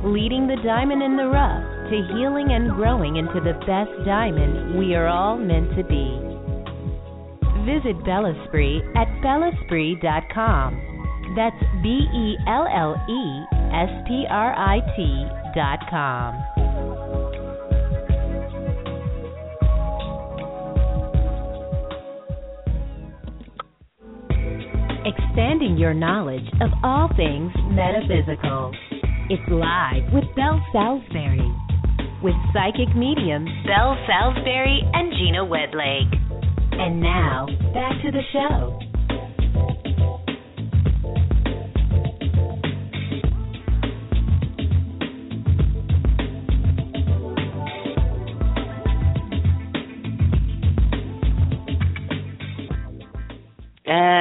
leading 0.04 0.46
the 0.46 0.60
diamond 0.64 1.02
in 1.02 1.16
the 1.16 1.26
rough 1.26 1.64
to 1.90 1.96
healing 2.14 2.52
and 2.52 2.70
growing 2.72 3.16
into 3.16 3.40
the 3.40 3.54
best 3.66 3.90
diamond 4.04 4.78
we 4.78 4.94
are 4.94 5.06
all 5.06 5.36
meant 5.36 5.74
to 5.76 5.84
be. 5.84 6.18
Visit 7.66 7.98
Bellesprit 8.04 8.84
at 8.94 9.08
bellesprit.com. 9.22 11.34
That's 11.34 11.58
B 11.82 12.06
E 12.06 12.38
L 12.46 12.68
L 12.70 12.94
E 13.10 13.42
S 13.74 13.90
P 14.06 14.24
R 14.30 14.54
I 14.54 14.78
T 14.94 15.26
expanding 25.18 25.76
your 25.76 25.94
knowledge 25.94 26.46
of 26.60 26.70
all 26.82 27.08
things 27.16 27.52
metaphysical. 27.70 28.72
It's 29.28 29.42
live 29.48 30.12
with 30.12 30.24
Belle 30.36 30.62
Salisbury, 30.72 31.50
with 32.22 32.34
psychic 32.52 32.94
mediums 32.96 33.50
Belle 33.66 33.96
Salisbury 34.06 34.80
and 34.92 35.12
Gina 35.12 35.44
Wedlake. 35.44 36.14
And 36.72 37.00
now, 37.00 37.46
back 37.72 38.02
to 38.02 38.10
the 38.10 38.22
show. 38.32 38.85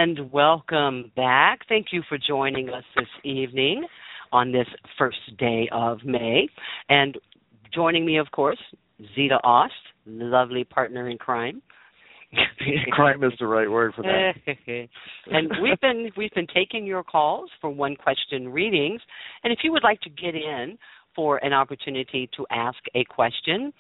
And 0.06 0.32
welcome 0.32 1.12
back. 1.16 1.62
Thank 1.68 1.88
you 1.92 2.04
for 2.08 2.20
joining 2.20 2.70
us 2.70 2.84
this 2.96 3.08
evening 3.24 3.88
on 4.32 4.52
this 4.52 4.68
first 5.00 5.18
day 5.40 5.68
of 5.72 6.06
May. 6.06 6.48
And 6.90 7.18
joining 7.74 8.06
me, 8.06 8.18
of 8.20 8.30
course, 8.30 8.60
Zita 9.16 9.40
Ost, 9.44 9.74
lovely 10.06 10.64
partner 10.64 11.10
in 11.10 11.18
crime. 11.18 11.60
crime 12.92 13.24
is 13.24 13.32
the 13.40 13.48
right 13.48 13.68
word 13.68 13.96
for 13.96 14.04
that. 14.04 14.36
and 15.32 15.52
we've 15.60 15.82
been 15.82 16.12
we've 16.16 16.34
been 16.36 16.46
taking 16.54 16.86
your 16.86 17.02
calls 17.02 17.50
for 17.60 17.72
one 17.72 17.96
question 17.96 18.50
readings. 18.50 19.02
And 19.44 19.52
if 19.52 19.62
you 19.64 19.72
would 19.72 19.84
like 19.84 20.02
to 20.02 20.12
get 20.12 20.36
in 20.36 20.78
for 21.16 21.44
an 21.44 21.52
opportunity 21.52 22.30
to 22.38 22.46
ask 22.52 22.78
a 22.94 23.06
question, 23.06 23.74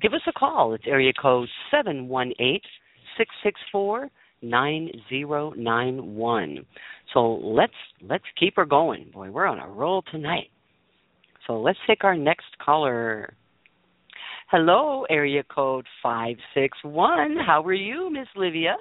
give 0.00 0.14
us 0.14 0.22
a 0.28 0.32
call. 0.32 0.74
It's 0.74 0.84
area 0.86 1.12
code 1.20 1.48
seven 1.72 2.06
one 2.06 2.32
eight 2.38 2.62
six 3.18 3.34
six 3.42 3.60
four 3.72 4.12
9091. 4.42 6.66
So 7.14 7.34
let's 7.34 7.72
let's 8.02 8.24
keep 8.38 8.56
her 8.56 8.64
going. 8.64 9.10
Boy, 9.12 9.30
we're 9.30 9.46
on 9.46 9.58
a 9.58 9.68
roll 9.68 10.02
tonight. 10.10 10.48
So 11.46 11.60
let's 11.60 11.78
take 11.86 12.04
our 12.04 12.16
next 12.16 12.46
caller. 12.64 13.34
Hello, 14.50 15.04
area 15.08 15.42
code 15.44 15.86
561. 16.02 17.36
How 17.46 17.62
are 17.62 17.72
you, 17.72 18.10
Miss 18.12 18.26
Livia? 18.36 18.76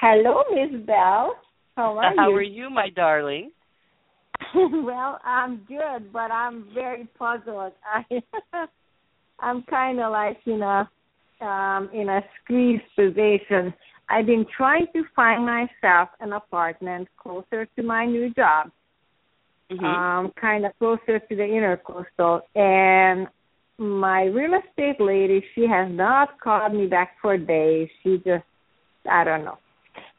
Hello, 0.00 0.44
Miss 0.54 0.70
Belle. 0.86 1.34
How 1.76 1.98
are 1.98 2.12
you? 2.12 2.16
How 2.16 2.30
you? 2.30 2.36
are 2.36 2.42
you, 2.42 2.70
my 2.70 2.90
darling? 2.90 3.50
well, 4.54 5.18
I'm 5.24 5.62
good, 5.68 6.12
but 6.12 6.30
I'm 6.30 6.68
very 6.74 7.08
puzzled. 7.18 7.72
I 7.84 8.04
I'm 9.38 9.62
kind 9.64 10.00
of 10.00 10.12
like, 10.12 10.38
you 10.44 10.58
know, 10.58 10.84
um 11.40 11.90
in 11.92 12.08
a 12.08 12.20
squeeze 12.42 12.80
position. 12.94 13.74
I've 14.08 14.26
been 14.26 14.46
trying 14.56 14.86
to 14.94 15.02
find 15.14 15.44
myself 15.44 16.10
an 16.20 16.32
apartment 16.32 17.08
closer 17.16 17.66
to 17.76 17.82
my 17.82 18.06
new 18.06 18.32
job, 18.34 18.70
Mm-hmm. 19.68 19.84
um, 19.84 20.32
kind 20.40 20.64
of 20.64 20.78
closer 20.78 21.18
to 21.18 21.34
the 21.34 21.42
intercoastal. 21.42 22.42
And 22.54 23.26
my 23.78 24.22
real 24.26 24.52
estate 24.54 25.00
lady, 25.00 25.44
she 25.56 25.66
has 25.66 25.90
not 25.90 26.38
called 26.40 26.72
me 26.72 26.86
back 26.86 27.16
for 27.20 27.36
days. 27.36 27.88
She 28.04 28.18
just, 28.18 28.44
I 29.10 29.24
don't 29.24 29.44
know. 29.44 29.58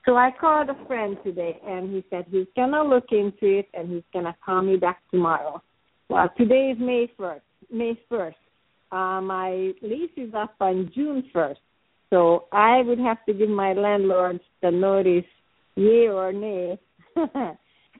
So 0.05 0.17
I 0.17 0.31
called 0.37 0.69
a 0.69 0.85
friend 0.85 1.17
today, 1.23 1.57
and 1.65 1.89
he 1.93 2.03
said 2.09 2.25
he's 2.29 2.47
gonna 2.57 2.83
look 2.83 3.05
into 3.11 3.59
it 3.59 3.69
and 3.73 3.89
he's 3.89 4.03
gonna 4.13 4.35
call 4.45 4.61
me 4.63 4.75
back 4.75 4.99
tomorrow. 5.11 5.61
Well, 6.09 6.29
today 6.37 6.71
is 6.71 6.77
May 6.79 7.09
first. 7.17 7.45
May 7.71 7.97
first. 8.09 8.37
uh, 8.91 9.21
my 9.21 9.71
lease 9.81 10.11
is 10.17 10.33
up 10.33 10.55
on 10.59 10.91
June 10.93 11.23
1st. 11.33 11.55
So 12.09 12.45
I 12.51 12.81
would 12.81 12.99
have 12.99 13.23
to 13.25 13.33
give 13.33 13.49
my 13.49 13.73
landlord 13.73 14.39
the 14.61 14.71
notice, 14.71 15.25
yay 15.75 16.07
or 16.07 16.31
nay. 16.31 16.79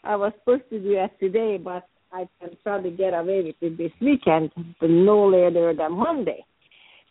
I 0.04 0.16
was 0.16 0.32
supposed 0.40 0.70
to 0.70 0.80
do 0.80 0.96
that 0.96 1.20
today, 1.20 1.58
but 1.58 1.88
I 2.12 2.28
can 2.40 2.56
probably 2.64 2.92
get 2.92 3.14
away 3.14 3.44
with 3.44 3.56
it 3.62 3.78
this 3.78 3.92
weekend, 4.00 4.52
but 4.80 4.90
no 4.90 5.28
later 5.28 5.74
than 5.78 5.94
Monday. 5.94 6.46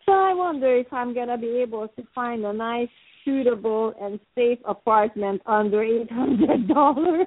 So 0.06 0.12
I 0.12 0.32
wonder 0.32 0.74
if 0.76 0.86
I'm 0.92 1.12
going 1.12 1.28
to 1.28 1.36
be 1.36 1.58
able 1.60 1.88
to 1.88 2.02
find 2.14 2.44
a 2.44 2.52
nice, 2.52 2.88
suitable, 3.24 3.92
and 4.00 4.18
safe 4.34 4.58
apartment 4.64 5.42
under 5.46 5.78
$800. 5.78 7.26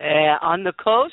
uh, 0.00 0.04
on 0.40 0.64
the 0.64 0.72
coast? 0.82 1.12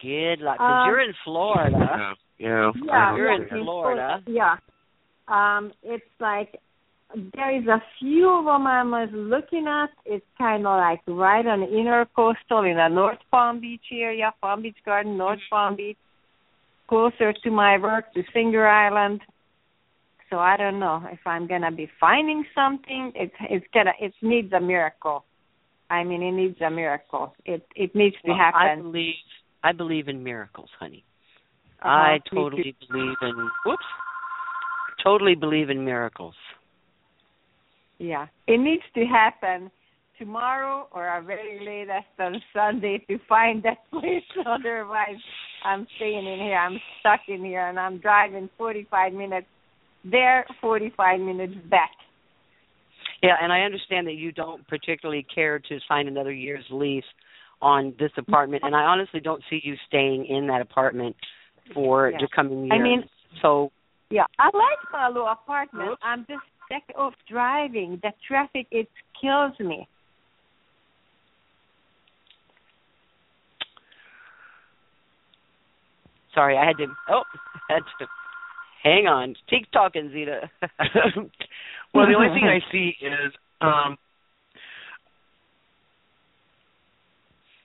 Good 0.00 0.40
luck, 0.40 0.56
because 0.56 0.84
Um, 0.84 0.88
you're 0.88 1.00
in 1.00 1.14
Florida. 1.22 2.14
Yeah. 2.38 2.72
Yeah, 2.82 3.16
You're 3.16 3.32
in 3.34 3.48
Florida. 3.62 4.22
Yeah. 4.26 4.56
Um, 5.30 5.72
it's 5.82 6.04
like 6.18 6.60
there 7.34 7.56
is 7.56 7.66
a 7.66 7.82
few 7.98 8.28
of 8.28 8.44
them 8.44 8.66
I 8.66 8.82
was 8.82 9.08
looking 9.12 9.66
at. 9.68 9.90
It's 10.04 10.26
kind 10.36 10.66
of 10.66 10.76
like 10.76 11.00
right 11.06 11.46
on 11.46 11.60
the 11.60 11.66
inner 11.66 12.06
coastal 12.16 12.64
in 12.64 12.76
the 12.76 12.88
North 12.88 13.18
Palm 13.30 13.60
Beach 13.60 13.84
area, 13.92 14.32
Palm 14.40 14.62
Beach 14.62 14.76
Garden, 14.84 15.16
North 15.16 15.40
Palm 15.48 15.76
Beach, 15.76 15.96
closer 16.88 17.32
to 17.32 17.50
my 17.50 17.78
work 17.78 18.12
to 18.14 18.22
Singer 18.32 18.66
Island. 18.66 19.20
So 20.30 20.38
I 20.38 20.56
don't 20.56 20.78
know 20.78 21.02
if 21.10 21.20
I'm 21.26 21.46
gonna 21.46 21.72
be 21.72 21.88
finding 22.00 22.44
something. 22.54 23.12
It's 23.14 23.34
it's 23.48 23.66
gonna 23.72 23.92
it 24.00 24.12
needs 24.22 24.52
a 24.52 24.60
miracle. 24.60 25.24
I 25.88 26.04
mean, 26.04 26.22
it 26.22 26.32
needs 26.32 26.60
a 26.60 26.70
miracle. 26.70 27.34
It 27.44 27.66
it 27.74 27.94
needs 27.94 28.16
to 28.24 28.32
Well, 28.32 28.38
I 28.40 28.76
believe 28.76 29.14
I 29.62 29.72
believe 29.72 30.08
in 30.08 30.22
miracles, 30.22 30.70
honey. 30.78 31.04
Uh-huh, 31.82 31.88
I 31.88 32.18
totally 32.32 32.76
believe 32.88 33.16
in 33.22 33.48
whoops. 33.64 33.84
Totally 35.02 35.34
believe 35.34 35.70
in 35.70 35.84
miracles. 35.84 36.34
Yeah, 37.98 38.26
it 38.46 38.58
needs 38.58 38.82
to 38.94 39.04
happen 39.04 39.70
tomorrow 40.18 40.88
or 40.92 41.16
a 41.16 41.22
very 41.22 41.58
latest 41.64 42.08
on 42.18 42.40
Sunday 42.52 43.04
to 43.08 43.18
find 43.28 43.62
that 43.62 43.78
place. 43.90 44.22
Otherwise, 44.46 45.16
I'm 45.64 45.86
staying 45.96 46.26
in 46.26 46.38
here. 46.38 46.56
I'm 46.56 46.78
stuck 47.00 47.20
in 47.28 47.44
here, 47.44 47.66
and 47.66 47.78
I'm 47.78 47.98
driving 47.98 48.48
45 48.58 49.12
minutes 49.12 49.46
there, 50.04 50.46
45 50.60 51.20
minutes 51.20 51.54
back. 51.70 51.90
Yeah, 53.22 53.36
and 53.42 53.52
I 53.52 53.60
understand 53.60 54.06
that 54.06 54.14
you 54.14 54.32
don't 54.32 54.66
particularly 54.66 55.26
care 55.34 55.58
to 55.58 55.78
sign 55.86 56.08
another 56.08 56.32
year's 56.32 56.64
lease 56.70 57.04
on 57.60 57.94
this 57.98 58.10
apartment, 58.16 58.62
and 58.64 58.74
I 58.74 58.80
honestly 58.80 59.20
don't 59.20 59.42
see 59.50 59.60
you 59.62 59.74
staying 59.86 60.24
in 60.26 60.46
that 60.46 60.62
apartment 60.62 61.16
for 61.74 62.10
Yeah. 62.10 62.18
the 62.18 62.28
coming 62.28 62.64
years. 62.64 62.72
I 62.72 62.78
mean, 62.78 63.08
so 63.42 63.70
Yeah, 64.10 64.24
I 64.38 64.46
like 64.46 64.92
my 64.92 65.08
little 65.08 65.28
apartment. 65.28 65.98
I'm 66.02 66.26
just 66.28 66.42
sick 66.68 66.94
of 66.96 67.12
driving. 67.28 68.00
The 68.02 68.10
traffic 68.26 68.66
it 68.70 68.88
kills 69.20 69.52
me. 69.60 69.86
sorry, 76.34 76.56
I 76.56 76.66
had 76.66 76.78
to. 76.78 76.86
Oh, 77.08 77.22
had 77.68 77.82
to. 77.98 78.06
Hang 78.82 79.06
on, 79.06 79.34
keep 79.48 79.70
talking, 79.72 80.10
Zita. 80.12 80.50
well, 81.94 82.06
the 82.06 82.14
only 82.16 82.28
thing 82.28 82.44
I 82.44 82.60
see 82.72 82.94
is 83.00 83.32
um 83.60 83.98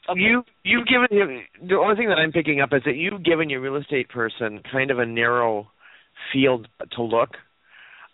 Okay. 0.08 0.20
you 0.20 0.44
you've 0.64 0.86
given 0.86 1.08
the 1.68 1.76
only 1.78 1.96
thing 1.96 2.10
that 2.10 2.20
I'm 2.20 2.32
picking 2.32 2.62
up 2.62 2.70
is 2.74 2.84
that 2.86 2.96
you've 2.96 3.24
given 3.24 3.50
your 3.50 3.60
real 3.60 3.76
estate 3.78 4.08
person 4.08 4.62
kind 4.72 4.92
of 4.92 5.00
a 5.00 5.06
narrow 5.06 5.66
field 6.32 6.68
to 6.92 7.02
look. 7.04 7.38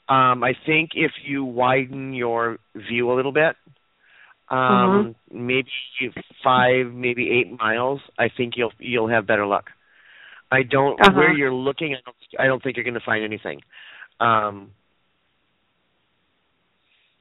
Um, 0.10 0.44
I 0.44 0.54
think 0.66 0.92
if 0.94 1.12
you 1.24 1.44
widen 1.46 2.14
your 2.14 2.58
view 2.76 3.12
a 3.12 3.16
little 3.16 3.32
bit, 3.32 3.56
um, 4.50 5.16
maybe 5.32 5.70
five, 6.44 6.88
maybe 6.94 7.30
eight 7.30 7.58
miles, 7.58 8.02
I 8.20 8.28
think 8.36 8.58
you'll 8.58 8.74
you'll 8.80 9.08
have 9.08 9.26
better 9.26 9.46
luck. 9.46 9.70
I 10.52 10.64
don't 10.64 11.00
Uh-huh. 11.00 11.14
where 11.16 11.32
you're 11.34 11.54
looking. 11.54 11.96
I 11.96 12.00
don't, 12.06 12.18
I 12.40 12.48
don't 12.48 12.62
think 12.62 12.76
you're 12.76 12.84
going 12.84 12.96
to 12.96 13.00
find 13.06 13.24
anything. 13.24 13.62
Um, 14.20 14.72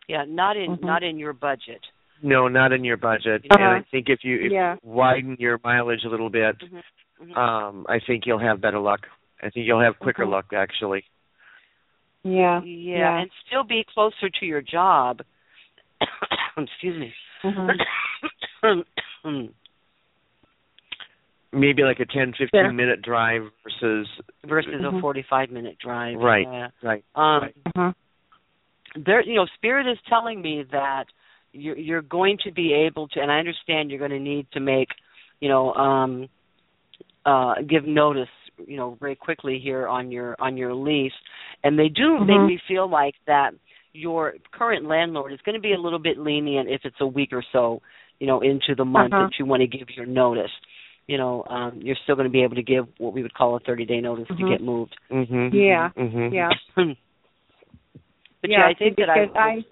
yeah, 0.08 0.24
not 0.26 0.56
in 0.56 0.76
Mhm. 0.78 0.82
not 0.82 1.02
in 1.02 1.18
your 1.18 1.32
budget. 1.32 1.86
no, 2.22 2.48
not 2.48 2.70
in 2.72 2.84
your 2.84 2.98
budget. 2.98 3.46
Uh-huh. 3.48 3.62
And 3.62 3.72
I 3.78 3.80
think 3.90 4.10
if 4.10 4.24
you 4.24 4.36
if 4.40 4.52
Yeah. 4.52 4.74
you 4.74 4.80
widen 4.82 5.36
your 5.38 5.58
mileage 5.64 6.04
a 6.04 6.08
little 6.10 6.28
bit, 6.28 6.58
Mhm. 6.58 6.82
Mhm. 7.22 7.36
um, 7.36 7.86
I 7.88 7.98
think 8.00 8.26
you'll 8.26 8.38
have 8.38 8.60
better 8.60 8.78
luck. 8.78 9.08
I 9.42 9.50
think 9.50 9.66
you'll 9.66 9.80
have 9.80 9.98
quicker 9.98 10.24
Mhm. 10.24 10.30
luck 10.30 10.52
actually. 10.52 11.04
Yeah. 12.22 12.60
yeah, 12.62 13.18
and 13.20 13.30
still 13.46 13.64
be 13.64 13.82
closer 13.94 14.28
to 14.28 14.46
your 14.46 14.60
job. 14.60 15.22
Excuse 16.56 16.98
me. 16.98 17.14
Mhm. 17.42 17.78
Maybe 21.52 21.82
like 21.82 21.98
a 21.98 22.04
10, 22.04 22.32
15 22.34 22.48
Yeah. 22.52 22.70
minute 22.70 23.02
drive 23.02 23.50
versus 23.64 24.06
Versus 24.44 24.84
a 24.84 24.90
Mhm. 24.92 25.00
45 25.00 25.50
minute 25.50 25.78
drive. 25.78 26.18
Right. 26.18 26.46
Yeah. 26.46 26.70
right. 26.82 27.04
Um, 27.14 27.42
Right. 27.42 27.56
Uh-huh. 27.74 27.92
there 28.96 29.20
you 29.22 29.34
know 29.34 29.46
spirit 29.54 29.86
is 29.86 29.98
telling 30.08 30.42
me 30.42 30.64
that 30.64 31.06
you're 31.52 31.76
you're 31.78 32.02
going 32.02 32.36
to 32.38 32.50
be 32.50 32.72
able 32.72 33.06
to 33.06 33.20
and 33.20 33.30
i 33.30 33.38
understand 33.38 33.88
you're 33.88 34.00
going 34.00 34.10
to 34.10 34.18
need 34.18 34.50
to 34.50 34.58
make 34.58 34.88
you 35.40 35.48
know 35.48 35.72
um 35.74 36.28
uh 37.24 37.54
give 37.68 37.84
notice 37.86 38.28
you 38.66 38.76
know 38.76 38.96
very 39.00 39.16
quickly 39.16 39.58
here 39.62 39.86
on 39.88 40.10
your 40.10 40.36
on 40.40 40.56
your 40.56 40.74
lease 40.74 41.12
and 41.64 41.78
they 41.78 41.88
do 41.88 42.18
make 42.20 42.38
Mhm. 42.38 42.46
me 42.48 42.58
feel 42.68 42.88
like 42.88 43.14
that 43.26 43.52
your 43.92 44.34
current 44.52 44.86
landlord 44.86 45.32
is 45.32 45.40
going 45.44 45.54
to 45.54 45.60
be 45.60 45.72
a 45.72 45.78
little 45.78 45.98
bit 45.98 46.18
lenient 46.18 46.68
if 46.68 46.84
it's 46.84 47.00
a 47.00 47.06
week 47.06 47.32
or 47.32 47.42
so 47.52 47.80
you 48.20 48.26
know 48.26 48.40
into 48.40 48.74
the 48.74 48.84
month 48.84 49.12
Uh-huh. 49.12 49.24
that 49.24 49.38
you 49.38 49.44
want 49.46 49.60
to 49.60 49.66
give 49.66 49.90
your 49.96 50.06
notice 50.06 50.52
you 51.06 51.18
know 51.18 51.44
um 51.48 51.80
you're 51.82 51.96
still 52.04 52.14
going 52.14 52.28
to 52.28 52.32
be 52.32 52.42
able 52.42 52.56
to 52.56 52.62
give 52.62 52.86
what 52.98 53.12
we 53.12 53.22
would 53.22 53.34
call 53.34 53.56
a 53.56 53.60
30 53.60 53.84
day 53.84 54.00
notice 54.00 54.28
to 54.28 54.34
Mhm. 54.34 54.48
get 54.48 54.60
moved 54.60 54.96
Mhm. 55.10 55.52
Yeah. 55.52 55.90
Mhm. 55.96 56.32
Yeah. 56.32 56.50
but 58.40 58.50
yeah, 58.50 58.66
i 58.66 58.74
think 58.74 58.96
that 58.96 59.10
i, 59.10 59.28
I 59.38 59.64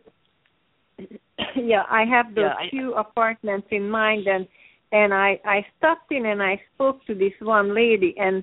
yeah, 1.56 1.84
I 1.88 2.04
have 2.04 2.34
those 2.34 2.44
Yeah, 2.44 2.54
I- 2.58 2.68
two 2.70 2.92
apartments 2.94 3.68
in 3.70 3.88
mind 3.88 4.26
and 4.26 4.46
and 4.90 5.12
I 5.14 5.38
I 5.44 5.64
stopped 5.76 6.10
in 6.10 6.26
and 6.26 6.42
I 6.42 6.60
spoke 6.74 7.04
to 7.06 7.14
this 7.14 7.32
one 7.40 7.74
lady 7.74 8.14
and 8.18 8.42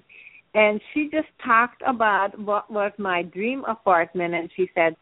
and 0.56 0.82
she 0.93 1.10
just 1.12 1.28
talked 1.45 1.84
about 1.86 2.39
what 2.39 2.72
was 2.72 2.91
my 2.97 3.22
dream 3.22 3.64
apartment 3.66 4.34
and 4.34 4.49
she 4.56 4.68
said 4.74 4.95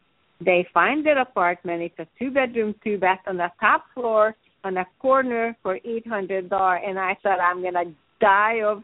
they 0.44 0.66
find 0.74 1.06
their 1.06 1.18
apartment 1.18 1.80
it's 1.80 1.98
a 1.98 2.06
two 2.18 2.30
bedroom 2.30 2.74
two 2.84 2.98
bath 2.98 3.20
on 3.26 3.36
the 3.36 3.48
top 3.60 3.84
floor 3.94 4.34
on 4.64 4.76
a 4.76 4.86
corner 4.98 5.56
for 5.62 5.76
eight 5.84 6.06
hundred 6.06 6.50
dollar 6.50 6.76
and 6.76 6.98
I 6.98 7.16
thought 7.22 7.40
I'm 7.40 7.62
gonna 7.62 7.94
die 8.20 8.60
of 8.64 8.82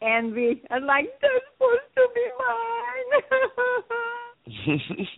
envy 0.00 0.62
and 0.70 0.86
like 0.86 1.06
that's 1.20 1.44
supposed 1.52 1.90
to 1.96 2.08
be 2.14 2.26
mine 4.88 5.06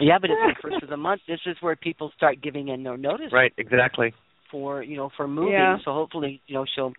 Yeah, 0.00 0.18
but 0.20 0.30
it's 0.30 0.40
the 0.62 0.68
first 0.70 0.82
of 0.82 0.88
the 0.88 0.96
month. 0.96 1.22
This 1.28 1.40
is 1.44 1.56
where 1.60 1.76
people 1.76 2.10
start 2.16 2.40
giving 2.40 2.68
in 2.68 2.82
their 2.84 2.96
notice 2.96 3.32
right, 3.32 3.52
exactly. 3.58 4.14
for 4.50 4.82
you 4.82 4.96
know 4.96 5.10
for 5.16 5.28
moving. 5.28 5.52
Yeah. 5.52 5.76
So 5.84 5.92
hopefully 5.92 6.40
you 6.46 6.54
know 6.54 6.64
she'll 6.74 6.92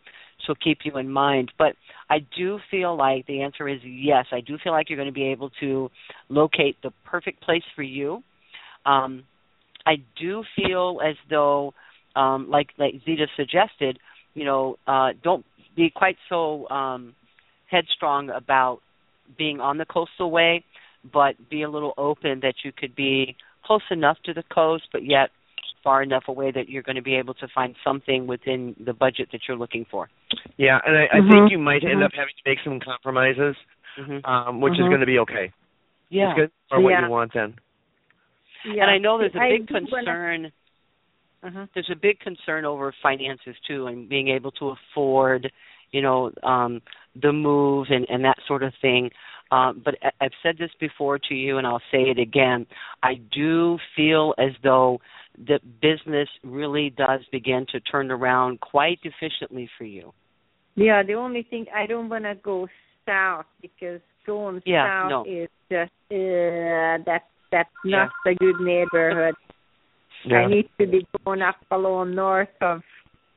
she'll 0.46 0.56
keep 0.56 0.80
you 0.84 0.98
in 0.98 1.10
mind. 1.10 1.52
But 1.58 1.76
I 2.10 2.20
do 2.38 2.60
feel 2.72 2.96
like 2.96 3.26
the 3.28 3.42
answer 3.42 3.68
is 3.68 3.80
yes. 3.84 4.26
I 4.32 4.42
do 4.42 4.58
feel 4.64 4.74
like 4.74 4.90
you're 4.90 4.98
going 4.98 5.08
to 5.08 5.14
be 5.14 5.28
able 5.28 5.52
to 5.60 5.90
locate 6.30 6.78
the 6.82 6.92
perfect 7.06 7.42
place 7.42 7.64
for 7.76 7.84
you. 7.84 8.24
Um, 8.86 9.24
I 9.86 9.96
do 10.20 10.44
feel 10.56 11.00
as 11.06 11.16
though, 11.30 11.74
um, 12.16 12.50
like 12.50 12.70
like 12.78 12.96
Zita 13.06 13.28
suggested, 13.36 14.00
you 14.34 14.46
know, 14.46 14.78
uh, 14.88 15.10
don't 15.24 15.46
be 15.76 15.92
quite 15.94 16.18
so 16.28 16.68
um, 16.70 17.16
headstrong 17.70 18.30
about 18.30 18.80
being 19.38 19.60
on 19.60 19.78
the 19.78 19.86
coastal 19.86 20.32
way, 20.32 20.64
but 21.12 21.36
be 21.50 21.62
a 21.62 21.70
little 21.70 21.94
open 21.98 22.40
that 22.42 22.56
you 22.64 22.72
could 22.72 22.96
be 22.96 23.36
close 23.64 23.82
enough 23.92 24.18
to 24.26 24.34
the 24.34 24.44
coast, 24.54 24.86
but 24.92 25.06
yet 25.06 25.30
far 25.84 26.04
enough 26.04 26.24
away 26.28 26.52
that 26.52 26.70
you're 26.70 26.84
going 26.84 26.96
to 26.96 27.02
be 27.02 27.16
able 27.16 27.34
to 27.36 27.48
find 27.54 27.76
something 27.84 28.28
within 28.28 28.76
the 28.84 28.94
budget 28.94 29.30
that 29.32 29.42
you're 29.48 29.58
looking 29.58 29.86
for. 29.90 30.10
Yeah, 30.58 30.80
and 30.86 30.98
I, 30.98 31.04
I 31.14 31.20
Mhm. 31.22 31.30
think 31.32 31.52
you 31.52 31.60
might 31.60 31.84
end 31.84 32.04
up 32.04 32.12
having 32.14 32.34
to 32.36 32.50
make 32.50 32.60
some 32.64 32.80
compromises, 32.80 33.56
Mm-hmm. 33.98 34.26
um, 34.26 34.62
which 34.62 34.74
is 34.74 34.80
Mhm. 34.82 34.90
going 34.90 35.00
to 35.02 35.06
be 35.06 35.20
okay. 35.20 35.52
Yeah. 36.10 36.30
It's 36.32 36.38
good 36.40 36.52
for 36.70 36.80
what 36.80 36.92
Yeah. 36.92 37.04
you 37.06 37.10
want 37.10 37.34
then. 37.34 37.56
yeah. 38.66 38.84
And 38.84 38.92
I 38.92 38.98
know 38.98 39.18
there's 39.18 39.36
a 39.36 39.40
big 39.40 39.68
do 39.68 39.74
wanna- 39.74 39.88
concern. 39.88 40.52
uh-huh. 41.44 41.66
There's 41.74 41.90
a 41.90 41.96
big 41.96 42.20
concern 42.20 42.66
over 42.66 42.92
finances 42.92 43.56
too, 43.66 43.88
and 43.88 44.08
being 44.10 44.28
able 44.28 44.52
to 44.52 44.70
afford, 44.70 45.52
you 45.92 46.02
know, 46.02 46.32
um, 46.44 46.82
the 47.16 47.32
move 47.34 47.88
and 47.90 48.06
and 48.10 48.24
that 48.26 48.38
sort 48.46 48.64
of 48.64 48.74
thing. 48.76 49.12
Um, 49.52 49.80
but 49.84 49.96
I- 50.04 50.12
I've 50.22 50.36
said 50.44 50.58
this 50.58 50.72
before 50.76 51.18
to 51.20 51.36
you, 51.36 51.58
and 51.58 51.66
I'll 51.66 51.82
say 51.92 52.10
it 52.10 52.20
again. 52.20 52.68
I 53.02 53.16
do 53.16 53.80
feel 53.96 54.36
as 54.38 54.52
though 54.62 55.02
the 55.46 55.60
business 55.82 56.28
really 56.44 56.90
does 56.90 57.22
begin 57.32 57.66
to 57.72 57.80
turn 57.80 58.12
around 58.12 58.60
quite 58.60 59.00
efficiently 59.04 59.70
for 59.78 59.86
you. 59.86 60.14
Yeah, 60.76 61.04
the 61.04 61.14
only 61.14 61.44
thing 61.44 61.66
I 61.74 61.86
don't 61.86 62.10
want 62.10 62.26
to 62.26 62.36
go 62.36 62.68
south 63.06 63.46
because 63.62 64.02
going 64.26 64.62
yeah, 64.66 65.08
south 65.08 65.10
no. 65.10 65.26
is 65.26 65.50
just 65.72 65.92
uh, 66.12 67.04
that's 67.06 67.26
that's 67.52 67.70
Yeah. 67.84 68.06
not 68.06 68.12
a 68.28 68.36
good 68.36 68.60
neighborhood. 68.60 69.36
Yeah. 70.26 70.38
I 70.38 70.48
need 70.48 70.70
to 70.80 70.88
be 70.88 71.08
going 71.24 71.42
up 71.42 71.56
along 71.72 72.16
north 72.16 72.50
of 72.62 72.82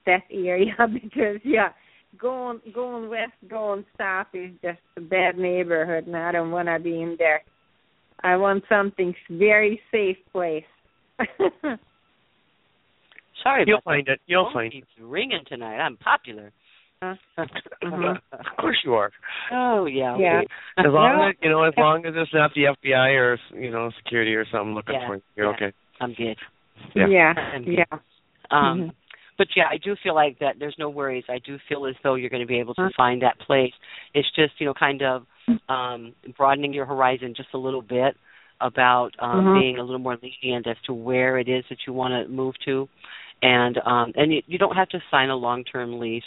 that 0.06 0.22
area 0.30 0.74
because 0.92 1.38
yeah, 1.44 1.70
going 2.18 2.60
going 2.74 3.08
west, 3.08 3.32
going 3.48 3.84
south 3.96 4.26
is 4.34 4.50
just 4.62 4.80
a 4.96 5.00
bad 5.00 5.38
neighborhood, 5.38 6.06
and 6.06 6.16
I 6.16 6.32
don't 6.32 6.50
want 6.50 6.68
to 6.68 6.78
be 6.78 7.00
in 7.00 7.16
there. 7.18 7.42
I 8.22 8.36
want 8.36 8.64
something 8.68 9.14
very 9.30 9.80
safe 9.90 10.18
place. 10.32 10.64
Sorry 13.42 13.64
You'll 13.66 13.80
find 13.82 14.06
that. 14.06 14.12
it. 14.12 14.20
You'll 14.26 14.44
Phone 14.46 14.52
find 14.54 14.66
it. 14.72 14.76
keeps 14.76 14.88
ringing 15.00 15.40
tonight. 15.46 15.76
I'm 15.78 15.96
popular. 15.96 16.52
Uh, 17.02 17.14
uh-huh. 17.36 18.14
of 18.32 18.56
course 18.60 18.78
you 18.84 18.94
are. 18.94 19.10
Oh 19.50 19.86
yeah. 19.86 20.16
Yeah. 20.18 20.42
As 20.78 20.84
long 20.86 21.18
Well- 21.18 21.28
as 21.30 21.34
you 21.42 21.50
know, 21.50 21.64
as 21.64 21.74
long 21.76 22.06
as 22.06 22.14
it's 22.16 22.32
not 22.32 22.52
the 22.54 22.66
FBI 22.66 23.10
or 23.18 23.38
you 23.54 23.70
know 23.70 23.90
security 24.04 24.34
or 24.34 24.44
something 24.52 24.74
looking 24.74 24.94
Yeah, 24.94 25.06
for 25.08 25.16
you, 25.16 25.22
you're 25.36 25.46
yeah. 25.50 25.54
okay. 25.56 25.72
I'm 26.00 26.14
good. 26.14 26.36
Yeah. 26.94 27.06
yeah, 27.08 27.34
And- 27.54 27.66
yeah. 27.66 27.84
Um, 28.50 28.80
Mhm. 28.80 28.90
But 29.38 29.48
yeah, 29.56 29.64
I 29.68 29.78
do 29.78 29.96
feel 29.96 30.14
like 30.14 30.38
that. 30.40 30.58
There's 30.60 30.76
no 30.78 30.90
worries. 30.90 31.24
I 31.28 31.38
do 31.38 31.58
feel 31.68 31.86
as 31.86 31.96
though 32.04 32.14
you're 32.14 32.28
going 32.30 32.42
to 32.42 32.46
be 32.46 32.60
able 32.60 32.74
to 32.74 32.82
Huh? 32.82 32.90
find 32.96 33.22
that 33.22 33.38
place. 33.40 33.72
It's 34.14 34.30
just 34.36 34.60
you 34.60 34.66
know 34.66 34.74
kind 34.74 35.02
of 35.02 35.26
um, 35.68 36.14
broadening 36.36 36.72
your 36.72 36.84
horizon 36.86 37.34
just 37.34 37.48
a 37.54 37.58
little 37.58 37.82
bit 37.82 38.16
about 38.60 39.10
um, 39.18 39.44
Mhm. 39.46 39.60
being 39.60 39.78
a 39.78 39.82
little 39.82 39.98
more 39.98 40.16
lenient 40.22 40.66
as 40.68 40.76
to 40.84 40.92
where 40.94 41.38
it 41.38 41.48
is 41.48 41.64
that 41.68 41.78
you 41.86 41.92
want 41.92 42.12
to 42.14 42.30
move 42.32 42.54
to, 42.66 42.88
and 43.42 43.78
um, 43.84 44.12
and 44.16 44.32
you, 44.32 44.42
you 44.46 44.58
don't 44.58 44.76
have 44.76 44.88
to 44.90 45.00
sign 45.10 45.30
a 45.30 45.36
long-term 45.36 45.98
lease. 45.98 46.24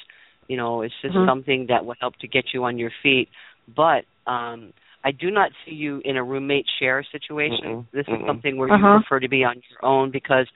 You 0.48 0.58
know, 0.58 0.82
it's 0.82 0.94
just 1.02 1.16
Mhm. 1.16 1.26
something 1.26 1.66
that 1.68 1.86
will 1.86 1.96
help 2.00 2.16
to 2.18 2.28
get 2.28 2.54
you 2.54 2.64
on 2.66 2.78
your 2.78 2.92
feet. 3.02 3.30
But 3.76 4.06
um, 4.28 4.74
I 5.04 5.12
do 5.12 5.32
not 5.32 5.52
see 5.66 5.72
you 5.74 6.02
in 6.06 6.18
a 6.18 6.24
roommate 6.24 6.66
share 6.80 7.04
situation. 7.12 7.70
Mm-mm, 7.70 7.86
This 7.94 8.06
is 8.08 8.14
mm-mm. 8.14 8.26
something 8.28 8.58
where 8.58 8.70
Uh-huh. 8.70 8.88
you 8.96 9.00
prefer 9.00 9.20
to 9.20 9.28
be 9.30 9.44
on 9.44 9.62
your 9.70 9.86
own 9.86 10.12
because 10.12 10.48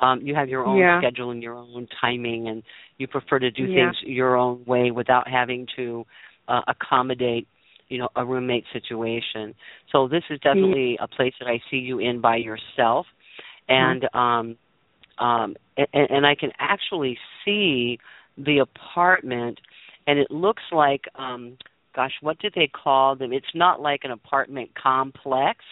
um 0.00 0.20
you 0.22 0.34
have 0.34 0.48
your 0.48 0.64
own 0.66 0.78
Yeah. 0.78 0.98
schedule 0.98 1.30
and 1.30 1.42
your 1.42 1.54
own 1.54 1.86
timing 2.00 2.48
and 2.48 2.62
you 2.98 3.06
prefer 3.06 3.38
to 3.38 3.50
do 3.50 3.64
Yeah. 3.64 3.74
things 3.74 3.96
your 4.02 4.36
own 4.36 4.64
way 4.64 4.90
without 4.90 5.26
having 5.28 5.66
to 5.76 6.06
uh, 6.48 6.62
accommodate 6.68 7.46
you 7.88 7.98
know 7.98 8.08
a 8.16 8.24
roommate 8.24 8.64
situation 8.72 9.54
so 9.92 10.06
this 10.08 10.22
is 10.30 10.38
definitely 10.40 10.96
a 11.00 11.08
place 11.08 11.34
that 11.40 11.48
i 11.48 11.58
see 11.70 11.78
you 11.78 11.98
in 11.98 12.20
by 12.20 12.36
yourself 12.36 13.06
and 13.68 14.08
um 14.14 14.56
um 15.20 15.56
and, 15.76 16.10
and 16.10 16.26
i 16.26 16.34
can 16.34 16.50
actually 16.58 17.18
see 17.44 17.98
the 18.36 18.58
apartment 18.58 19.58
and 20.06 20.18
it 20.18 20.30
looks 20.30 20.62
like 20.72 21.02
um 21.16 21.56
gosh 21.94 22.12
what 22.20 22.38
did 22.38 22.52
they 22.54 22.68
call 22.68 23.16
them 23.16 23.32
it's 23.32 23.54
not 23.54 23.80
like 23.80 24.00
an 24.04 24.10
apartment 24.10 24.70
complex 24.74 25.64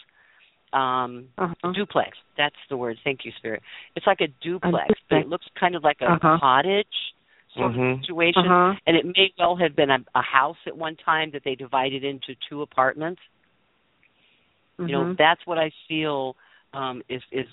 um 0.72 1.28
Uh-huh. 1.38 1.72
duplex. 1.72 2.18
That's 2.36 2.56
the 2.68 2.76
word. 2.76 2.98
Thank 3.04 3.24
you, 3.24 3.32
Spirit. 3.38 3.62
It's 3.94 4.06
like 4.06 4.20
a 4.20 4.28
duplex, 4.42 4.88
but 5.08 5.16
duplex. 5.16 5.24
it 5.24 5.28
looks 5.28 5.46
kind 5.58 5.74
of 5.76 5.84
like 5.84 6.00
a 6.00 6.12
Uh-huh. 6.12 6.38
cottage 6.38 6.96
sort 7.54 7.72
Mhm. 7.72 7.92
of 7.92 8.00
situation. 8.00 8.46
Uh-huh. 8.46 8.74
And 8.86 8.96
it 8.96 9.06
may 9.06 9.32
well 9.38 9.56
have 9.56 9.76
been 9.76 9.90
a, 9.90 10.04
a 10.14 10.22
house 10.22 10.58
at 10.66 10.76
one 10.76 10.96
time 10.96 11.30
that 11.30 11.44
they 11.44 11.54
divided 11.54 12.02
into 12.04 12.34
two 12.48 12.62
apartments. 12.62 13.22
You 14.78 14.88
know, 14.88 15.04
Mhm. 15.04 15.16
that's 15.16 15.46
what 15.46 15.58
I 15.58 15.70
feel 15.88 16.36
um, 16.72 17.02
is 17.08 17.22
is 17.30 17.48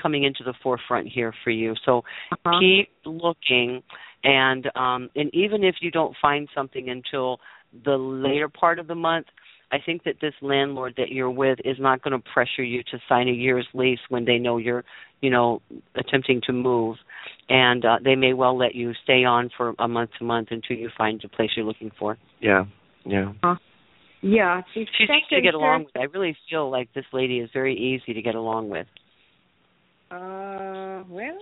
coming 0.00 0.24
into 0.24 0.44
the 0.44 0.54
forefront 0.62 1.08
here 1.08 1.32
for 1.42 1.50
you. 1.50 1.74
So 1.84 2.04
Uh-huh. 2.32 2.58
keep 2.60 2.88
looking, 3.04 3.82
and 4.24 4.68
um, 4.76 5.10
and 5.16 5.30
even 5.34 5.64
if 5.64 5.76
you 5.80 5.90
don't 5.90 6.14
find 6.20 6.48
something 6.54 6.88
until 6.88 7.40
the 7.84 7.96
later 7.96 8.48
part 8.48 8.78
of 8.78 8.86
the 8.86 8.94
month, 8.94 9.26
I 9.72 9.78
think 9.84 10.04
that 10.04 10.16
this 10.20 10.34
landlord 10.40 10.94
that 10.96 11.08
you're 11.10 11.30
with 11.30 11.58
is 11.64 11.76
not 11.80 12.00
going 12.02 12.12
to 12.20 12.28
pressure 12.32 12.62
you 12.62 12.82
to 12.84 12.98
sign 13.08 13.28
a 13.28 13.32
year's 13.32 13.66
lease 13.74 13.98
when 14.08 14.24
they 14.24 14.38
know 14.38 14.58
you're, 14.58 14.84
you 15.20 15.28
know, 15.30 15.60
attempting 15.96 16.40
to 16.46 16.52
move, 16.52 16.96
and 17.48 17.84
uh, 17.84 17.96
they 18.04 18.14
may 18.14 18.32
well 18.32 18.56
let 18.56 18.74
you 18.76 18.92
stay 19.02 19.24
on 19.24 19.50
for 19.56 19.74
a 19.80 19.88
month 19.88 20.10
to 20.18 20.24
month 20.24 20.48
until 20.52 20.76
you 20.76 20.88
find 20.96 21.20
the 21.22 21.28
place 21.28 21.50
you're 21.56 21.66
looking 21.66 21.90
for. 21.98 22.16
Yeah. 22.40 22.64
Yeah. 23.04 23.32
huh 23.42 23.56
Yeah. 24.22 24.62
the 24.74 24.86
She's 24.96 25.08
easy 25.10 25.22
to 25.36 25.40
get 25.40 25.54
along 25.54 25.84
person- 25.84 25.90
with. 25.94 26.02
I 26.02 26.18
really 26.18 26.36
feel 26.48 26.70
like 26.70 26.88
this 26.94 27.04
lady 27.12 27.38
is 27.40 27.50
very 27.52 27.74
easy 27.76 28.14
to 28.14 28.22
get 28.22 28.34
along 28.36 28.68
with. 28.68 28.86
Uh, 30.10 31.02
well, 31.08 31.38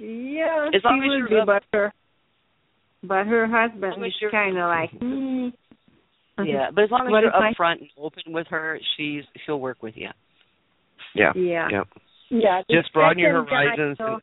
yeah, 0.00 0.68
As 0.74 0.82
long 0.84 1.00
she 1.02 1.08
as 1.08 1.22
would 1.22 1.30
be, 1.30 1.36
up- 1.38 1.46
but 1.46 1.62
her, 1.72 1.92
but 3.02 3.26
her 3.26 3.46
husband 3.46 4.04
is 4.04 4.12
kind 4.30 4.56
of 4.58 4.64
like, 4.68 4.90
mm. 5.00 5.52
Yeah, 6.44 6.70
but 6.74 6.84
as 6.84 6.90
long 6.90 7.06
as 7.06 7.10
What 7.10 7.20
you're 7.22 7.30
if 7.30 7.34
I- 7.34 7.52
upfront 7.52 7.80
and 7.80 7.90
open 7.98 8.22
with 8.28 8.46
her, 8.48 8.78
she's 8.96 9.24
she'll 9.44 9.60
work 9.60 9.82
with 9.82 9.96
you. 9.96 10.08
Yeah. 11.14 11.32
yeah, 11.34 11.68
Yeah. 11.70 11.82
yeah. 12.30 12.62
Just 12.70 12.92
broaden 12.92 13.18
your 13.18 13.44
horizons. 13.44 13.96
though- 13.98 14.20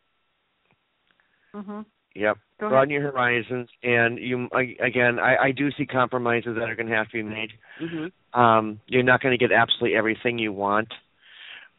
And, 1.54 1.66
Mhm. 1.66 1.86
yep. 2.14 2.38
Go 2.60 2.70
broaden 2.70 2.90
your 2.92 3.02
horizons, 3.02 3.70
and 3.84 4.18
you 4.18 4.48
I- 4.54 4.78
again. 4.82 5.20
I, 5.20 5.36
I 5.48 5.52
do 5.52 5.72
see 5.72 5.86
compromises 5.86 6.56
that 6.58 6.70
are 6.70 6.76
going 6.76 6.88
to 6.88 6.96
have 6.96 7.08
to 7.08 7.14
be 7.14 7.24
made. 7.24 7.52
Mhm. 7.82 8.12
Um, 8.34 8.80
you're 8.88 9.04
not 9.04 9.22
going 9.22 9.38
to 9.38 9.38
get 9.38 9.52
absolutely 9.54 9.98
everything 9.98 10.38
you 10.38 10.54
want, 10.54 10.94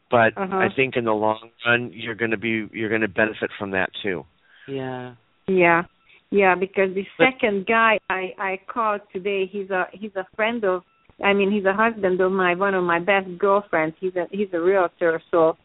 but 0.09 0.37
Uh-huh. 0.37 0.57
I 0.57 0.67
think 0.75 0.95
in 0.95 1.05
the 1.05 1.13
long 1.13 1.49
run, 1.65 1.91
you're 1.93 2.15
going 2.15 2.31
to 2.31 2.37
be 2.37 2.67
you're 2.71 2.89
going 2.89 3.01
to 3.01 3.07
benefit 3.07 3.51
from 3.57 3.71
that 3.71 3.89
too. 4.03 4.25
Yeah. 4.67 5.15
Yeah, 5.47 5.83
yeah. 6.29 6.55
Because 6.55 6.93
the 6.93 7.05
second 7.17 7.65
guy 7.67 7.99
I 8.09 8.33
I 8.37 8.59
called 8.67 9.01
today, 9.13 9.45
he's 9.51 9.69
a 9.69 9.87
he's 9.93 10.15
a 10.15 10.25
friend 10.35 10.63
of. 10.65 10.83
I 11.23 11.33
mean, 11.33 11.51
he's 11.51 11.65
a 11.65 11.73
husband 11.73 12.21
of 12.21 12.31
my 12.31 12.53
one 12.55 12.75
of 12.75 12.83
my 12.83 12.99
best 12.99 13.27
girlfriends. 13.39 13.95
He's 13.99 14.15
a 14.15 14.25
he's 14.31 14.49
a 14.53 14.59
realtor, 14.59 15.21
so 15.31 15.57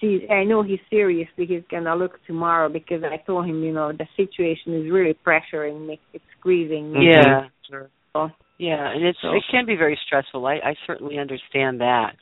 she 0.00 0.26
I 0.30 0.44
know 0.44 0.62
he's 0.62 0.80
seriously 0.90 1.46
he's 1.46 1.62
gonna 1.70 1.94
look 1.94 2.18
tomorrow 2.26 2.68
because 2.68 3.02
I 3.04 3.18
told 3.18 3.46
him, 3.46 3.62
you 3.62 3.72
know, 3.72 3.92
the 3.92 4.08
situation 4.16 4.74
is 4.74 4.90
really 4.90 5.14
pressuring 5.26 5.86
me. 5.86 6.00
It's 6.12 6.24
squeezing 6.40 6.92
me. 6.92 7.10
Yeah. 7.12 7.48
So, 7.70 8.30
Yeah, 8.58 8.90
and 8.92 9.04
it's 9.04 9.18
So- 9.22 9.32
it 9.34 9.44
can 9.50 9.66
be 9.66 9.76
very 9.76 9.98
stressful. 10.06 10.44
I 10.46 10.54
I 10.54 10.74
certainly 10.86 11.18
understand 11.18 11.80
that. 11.80 12.16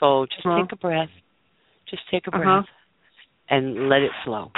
So 0.00 0.26
just 0.34 0.46
Uh-huh. 0.46 0.62
take 0.62 0.72
a 0.72 0.76
breath. 0.76 1.10
Just 1.88 2.02
take 2.10 2.26
a 2.26 2.30
breath 2.30 2.46
Uh-huh. 2.46 2.62
and 3.48 3.88
let 3.88 4.02
it 4.02 4.12
flow. 4.24 4.50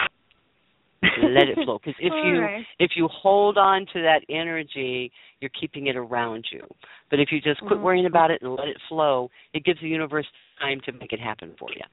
let 1.18 1.48
it 1.48 1.58
flow 1.64 1.78
because 1.78 1.98
if 1.98 2.12
All 2.24 2.24
you 2.30 2.42
right. 2.42 2.64
if 2.78 2.92
you 2.96 3.08
hold 3.08 3.58
on 3.58 3.84
to 3.92 4.00
that 4.02 4.22
energy, 4.28 5.10
you're 5.40 5.50
keeping 5.50 5.88
it 5.88 5.96
around 5.96 6.46
you. 6.50 6.64
But 7.10 7.18
if 7.20 7.32
you 7.32 7.40
just 7.40 7.60
quit 7.60 7.78
Mhm. 7.78 7.82
worrying 7.82 8.06
about 8.06 8.30
it 8.30 8.40
and 8.40 8.54
let 8.54 8.68
it 8.68 8.80
flow, 8.88 9.30
it 9.52 9.64
gives 9.64 9.80
the 9.80 9.88
universe 9.88 10.26
time 10.60 10.80
to 10.82 10.92
make 10.92 11.12
it 11.12 11.20
happen 11.20 11.54
for 11.58 11.68
you. 11.72 11.84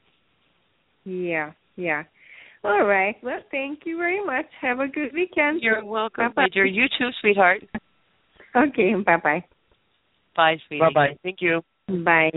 Yeah, 1.06 1.52
yeah. 1.76 2.04
All 2.64 2.84
right. 2.84 3.22
Well, 3.24 3.42
thank 3.52 3.86
you 3.86 3.98
very 3.98 4.24
much. 4.24 4.46
Have 4.62 4.80
a 4.80 4.88
good 4.88 5.12
weekend. 5.14 5.62
You're 5.62 5.84
welcome, 5.84 6.26
Bye-bye. 6.26 6.44
my 6.44 6.50
dear. 6.50 6.66
You 6.66 6.88
too, 6.98 7.12
sweetheart. 7.20 7.64
Okay. 8.56 8.94
Bye 8.96 9.18
bye. 9.18 9.44
Bye, 10.36 10.58
sweetie. 10.68 10.82
Bye 10.82 10.90
bye. 10.94 11.18
Thank 11.24 11.42
you. 11.42 11.64
Bye. 11.88 12.32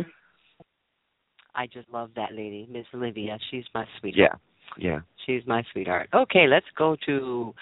I 1.55 1.66
just 1.66 1.88
love 1.92 2.11
that 2.16 2.32
lady, 2.32 2.66
Miss 2.70 2.86
Olivia. 2.94 3.38
She's 3.50 3.64
my 3.74 3.84
sweetheart. 4.00 4.38
Yeah. 4.78 4.92
Yeah. 4.92 5.00
She's 5.26 5.42
my 5.46 5.62
sweetheart. 5.72 6.09
Okay, 6.14 6.46
let's 6.48 6.66
go 6.76 6.96
to 7.07 7.55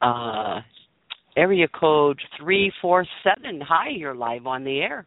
uh 0.00 0.60
area 1.36 1.66
code 1.68 2.20
347. 2.38 3.60
Hi, 3.62 3.88
you're 3.90 4.14
live 4.14 4.46
on 4.46 4.64
the 4.64 4.80
air. 4.80 5.06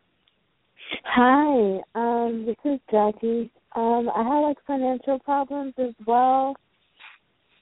Hi, 1.03 1.79
um, 1.95 2.45
this 2.45 2.57
is 2.65 2.79
Jackie. 2.91 3.51
Um, 3.75 4.09
I 4.15 4.23
have 4.23 4.43
like 4.43 4.57
financial 4.67 5.19
problems 5.19 5.73
as 5.77 5.93
well. 6.05 6.55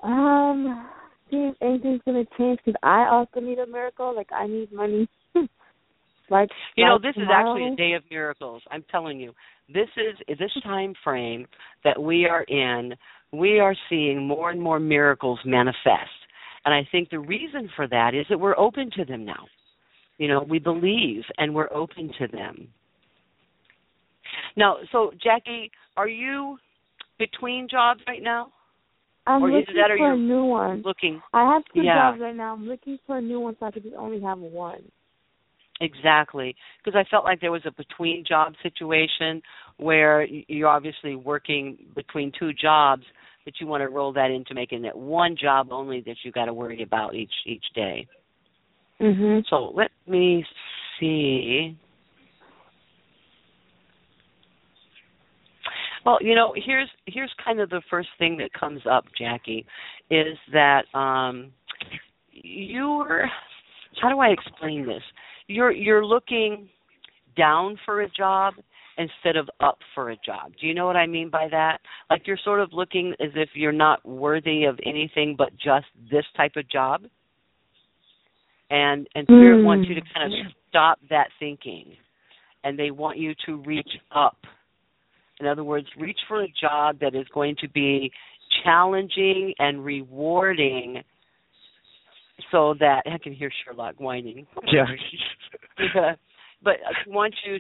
Um, 0.02 0.90
see 1.30 1.38
if 1.38 1.56
anything's 1.62 2.02
gonna 2.06 2.26
change 2.38 2.60
because 2.66 2.80
I 2.84 3.08
also 3.10 3.40
need 3.40 3.60
a 3.60 3.68
miracle. 3.68 4.16
Like 4.16 4.30
I 4.32 4.48
need 4.48 4.72
money. 4.72 5.08
Like 6.30 6.50
You 6.76 6.86
know, 6.86 7.00
this 7.00 7.16
is 7.16 7.28
actually 7.32 7.68
a 7.68 7.76
day 7.76 7.94
of 7.94 8.04
miracles. 8.10 8.62
I'm 8.72 8.84
telling 8.92 9.20
you. 9.20 9.34
This 9.74 9.88
is 9.98 10.38
this 10.40 10.52
time 10.64 10.94
frame 11.04 11.46
that 11.84 12.02
we 12.02 12.26
are 12.26 12.44
in, 12.44 12.94
we 13.32 13.60
are 13.60 13.76
seeing 13.90 14.28
more 14.28 14.52
and 14.52 14.62
more 14.62 14.80
miracles 14.80 15.40
manifest. 15.46 16.12
And 16.66 16.74
I 16.74 16.88
think 16.92 17.10
the 17.10 17.20
reason 17.20 17.70
for 17.76 17.88
that 17.88 18.14
is 18.14 18.26
that 18.30 18.40
we're 18.40 18.58
open 18.58 18.90
to 18.98 19.06
them 19.06 19.26
now. 19.26 19.46
You 20.18 20.28
know, 20.28 20.46
we 20.48 20.60
believe 20.60 21.24
and 21.38 21.54
we're 21.54 21.72
open 21.74 22.12
to 22.20 22.28
them. 22.28 22.68
Now, 24.56 24.78
so 24.92 25.12
Jackie, 25.22 25.72
are 25.98 26.08
you 26.08 26.58
between 27.18 27.68
jobs 27.70 28.02
right 28.08 28.22
now? 28.22 28.52
I'm 29.26 29.44
or 29.44 29.50
is 29.50 29.56
looking 29.68 29.76
that 29.76 29.92
or 29.92 29.98
for 29.98 30.14
a 30.14 30.18
new 30.18 30.44
one. 30.44 30.82
Looking 30.84 31.22
I 31.34 31.54
have 31.54 31.64
two 31.74 31.84
Yeah. 31.84 32.12
jobs 32.12 32.22
right 32.22 32.36
now. 32.36 32.54
I'm 32.54 32.68
looking 32.68 33.00
for 33.08 33.18
a 33.18 33.22
new 33.22 33.40
one 33.40 33.56
so 33.60 33.66
I 33.66 33.72
could 33.72 33.86
only 33.98 34.20
have 34.22 34.40
one. 34.40 34.84
Exactly, 35.82 36.56
because 36.84 36.98
I 36.98 37.10
felt 37.10 37.26
like 37.26 37.42
there 37.42 37.52
was 37.52 37.64
a 37.66 37.72
between 37.72 38.24
job 38.24 38.54
situation 38.62 39.42
where 39.78 40.24
you're 40.26 40.70
obviously 40.70 41.16
working 41.16 41.78
between 41.96 42.32
two 42.38 42.54
jobs, 42.54 43.04
but 43.44 43.56
you 43.60 43.68
want 43.68 43.82
to 43.82 43.90
roll 43.90 44.14
that 44.14 44.30
into 44.30 44.54
making 44.54 44.86
it 44.86 44.96
one 44.96 45.36
job 45.36 45.70
only 45.72 46.02
that 46.02 46.18
you 46.24 46.32
got 46.32 46.46
to 46.46 46.54
worry 46.54 46.84
about 46.84 47.16
each 47.16 47.34
each 47.46 47.66
day. 47.74 48.08
Mhm. 49.02 49.44
So 49.50 49.72
let 49.74 49.92
me 50.08 50.46
see. 51.00 51.76
Well, 56.06 56.20
you 56.22 56.36
know, 56.36 56.54
here's 56.56 56.90
here's 57.08 57.34
kind 57.44 57.60
of 57.60 57.70
the 57.70 57.82
first 57.90 58.10
thing 58.20 58.38
that 58.38 58.54
comes 58.54 58.82
up, 58.90 59.06
Jackie, 59.18 59.66
is 60.10 60.38
that 60.52 60.84
um 60.94 61.52
you're 62.32 63.30
how 64.02 64.10
do 64.10 64.20
I 64.20 64.30
explain 64.30 64.86
this? 64.86 65.04
You're 65.48 65.72
you're 65.72 66.06
looking 66.06 66.70
down 67.38 67.78
for 67.86 68.02
a 68.02 68.10
job 68.10 68.54
instead 68.98 69.36
of 69.36 69.50
up 69.60 69.80
for 69.96 70.12
a 70.12 70.16
job. 70.18 70.52
Do 70.60 70.68
you 70.68 70.74
know 70.74 70.86
what 70.86 70.96
I 70.96 71.08
mean 71.08 71.30
by 71.30 71.48
that? 71.50 71.80
Like 72.10 72.28
you're 72.28 72.38
sort 72.44 72.60
of 72.60 72.70
looking 72.74 73.14
as 73.20 73.32
if 73.36 73.50
you're 73.56 73.72
not 73.72 74.06
worthy 74.06 74.66
of 74.66 74.80
anything 74.86 75.36
but 75.38 75.52
just 75.54 75.88
this 76.12 76.26
type 76.38 76.54
of 76.56 76.70
job. 76.70 77.04
And 78.70 79.08
and 79.16 79.26
spirit 79.26 79.62
mm. 79.62 79.66
wants 79.66 79.90
you 79.90 79.96
to 79.96 80.02
kind 80.14 80.34
of 80.34 80.52
stop 80.70 81.00
that 81.10 81.28
thinking 81.40 81.96
and 82.64 82.78
they 82.78 82.92
want 82.92 83.18
you 83.18 83.34
to 83.46 83.58
reach 83.58 83.90
up. 84.16 84.38
In 85.40 85.48
other 85.48 85.64
words, 85.64 85.88
reach 86.00 86.20
for 86.28 86.44
a 86.44 86.48
job 86.62 87.00
that 87.02 87.16
is 87.16 87.26
going 87.34 87.56
to 87.62 87.70
be 87.70 88.12
challenging 88.64 89.54
and 89.60 89.84
rewarding 89.84 91.04
so 92.52 92.76
that 92.80 93.04
I 93.06 93.18
can 93.18 93.34
hear 93.34 93.52
Sherlock 93.64 94.00
whining. 94.00 94.48
Yeah. 94.72 94.86
but 96.64 96.74
I 96.74 97.10
want 97.10 97.34
you 97.46 97.58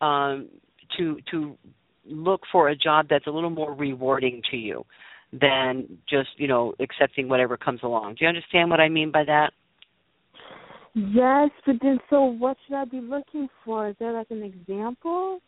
to 0.00 0.04
um, 0.04 0.48
to 0.96 1.18
to 1.30 1.56
look 2.06 2.42
for 2.50 2.68
a 2.68 2.76
job 2.76 3.06
that's 3.10 3.26
a 3.26 3.30
little 3.30 3.50
more 3.50 3.74
rewarding 3.74 4.42
to 4.50 4.56
you 4.56 4.84
than 5.32 5.98
just 6.08 6.30
you 6.36 6.48
know 6.48 6.74
accepting 6.80 7.28
whatever 7.28 7.56
comes 7.56 7.80
along. 7.82 8.14
Do 8.14 8.24
you 8.24 8.28
understand 8.28 8.70
what 8.70 8.80
I 8.80 8.88
mean 8.88 9.10
by 9.10 9.24
that? 9.24 9.52
Yes, 10.94 11.50
but 11.66 11.76
then 11.82 11.98
so 12.10 12.24
what 12.24 12.56
should 12.66 12.76
I 12.76 12.84
be 12.84 13.00
looking 13.00 13.48
for? 13.64 13.88
Is 13.88 13.96
there 14.00 14.12
like 14.12 14.30
an 14.30 14.42
example? 14.42 15.40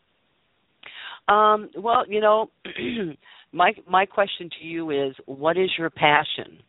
Um, 1.27 1.69
well, 1.77 2.03
you 2.07 2.21
know, 2.21 2.49
my 3.51 3.73
my 3.87 4.05
question 4.05 4.49
to 4.59 4.65
you 4.65 4.91
is 4.91 5.15
what 5.25 5.57
is 5.57 5.69
your 5.77 5.89
passion? 5.89 6.59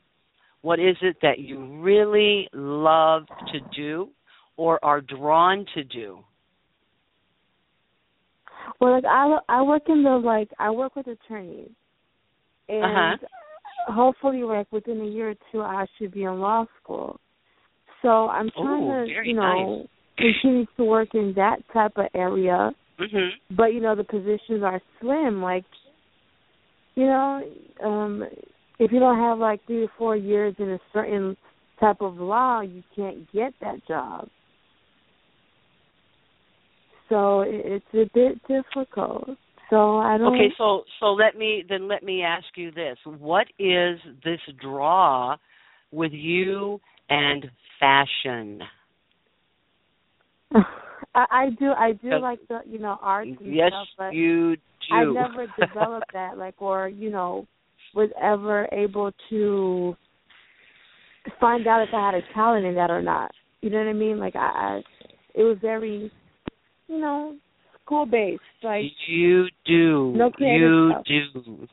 What 0.63 0.79
is 0.79 0.97
it 1.03 1.17
that 1.23 1.41
you 1.41 1.81
really 1.81 2.49
love 2.53 3.25
to 3.53 3.61
do 3.77 4.11
or 4.57 4.83
are 4.85 5.01
drawn 5.01 5.67
to 5.75 5.85
do? 5.85 6.21
Well, 8.81 8.93
like 8.93 9.05
I 9.05 9.39
I 9.49 9.63
work 9.63 9.83
in 9.89 10.03
the 10.03 10.11
like 10.11 10.51
I 10.59 10.71
work 10.71 10.97
with 10.97 11.07
attorneys, 11.09 11.71
and 12.69 12.85
uh-huh. 12.85 13.93
hopefully, 13.93 14.43
like 14.45 14.71
within 14.73 15.01
a 15.01 15.05
year 15.05 15.31
or 15.31 15.35
two, 15.51 15.61
I 15.61 15.87
should 15.99 16.13
be 16.13 16.23
in 16.25 16.39
law 16.39 16.65
school. 16.81 17.21
So 18.03 18.29
I'm 18.29 18.51
trying 18.51 18.83
Ooh, 18.85 19.07
to 19.07 19.29
you 19.29 19.35
know 19.35 19.79
nice. 19.79 19.89
continue 20.43 20.67
to 20.77 20.85
work 20.85 21.09
in 21.15 21.33
that 21.37 21.59
type 21.73 21.93
of 21.97 22.07
area. 22.15 22.73
Mm-hmm. 23.01 23.57
But 23.57 23.75
you 23.75 23.81
know 23.81 23.97
the 23.97 24.05
positions 24.05 24.63
are 24.65 24.81
slim. 25.01 25.43
Like 25.43 25.65
you 26.95 27.07
know, 27.07 27.43
um 27.85 28.25
if 28.83 28.91
you 28.91 28.99
don't 28.99 29.19
have 29.19 29.39
like 29.39 29.65
three 29.67 29.85
or 29.85 29.93
four 29.97 30.17
years 30.17 30.55
in 30.59 30.71
a 30.71 30.79
certain 30.93 31.37
type 31.79 32.01
of 32.01 32.17
law, 32.17 32.63
you 32.63 32.83
can't 32.97 33.31
get 33.33 33.53
that 33.61 33.77
job. 33.87 34.29
So 37.09 37.45
it's 37.47 37.85
a 37.95 38.11
bit 38.13 38.41
difficult. 38.49 39.31
So 39.71 39.99
I 39.99 40.19
don't. 40.19 40.35
Okay, 40.35 40.53
so 40.59 40.83
so 40.99 41.07
let 41.13 41.37
me 41.37 41.65
then 41.69 41.87
let 41.87 42.03
me 42.03 42.23
ask 42.23 42.45
you 42.57 42.73
this: 42.73 42.99
What 43.05 43.47
is 43.59 43.99
this 44.25 44.41
draw 44.61 45.37
with 45.93 46.13
you 46.13 46.81
and 47.09 47.45
fashion? 47.79 48.63
I, 51.15 51.27
I 51.31 51.49
do 51.59 51.71
I 51.71 51.93
do 51.93 52.19
like 52.19 52.41
the 52.49 52.61
you 52.67 52.81
know 52.81 52.99
art 53.01 53.29
and 53.29 53.39
yes, 53.43 53.69
stuff, 53.69 53.87
but 53.97 54.15
you 54.15 54.57
do. 54.57 54.61
I 54.93 55.05
never 55.05 55.47
developed 55.61 56.13
that 56.15 56.37
like 56.37 56.61
or 56.61 56.89
you 56.89 57.11
know 57.11 57.47
was 57.95 58.11
ever 58.21 58.69
able 58.73 59.13
to 59.31 59.97
find 61.41 61.67
out 61.67 61.83
if 61.83 61.95
I 61.95 62.07
had 62.07 62.15
a 62.15 62.35
talent 62.35 62.67
in 62.67 62.75
that 62.75 62.91
or 62.91 63.03
not. 63.03 63.33
You 63.61 63.71
know 63.71 63.79
what 63.79 63.89
I 63.89 63.93
mean? 63.93 64.19
Like 64.19 64.37
I, 64.37 64.39
I 64.39 64.83
it 65.35 65.43
was 65.43 65.57
very, 65.61 66.11
you 66.89 66.99
know, 66.99 67.37
school 67.85 68.07
based. 68.07 68.43
Like 68.63 68.85
you 69.07 69.47
do, 69.67 70.13
no 70.17 70.31
you 70.39 70.91
stuff. 70.93 71.05
do. 71.07 71.69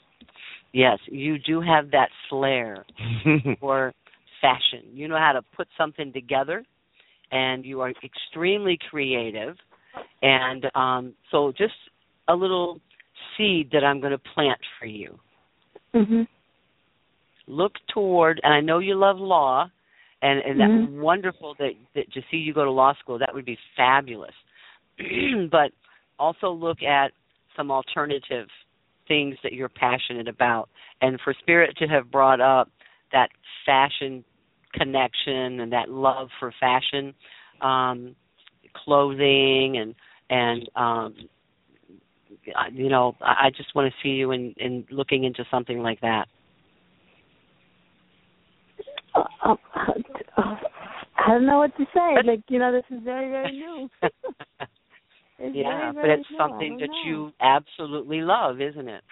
Yes, 0.71 0.99
you 1.07 1.37
do 1.39 1.61
have 1.61 1.91
that 1.91 2.09
flair 2.29 2.85
for 3.59 3.93
fashion. 4.39 4.85
You 4.93 5.07
know 5.07 5.17
how 5.17 5.33
to 5.33 5.41
put 5.55 5.67
something 5.77 6.13
together, 6.13 6.63
and 7.31 7.65
you 7.65 7.81
are 7.81 7.91
extremely 8.03 8.77
creative. 8.89 9.55
And 10.21 10.65
um, 10.75 11.13
so, 11.31 11.51
just 11.57 11.73
a 12.27 12.35
little 12.35 12.79
seed 13.35 13.69
that 13.73 13.83
I'm 13.83 13.99
going 13.99 14.11
to 14.11 14.21
plant 14.35 14.59
for 14.79 14.85
you. 14.85 15.19
Mm-hmm. 15.95 16.21
Look 17.47 17.73
toward, 17.93 18.39
and 18.43 18.53
I 18.53 18.61
know 18.61 18.79
you 18.79 18.95
love 18.95 19.17
law, 19.17 19.69
and 20.21 20.39
and 20.39 20.59
mm-hmm. 20.59 20.93
that's 20.93 21.03
wonderful 21.03 21.55
that 21.59 21.71
that 21.95 22.11
to 22.13 22.21
see 22.29 22.37
you 22.37 22.53
go 22.53 22.63
to 22.63 22.71
law 22.71 22.93
school. 22.99 23.17
That 23.19 23.33
would 23.33 23.45
be 23.45 23.57
fabulous. 23.75 24.33
but 25.51 25.71
also 26.19 26.51
look 26.51 26.83
at 26.83 27.11
some 27.55 27.71
alternative 27.71 28.47
things 29.07 29.35
that 29.43 29.53
you're 29.53 29.69
passionate 29.69 30.27
about, 30.27 30.69
and 31.01 31.19
for 31.23 31.33
Spirit 31.39 31.75
to 31.77 31.87
have 31.87 32.11
brought 32.11 32.41
up 32.41 32.69
that 33.11 33.29
fashion 33.65 34.23
connection 34.73 35.61
and 35.61 35.71
that 35.71 35.89
love 35.89 36.29
for 36.39 36.53
fashion, 36.59 37.13
um, 37.61 38.15
clothing, 38.75 39.77
and 39.77 39.95
and 40.29 40.69
um, 40.75 41.15
you 42.71 42.89
know, 42.89 43.15
I 43.21 43.49
just 43.55 43.73
want 43.75 43.91
to 43.91 43.97
see 44.01 44.09
you 44.09 44.31
in, 44.31 44.53
in 44.57 44.85
looking 44.91 45.23
into 45.23 45.45
something 45.51 45.79
like 45.79 45.99
that. 46.01 46.27
Uh, 49.15 49.23
uh, 49.45 49.55
uh, 50.37 50.55
I 51.17 51.27
don't 51.27 51.45
know 51.45 51.59
what 51.59 51.75
to 51.77 51.85
say. 51.93 52.15
Like 52.25 52.41
you 52.47 52.59
know, 52.59 52.71
this 52.71 52.83
is 52.95 53.03
very 53.03 53.29
very 53.29 53.51
new. 53.51 53.89
yeah, 54.01 54.09
very, 55.39 55.53
very 55.53 55.93
but 55.93 56.09
it's 56.09 56.29
new. 56.31 56.37
something 56.37 56.77
that 56.79 56.87
know. 56.87 57.09
you 57.09 57.31
absolutely 57.41 58.21
love, 58.21 58.61
isn't 58.61 58.87
it? 58.87 59.03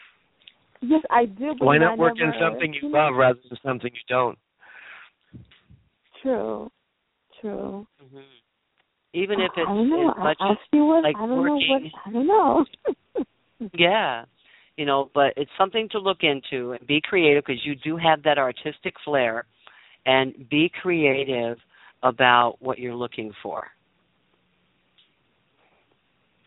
Yes, 0.81 1.01
I 1.09 1.25
do. 1.25 1.55
But 1.57 1.65
Why 1.65 1.75
I 1.75 1.79
not 1.79 1.97
work 1.97 2.17
never, 2.17 2.31
in 2.31 2.39
something 2.39 2.73
you 2.73 2.81
you 2.83 2.89
know, 2.91 2.97
love 2.97 3.15
rather 3.15 3.39
than 3.49 3.57
something 3.65 3.91
you 3.91 4.01
don't? 4.07 4.37
True, 6.21 6.71
true. 7.41 7.87
Mm-hmm. 8.03 8.17
Even 9.13 9.39
if 9.39 9.51
it's 9.57 9.67
I 9.67 9.73
don't 9.73 9.89
know. 9.89 10.11
as 10.11 10.17
much 10.17 10.37
I, 10.39 10.45
I 10.49 10.55
see 10.71 10.79
what 10.79 11.03
like 11.03 11.15
I 11.15 11.25
don't 11.25 11.39
working. 11.39 11.67
know 11.69 11.79
what 11.79 11.91
I 12.05 12.11
don't 12.11 12.27
know. 12.27 12.65
yeah, 13.73 14.25
you 14.75 14.85
know, 14.85 15.09
but 15.13 15.33
it's 15.35 15.51
something 15.57 15.87
to 15.91 15.99
look 15.99 16.19
into 16.21 16.73
and 16.73 16.87
be 16.87 17.01
creative 17.01 17.43
because 17.45 17.65
you 17.65 17.75
do 17.75 17.97
have 17.97 18.23
that 18.23 18.37
artistic 18.37 18.93
flair, 19.03 19.45
and 20.05 20.47
be 20.49 20.71
creative 20.81 21.57
about 22.03 22.57
what 22.59 22.79
you're 22.79 22.95
looking 22.95 23.31
for. 23.41 23.67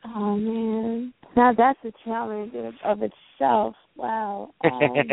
Oh 0.04 0.36
man, 0.36 1.12
now 1.36 1.52
that's 1.56 1.78
a 1.84 1.92
challenge 2.04 2.54
of, 2.54 2.74
of 2.84 3.02
itself. 3.02 3.74
Wow. 3.96 4.50
Um, 4.64 5.10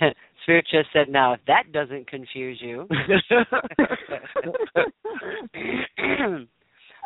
Spirit 0.42 0.66
just 0.70 0.88
said, 0.92 1.08
"Now, 1.08 1.32
if 1.34 1.40
that 1.46 1.72
doesn't 1.72 2.08
confuse 2.08 2.60
you, 2.60 2.88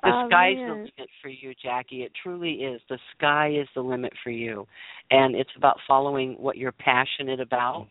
the 0.02 0.10
Oh, 0.12 0.28
sky's 0.28 0.56
man. 0.56 0.68
the 0.68 0.74
limit 0.74 1.10
for 1.22 1.28
you, 1.28 1.54
Jackie. 1.62 2.02
It 2.02 2.12
truly 2.22 2.52
is. 2.52 2.80
The 2.88 2.98
sky 3.16 3.50
is 3.50 3.68
the 3.74 3.80
limit 3.80 4.12
for 4.22 4.30
you, 4.30 4.66
and 5.10 5.34
it's 5.34 5.50
about 5.56 5.78
following 5.86 6.34
what 6.34 6.56
you're 6.56 6.72
passionate 6.72 7.40
about, 7.40 7.88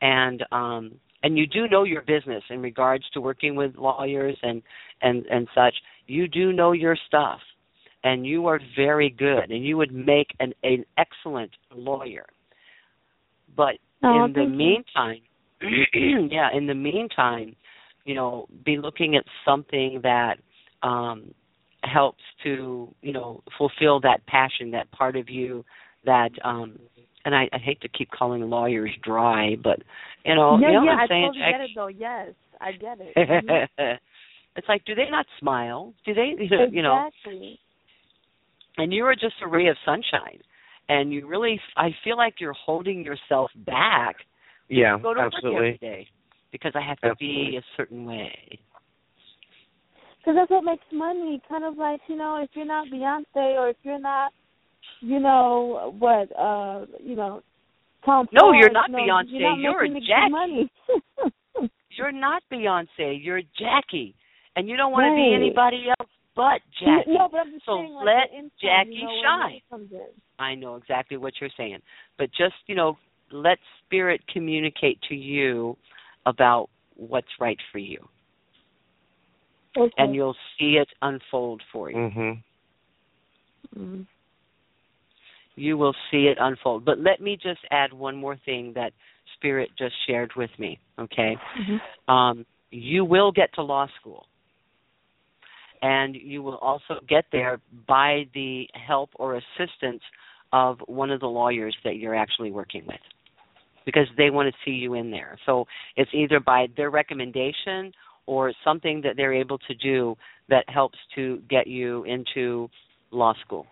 and 0.00 0.44
um, 0.52 0.92
and 1.22 1.38
you 1.38 1.46
do 1.46 1.68
know 1.68 1.84
your 1.84 2.02
business 2.02 2.42
in 2.50 2.60
regards 2.60 3.04
to 3.14 3.20
working 3.20 3.54
with 3.54 3.76
lawyers 3.76 4.36
and 4.42 4.62
and 5.02 5.26
and 5.26 5.48
such. 5.54 5.74
You 6.06 6.28
do 6.28 6.52
know 6.52 6.72
your 6.72 6.96
stuff, 7.06 7.40
and 8.04 8.26
you 8.26 8.46
are 8.46 8.60
very 8.76 9.10
good, 9.10 9.50
and 9.50 9.64
you 9.64 9.76
would 9.76 9.92
make 9.92 10.28
an 10.40 10.52
an 10.62 10.84
excellent 10.98 11.50
lawyer. 11.74 12.26
But 13.56 13.74
Oh, 14.04 14.24
in 14.24 14.32
the 14.32 14.46
meantime, 14.46 15.20
yeah, 16.30 16.48
in 16.52 16.66
the 16.66 16.74
meantime, 16.74 17.54
you 18.04 18.14
know, 18.14 18.48
be 18.64 18.78
looking 18.78 19.14
at 19.16 19.24
something 19.44 20.00
that 20.02 20.38
um 20.82 21.34
helps 21.84 22.22
to, 22.44 22.94
you 23.02 23.12
know, 23.12 23.42
fulfill 23.58 23.98
that 24.00 24.24
passion, 24.26 24.70
that 24.70 24.90
part 24.92 25.16
of 25.16 25.28
you 25.28 25.64
that 26.04 26.30
um 26.44 26.78
and 27.24 27.34
I, 27.34 27.48
I 27.52 27.58
hate 27.58 27.80
to 27.82 27.88
keep 27.88 28.10
calling 28.10 28.42
lawyers 28.42 28.90
dry, 29.02 29.56
but 29.62 29.78
you 30.24 30.34
know, 30.34 30.58
yeah, 30.58 30.68
you 30.68 30.74
know 30.74 30.84
yeah, 30.84 30.90
what 30.90 30.98
I'm 30.98 31.04
I 31.04 31.08
saying? 31.08 31.22
totally 31.26 31.50
get 31.50 31.60
it 31.60 31.70
though. 31.74 31.86
Yes, 31.88 32.28
I 32.60 32.72
get 32.72 32.98
it. 33.00 34.00
It's 34.56 34.68
like, 34.68 34.84
do 34.84 34.94
they 34.94 35.08
not 35.10 35.26
smile? 35.40 35.94
Do 36.04 36.14
they, 36.14 36.34
you 36.70 36.82
know? 36.82 37.06
Exactly. 37.06 37.58
And 38.78 38.92
you 38.92 39.04
are 39.04 39.14
just 39.14 39.34
a 39.42 39.46
ray 39.46 39.68
of 39.68 39.76
sunshine, 39.84 40.40
and 40.88 41.12
you 41.12 41.26
really, 41.26 41.60
I 41.76 41.90
feel 42.04 42.16
like 42.16 42.34
you're 42.38 42.54
holding 42.54 43.04
yourself 43.04 43.50
back. 43.66 44.16
to 44.18 44.74
Yeah, 44.74 44.98
go 45.02 45.14
to 45.14 45.20
work 45.20 45.34
absolutely. 45.34 45.56
every 45.56 45.78
day 45.78 46.06
because 46.52 46.72
I 46.74 46.80
have 46.86 46.98
to 47.00 47.10
Absolutely. 47.10 47.50
be 47.50 47.56
a 47.58 47.62
certain 47.76 48.04
way. 48.04 48.58
Because 50.22 50.36
that's 50.36 50.50
what 50.50 50.64
makes 50.64 50.84
money. 50.92 51.42
Kind 51.48 51.64
of 51.64 51.76
like 51.76 52.00
you 52.08 52.16
know, 52.16 52.40
if 52.42 52.50
you're 52.54 52.66
not 52.66 52.86
Beyonce 52.88 53.58
or 53.58 53.70
if 53.70 53.76
you're 53.82 54.00
not, 54.00 54.32
you 55.00 55.18
know 55.18 55.94
what, 55.98 56.28
uh, 56.38 56.86
you 57.02 57.16
know, 57.16 57.42
Tom. 58.04 58.26
No, 58.32 58.46
Ford, 58.46 58.56
you're 58.60 58.70
not 58.70 58.90
no, 58.90 58.98
Beyonce. 58.98 59.24
You're, 59.28 59.50
not 59.50 59.58
You're 59.58 59.88
the 59.88 60.00
Jackie. 60.00 60.30
Money. 60.30 60.72
You're 61.96 62.12
not 62.12 62.42
Beyonce. 62.50 63.18
You're 63.22 63.42
Jackie, 63.58 64.14
and 64.56 64.68
you 64.68 64.76
don't 64.76 64.92
want 64.92 65.04
to 65.04 65.14
be 65.14 65.34
anybody 65.34 65.88
else 65.88 66.08
but 66.34 66.60
Jackie. 66.80 67.12
No, 67.12 67.28
but 67.30 67.40
I'm 67.40 67.52
just 67.52 67.66
so 67.66 67.76
saying, 67.76 67.92
like, 67.92 68.06
let 68.06 68.32
income, 68.32 68.50
Jackie 68.60 68.90
you 68.92 69.04
know, 69.04 69.22
shine. 69.22 69.40
money 69.40 69.64
comes 69.70 69.92
in. 69.92 70.06
I 70.38 70.54
know 70.54 70.76
exactly 70.76 71.16
what 71.16 71.34
you're 71.40 71.50
saying, 71.56 71.78
but 72.18 72.30
just 72.30 72.54
you 72.66 72.74
know, 72.74 72.96
let 73.30 73.58
spirit 73.84 74.22
communicate 74.32 74.98
to 75.08 75.14
you 75.14 75.76
about 76.26 76.68
what's 76.96 77.28
right 77.40 77.58
for 77.70 77.78
you, 77.78 78.08
Okay. 79.76 79.92
and 79.96 80.14
you'll 80.14 80.36
see 80.58 80.76
it 80.76 80.88
unfold 81.00 81.62
for 81.72 81.90
you. 81.90 81.96
Mhm. 81.96 82.42
Mm. 83.78 84.06
you 85.54 85.76
will 85.76 85.94
see 86.10 86.28
it 86.28 86.38
unfold. 86.40 86.84
But 86.84 86.98
let 86.98 87.20
me 87.20 87.36
just 87.36 87.60
add 87.70 87.92
one 87.92 88.16
more 88.16 88.36
thing 88.36 88.72
that 88.74 88.92
Spirit 89.34 89.70
just 89.76 89.94
shared 90.06 90.32
with 90.34 90.50
me, 90.58 90.78
okay? 90.98 91.36
Um, 92.08 92.46
you 92.70 93.04
will 93.04 93.30
get 93.32 93.52
to 93.54 93.62
law 93.62 93.86
school. 94.00 94.26
And 95.82 96.14
you 96.14 96.42
will 96.42 96.58
also 96.58 97.00
get 97.08 97.26
there 97.32 97.60
by 97.86 98.26
the 98.34 98.68
help 98.74 99.10
or 99.16 99.36
assistance 99.36 100.02
of 100.52 100.78
one 100.86 101.10
of 101.10 101.20
the 101.20 101.26
lawyers 101.26 101.76
that 101.84 101.96
you're 101.96 102.14
actually 102.14 102.50
working 102.50 102.86
with 102.86 103.00
because 103.84 104.06
they 104.16 104.30
want 104.30 104.48
to 104.48 104.54
see 104.64 104.76
you 104.76 104.94
in 104.94 105.10
there. 105.10 105.36
So 105.44 105.66
it's 105.96 106.10
either 106.14 106.38
by 106.40 106.68
their 106.76 106.90
recommendation 106.90 107.92
or 108.26 108.52
something 108.64 109.00
that 109.02 109.16
they're 109.16 109.34
able 109.34 109.58
to 109.58 109.74
do 109.74 110.16
that 110.48 110.64
helps 110.68 110.98
to 111.14 111.40
get 111.48 111.66
you 111.66 112.04
into 112.04 112.68
law 113.10 113.34
school. 113.44 113.66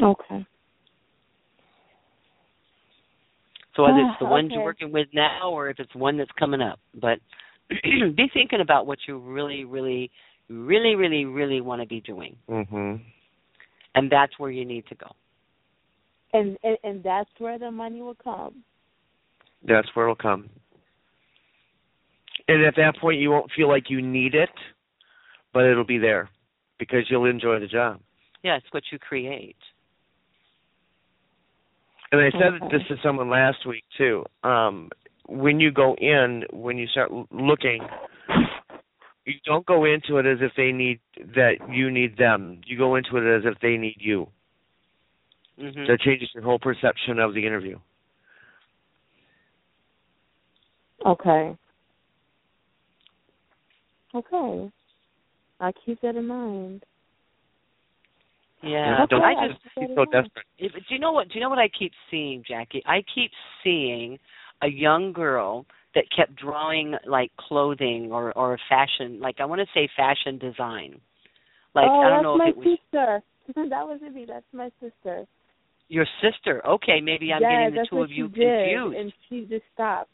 Okay. 0.00 0.46
So 3.74 3.82
whether 3.82 3.98
it's 3.98 4.18
the 4.18 4.26
Ah, 4.26 4.30
ones 4.30 4.50
you're 4.52 4.64
working 4.64 4.90
with 4.90 5.08
now 5.12 5.50
or 5.50 5.68
if 5.68 5.78
it's 5.78 5.94
one 5.94 6.16
that's 6.16 6.30
coming 6.38 6.62
up. 6.62 6.80
But 6.94 7.18
be 7.68 8.30
thinking 8.32 8.60
about 8.60 8.86
what 8.86 8.98
you 9.06 9.18
really, 9.18 9.64
really, 9.64 10.10
really, 10.48 10.94
really, 10.94 11.26
really 11.26 11.60
want 11.60 11.82
to 11.82 11.86
be 11.86 12.00
doing. 12.00 12.36
Mm-hmm. 12.48 13.02
And 13.94 14.10
that's 14.10 14.32
where 14.38 14.50
you 14.50 14.64
need 14.64 14.86
to 14.88 14.94
go. 14.94 15.06
And, 16.32 16.58
and 16.62 16.76
and 16.82 17.02
that's 17.02 17.30
where 17.38 17.58
the 17.58 17.70
money 17.70 18.02
will 18.02 18.16
come. 18.22 18.62
That's 19.66 19.88
where 19.94 20.06
it'll 20.06 20.16
come. 20.16 20.50
And 22.48 22.64
at 22.64 22.76
that 22.76 22.96
point, 23.00 23.20
you 23.20 23.30
won't 23.30 23.50
feel 23.56 23.68
like 23.68 23.90
you 23.90 24.00
need 24.00 24.34
it, 24.34 24.50
but 25.52 25.64
it'll 25.64 25.84
be 25.84 25.98
there 25.98 26.28
because 26.78 27.00
you'll 27.10 27.26
enjoy 27.26 27.58
the 27.58 27.66
job. 27.66 28.00
Yeah, 28.42 28.56
it's 28.56 28.66
what 28.70 28.84
you 28.92 28.98
create. 28.98 29.56
And 32.12 32.20
I 32.20 32.30
said 32.38 32.62
Okay. 32.62 32.78
this 32.78 32.86
to 32.88 32.96
someone 33.02 33.28
last 33.28 33.66
week 33.66 33.84
too. 33.96 34.24
Um, 34.44 34.90
when 35.26 35.58
you 35.58 35.72
go 35.72 35.94
in, 35.96 36.44
when 36.52 36.78
you 36.78 36.86
start 36.86 37.10
looking, 37.32 37.88
you 39.24 39.34
don't 39.44 39.66
go 39.66 39.84
into 39.84 40.18
it 40.18 40.26
as 40.26 40.38
if 40.40 40.52
they 40.56 40.70
need 40.70 41.00
that 41.34 41.56
you 41.68 41.90
need 41.90 42.16
them. 42.16 42.60
You 42.64 42.78
go 42.78 42.94
into 42.94 43.16
it 43.16 43.36
as 43.38 43.44
if 43.44 43.58
they 43.60 43.76
need 43.76 43.96
you. 43.98 44.28
hmm 45.58 45.86
That 45.86 45.98
changes 46.00 46.30
your 46.32 46.44
whole 46.44 46.60
perception 46.60 47.18
of 47.18 47.34
the 47.34 47.44
interview. 47.44 47.78
Okay. 51.04 51.56
Okay. 54.14 54.70
I'll 55.60 55.72
keep 55.84 56.00
that 56.02 56.16
in 56.16 56.26
mind. 56.26 56.84
Yeah, 58.62 59.02
Okay, 59.04 59.10
don't 59.10 59.22
I 59.22 59.48
just 59.48 59.62
keep 59.62 59.72
be 59.74 59.80
that 59.80 59.90
in 59.90 59.96
so 59.96 60.04
desperate. 60.04 60.46
if, 60.58 60.72
do 60.72 60.80
you 60.94 60.98
know 60.98 61.12
what? 61.12 61.28
Do 61.28 61.34
you 61.34 61.40
know 61.40 61.50
what 61.50 61.58
I 61.58 61.68
keep 61.68 61.92
seeing, 62.10 62.42
Jackie? 62.46 62.82
I 62.86 63.02
keep 63.14 63.30
seeing 63.62 64.18
a 64.62 64.68
young 64.68 65.12
girl 65.12 65.66
that 65.94 66.04
kept 66.14 66.36
drawing 66.36 66.94
like 67.06 67.30
clothing 67.36 68.10
or 68.12 68.36
or 68.36 68.58
fashion, 68.68 69.20
like 69.20 69.36
I 69.40 69.44
want 69.44 69.60
to 69.60 69.66
say 69.74 69.88
fashion 69.96 70.38
design. 70.38 71.00
Like 71.74 71.86
oh, 71.88 72.00
I 72.00 72.08
don't 72.08 72.16
that's 72.16 72.22
know 72.22 72.36
my 72.36 72.48
if 72.48 72.56
it 72.56 72.56
was 72.56 72.78
sister. 72.90 73.22
that 73.70 73.86
wasn't 73.86 74.14
me. 74.14 74.24
That's 74.26 74.44
my 74.52 74.70
sister. 74.80 75.26
your 75.88 76.06
sister. 76.22 76.66
Okay, 76.66 77.00
maybe 77.02 77.32
I'm 77.32 77.42
yeah, 77.42 77.68
getting 77.68 77.74
the 77.82 77.86
two 77.88 78.02
of 78.02 78.10
you 78.10 78.28
confused. 78.28 78.96
and 78.96 79.12
she 79.28 79.46
just 79.48 79.64
stopped. 79.74 80.10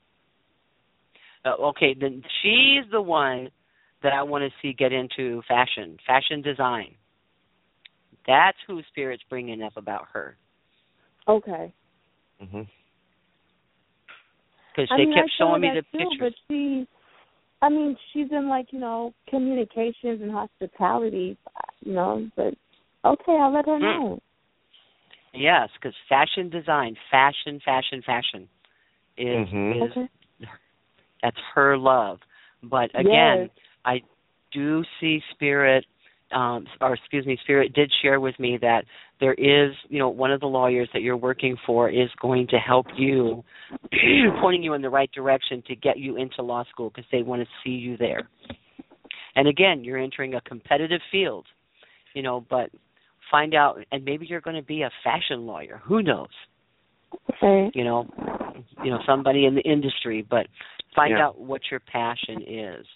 Uh, 1.44 1.54
okay, 1.68 1.94
then 1.98 2.22
she's 2.42 2.90
the 2.90 3.00
one 3.02 3.50
that 4.02 4.12
I 4.12 4.22
want 4.22 4.42
to 4.44 4.50
see 4.60 4.72
get 4.72 4.92
into 4.92 5.42
fashion, 5.48 5.96
fashion 6.06 6.42
design. 6.42 6.94
That's 8.26 8.58
who 8.66 8.80
Spirit's 8.88 9.22
bringing 9.28 9.62
up 9.62 9.76
about 9.76 10.06
her 10.12 10.36
Okay. 11.28 11.72
Mhm. 12.42 12.66
because 14.70 14.88
I 14.90 14.96
they 14.96 15.04
mean, 15.04 15.14
kept 15.14 15.30
showing 15.38 15.60
me 15.60 15.70
the 15.74 15.82
too, 15.92 15.98
pictures. 15.98 16.34
But 16.48 16.54
she, 16.54 16.86
I 17.60 17.68
mean, 17.68 17.96
she's 18.12 18.30
in 18.30 18.48
like 18.48 18.72
you 18.72 18.80
know 18.80 19.12
communications 19.28 20.20
and 20.20 20.30
hospitality, 20.30 21.36
you 21.80 21.92
know. 21.92 22.28
But 22.36 22.54
okay, 23.04 23.32
I'll 23.40 23.52
let 23.52 23.66
her 23.66 23.78
Hmm. 23.78 23.82
know. 23.82 24.18
Yes, 25.34 25.68
because 25.74 25.94
fashion 26.08 26.50
design, 26.50 26.96
fashion, 27.10 27.60
fashion, 27.64 28.02
fashion 28.04 28.48
is 29.16 29.48
Mhm. 29.48 29.82
is 29.84 29.92
Okay. 29.92 30.08
that's 31.22 31.36
her 31.54 31.76
love. 31.78 32.18
But 32.62 32.90
again, 32.98 33.48
Yes. 33.48 33.50
I 33.84 34.02
do 34.52 34.82
see 35.00 35.20
spirit 35.32 35.84
um 36.32 36.66
or 36.80 36.94
excuse 36.94 37.26
me 37.26 37.38
spirit 37.42 37.72
did 37.74 37.92
share 38.02 38.18
with 38.20 38.38
me 38.38 38.58
that 38.60 38.84
there 39.20 39.34
is 39.34 39.72
you 39.88 39.98
know 39.98 40.08
one 40.08 40.30
of 40.30 40.40
the 40.40 40.46
lawyers 40.46 40.88
that 40.92 41.02
you're 41.02 41.16
working 41.16 41.56
for 41.66 41.90
is 41.90 42.08
going 42.20 42.46
to 42.48 42.56
help 42.56 42.86
you 42.96 43.42
pointing 44.40 44.62
you 44.62 44.72
in 44.74 44.82
the 44.82 44.88
right 44.88 45.10
direction 45.12 45.62
to 45.66 45.74
get 45.76 45.98
you 45.98 46.16
into 46.16 46.42
law 46.42 46.64
school 46.70 46.90
because 46.90 47.04
they 47.12 47.22
want 47.22 47.42
to 47.42 47.48
see 47.62 47.70
you 47.74 47.96
there 47.98 48.28
and 49.36 49.46
again 49.46 49.84
you're 49.84 49.98
entering 49.98 50.34
a 50.34 50.40
competitive 50.42 51.00
field 51.10 51.44
you 52.14 52.22
know 52.22 52.44
but 52.48 52.70
find 53.30 53.54
out 53.54 53.78
and 53.92 54.04
maybe 54.04 54.26
you're 54.26 54.40
going 54.40 54.56
to 54.56 54.62
be 54.62 54.82
a 54.82 54.90
fashion 55.04 55.46
lawyer 55.46 55.80
who 55.84 56.02
knows 56.02 56.28
Okay. 57.34 57.70
you 57.74 57.84
know 57.84 58.08
you 58.82 58.90
know 58.90 59.00
somebody 59.06 59.44
in 59.44 59.54
the 59.54 59.62
industry 59.62 60.26
but 60.28 60.46
find 60.94 61.12
Yeah. 61.12 61.26
out 61.26 61.38
what 61.38 61.60
your 61.70 61.80
passion 61.80 62.42
is 62.46 62.86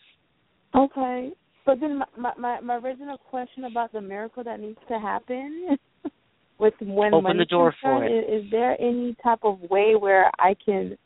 Okay. 0.77 1.31
But 1.65 1.81
then 1.81 1.99
my, 2.17 2.33
my 2.39 2.61
my 2.61 2.77
original 2.77 3.19
question 3.19 3.65
about 3.65 3.93
the 3.93 4.01
miracle 4.01 4.45
that 4.45 4.61
needs 4.61 4.79
to 4.89 4.99
happen 5.01 5.77
with 6.59 6.75
when 6.81 7.13
Open 7.15 7.23
money 7.25 7.39
the 7.41 7.45
door 7.47 7.75
for 7.83 8.05
it. 8.05 8.13
Is, 8.13 8.45
is 8.45 8.51
there 8.51 8.81
any 8.81 9.17
type 9.23 9.41
of 9.43 9.61
way 9.71 9.95
where 9.99 10.31
I 10.39 10.55
can 10.65 10.97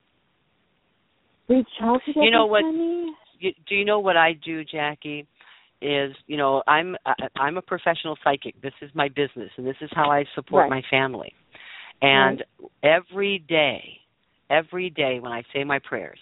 reach 1.49 1.69
out 1.83 2.01
to 2.07 2.13
get 2.13 2.23
You 2.25 2.31
know 2.31 2.47
what- 2.47 2.63
money? 2.63 3.13
do 3.41 3.75
you 3.75 3.87
know 3.87 4.01
what 4.01 4.19
I 4.19 4.35
do, 4.35 4.65
Jackie? 4.65 5.27
Is 5.81 6.15
you 6.27 6.37
know 6.37 6.63
I'm 6.67 6.95
I'm 7.37 7.57
a 7.57 7.63
professional 7.63 8.19
psychic. 8.23 8.61
This 8.61 8.75
is 8.83 8.91
my 8.95 9.09
business, 9.09 9.51
and 9.57 9.67
this 9.67 9.77
is 9.81 9.89
how 9.95 10.11
I 10.11 10.27
support 10.35 10.65
Right. 10.65 10.71
my 10.71 10.83
family. 10.91 11.33
And 12.03 12.45
every 12.83 13.39
day, 13.49 13.99
every 14.51 14.91
day 14.91 15.21
when 15.21 15.33
I 15.33 15.43
say 15.55 15.65
my 15.65 15.79
prayers, 15.79 16.19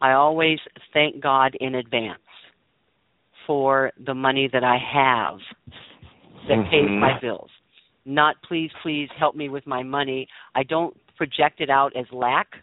I 0.00 0.12
always 0.12 0.58
thank 0.94 1.20
God 1.22 1.54
in 1.60 1.74
advance 1.74 2.21
for 3.46 3.92
the 4.04 4.14
money 4.14 4.48
that 4.52 4.64
I 4.64 4.78
have 4.78 5.40
that 6.48 6.68
pays 6.70 6.88
Mhm. 6.88 6.98
my 6.98 7.18
bills. 7.18 7.50
Not 8.04 8.40
please, 8.42 8.72
please 8.82 9.08
help 9.12 9.34
me 9.36 9.48
with 9.48 9.66
my 9.66 9.82
money. 9.82 10.28
I 10.54 10.64
don't 10.64 10.96
project 11.16 11.60
it 11.60 11.70
out 11.70 11.94
as 11.94 12.10
lack. 12.12 12.56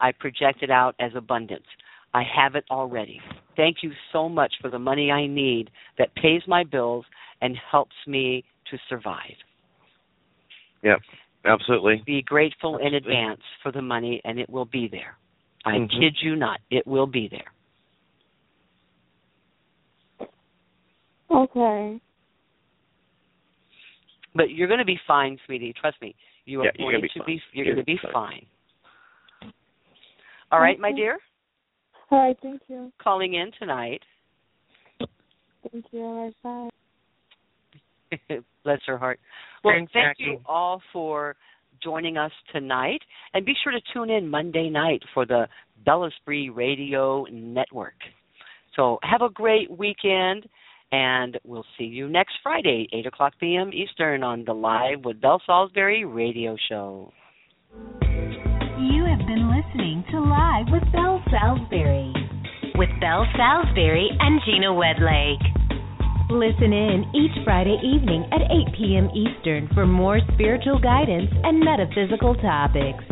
I 0.00 0.12
project 0.12 0.62
it 0.62 0.70
out 0.70 0.94
as 0.98 1.14
abundance. 1.14 1.66
I 2.12 2.22
have 2.22 2.54
it 2.54 2.64
already. 2.70 3.20
Thank 3.56 3.82
you 3.82 3.92
so 4.12 4.28
much 4.28 4.52
for 4.60 4.68
the 4.68 4.78
money 4.78 5.10
I 5.10 5.26
need 5.26 5.70
that 5.96 6.14
pays 6.14 6.46
my 6.46 6.64
bills 6.64 7.06
and 7.40 7.56
helps 7.56 7.96
me 8.06 8.44
to 8.66 8.78
survive. 8.88 9.36
Yep. 10.82 11.00
Absolutely. 11.46 12.02
Be 12.06 12.22
grateful 12.22 12.78
in 12.78 12.94
advance 12.94 13.42
for 13.62 13.70
the 13.70 13.82
money 13.82 14.20
and 14.24 14.38
it 14.38 14.48
will 14.48 14.64
be 14.64 14.88
there. 14.88 15.16
I 15.64 15.78
Mhm. 15.78 15.90
kid 15.90 16.22
you 16.22 16.36
not, 16.36 16.60
it 16.70 16.86
will 16.86 17.06
be 17.06 17.28
there. 17.28 17.52
Okay. 21.30 22.00
But 24.34 24.50
you're 24.50 24.68
going 24.68 24.78
to 24.78 24.84
be 24.84 24.98
fine, 25.06 25.38
sweetie. 25.46 25.72
Trust 25.80 25.96
me. 26.02 26.14
You 26.44 26.60
are 26.60 26.64
Yeah, 26.66 26.70
you're 26.78 26.90
going 26.92 27.00
gonna 27.00 27.02
be 27.02 27.08
to 27.08 27.18
fine. 27.20 27.26
be 27.26 27.42
you're 27.52 27.66
You're 27.66 27.74
going 27.76 27.86
to 27.86 27.92
be 27.92 27.98
fine. 28.02 28.46
fine. 29.42 29.52
All 30.52 30.60
right, 30.60 30.78
my 30.78 30.92
dear, 30.92 31.18
All 32.10 32.18
right. 32.28 32.36
Thank 32.42 32.62
you. 32.68 32.92
calling 33.02 33.34
in 33.34 33.50
tonight. 33.58 34.02
Thank 35.72 35.86
you. 35.90 36.00
All 36.00 36.32
right. 36.42 36.70
Bye. 38.30 38.38
Bless 38.64 38.80
her 38.86 38.98
heart. 38.98 39.18
Well, 39.64 39.74
Thanks, 39.74 39.92
thank 39.92 40.18
Jackie. 40.18 40.24
you 40.24 40.40
all 40.46 40.80
for 40.92 41.34
joining 41.82 42.16
us 42.18 42.30
tonight, 42.52 43.00
and 43.32 43.44
be 43.44 43.54
sure 43.64 43.72
to 43.72 43.80
tune 43.92 44.10
in 44.10 44.28
Monday 44.28 44.68
night 44.70 45.02
for 45.12 45.26
the 45.26 45.48
Bella 45.84 46.10
Spree 46.20 46.50
Radio 46.50 47.24
Network. 47.32 47.94
So 48.76 48.98
have 49.02 49.22
a 49.22 49.30
great 49.30 49.70
weekend, 49.76 50.46
And 50.92 51.38
we'll 51.44 51.64
see 51.76 51.84
you 51.84 52.08
next 52.08 52.34
Friday, 52.42 52.88
8 52.92 53.06
o'clock 53.06 53.32
p.m. 53.40 53.70
Eastern, 53.72 54.22
on 54.22 54.44
the 54.44 54.52
Live 54.52 55.04
with 55.04 55.20
Belle 55.20 55.42
Salisbury 55.46 56.04
radio 56.04 56.56
show. 56.68 57.12
You 58.00 59.04
have 59.04 59.26
been 59.26 59.50
listening 59.50 60.04
to 60.10 60.20
Live 60.20 60.66
with 60.70 60.82
Belle 60.92 61.22
Salisbury. 61.30 62.12
With 62.76 62.90
Belle 63.00 63.26
Salisbury 63.36 64.08
and 64.20 64.40
Gina 64.44 64.68
Wedlake. 64.68 65.42
Listen 66.30 66.72
in 66.72 67.04
each 67.14 67.44
Friday 67.44 67.76
evening 67.84 68.24
at 68.32 68.42
8 68.50 68.74
p.m. 68.76 69.10
Eastern 69.14 69.68
for 69.74 69.86
more 69.86 70.20
spiritual 70.32 70.80
guidance 70.80 71.30
and 71.44 71.60
metaphysical 71.60 72.34
topics. 72.36 73.04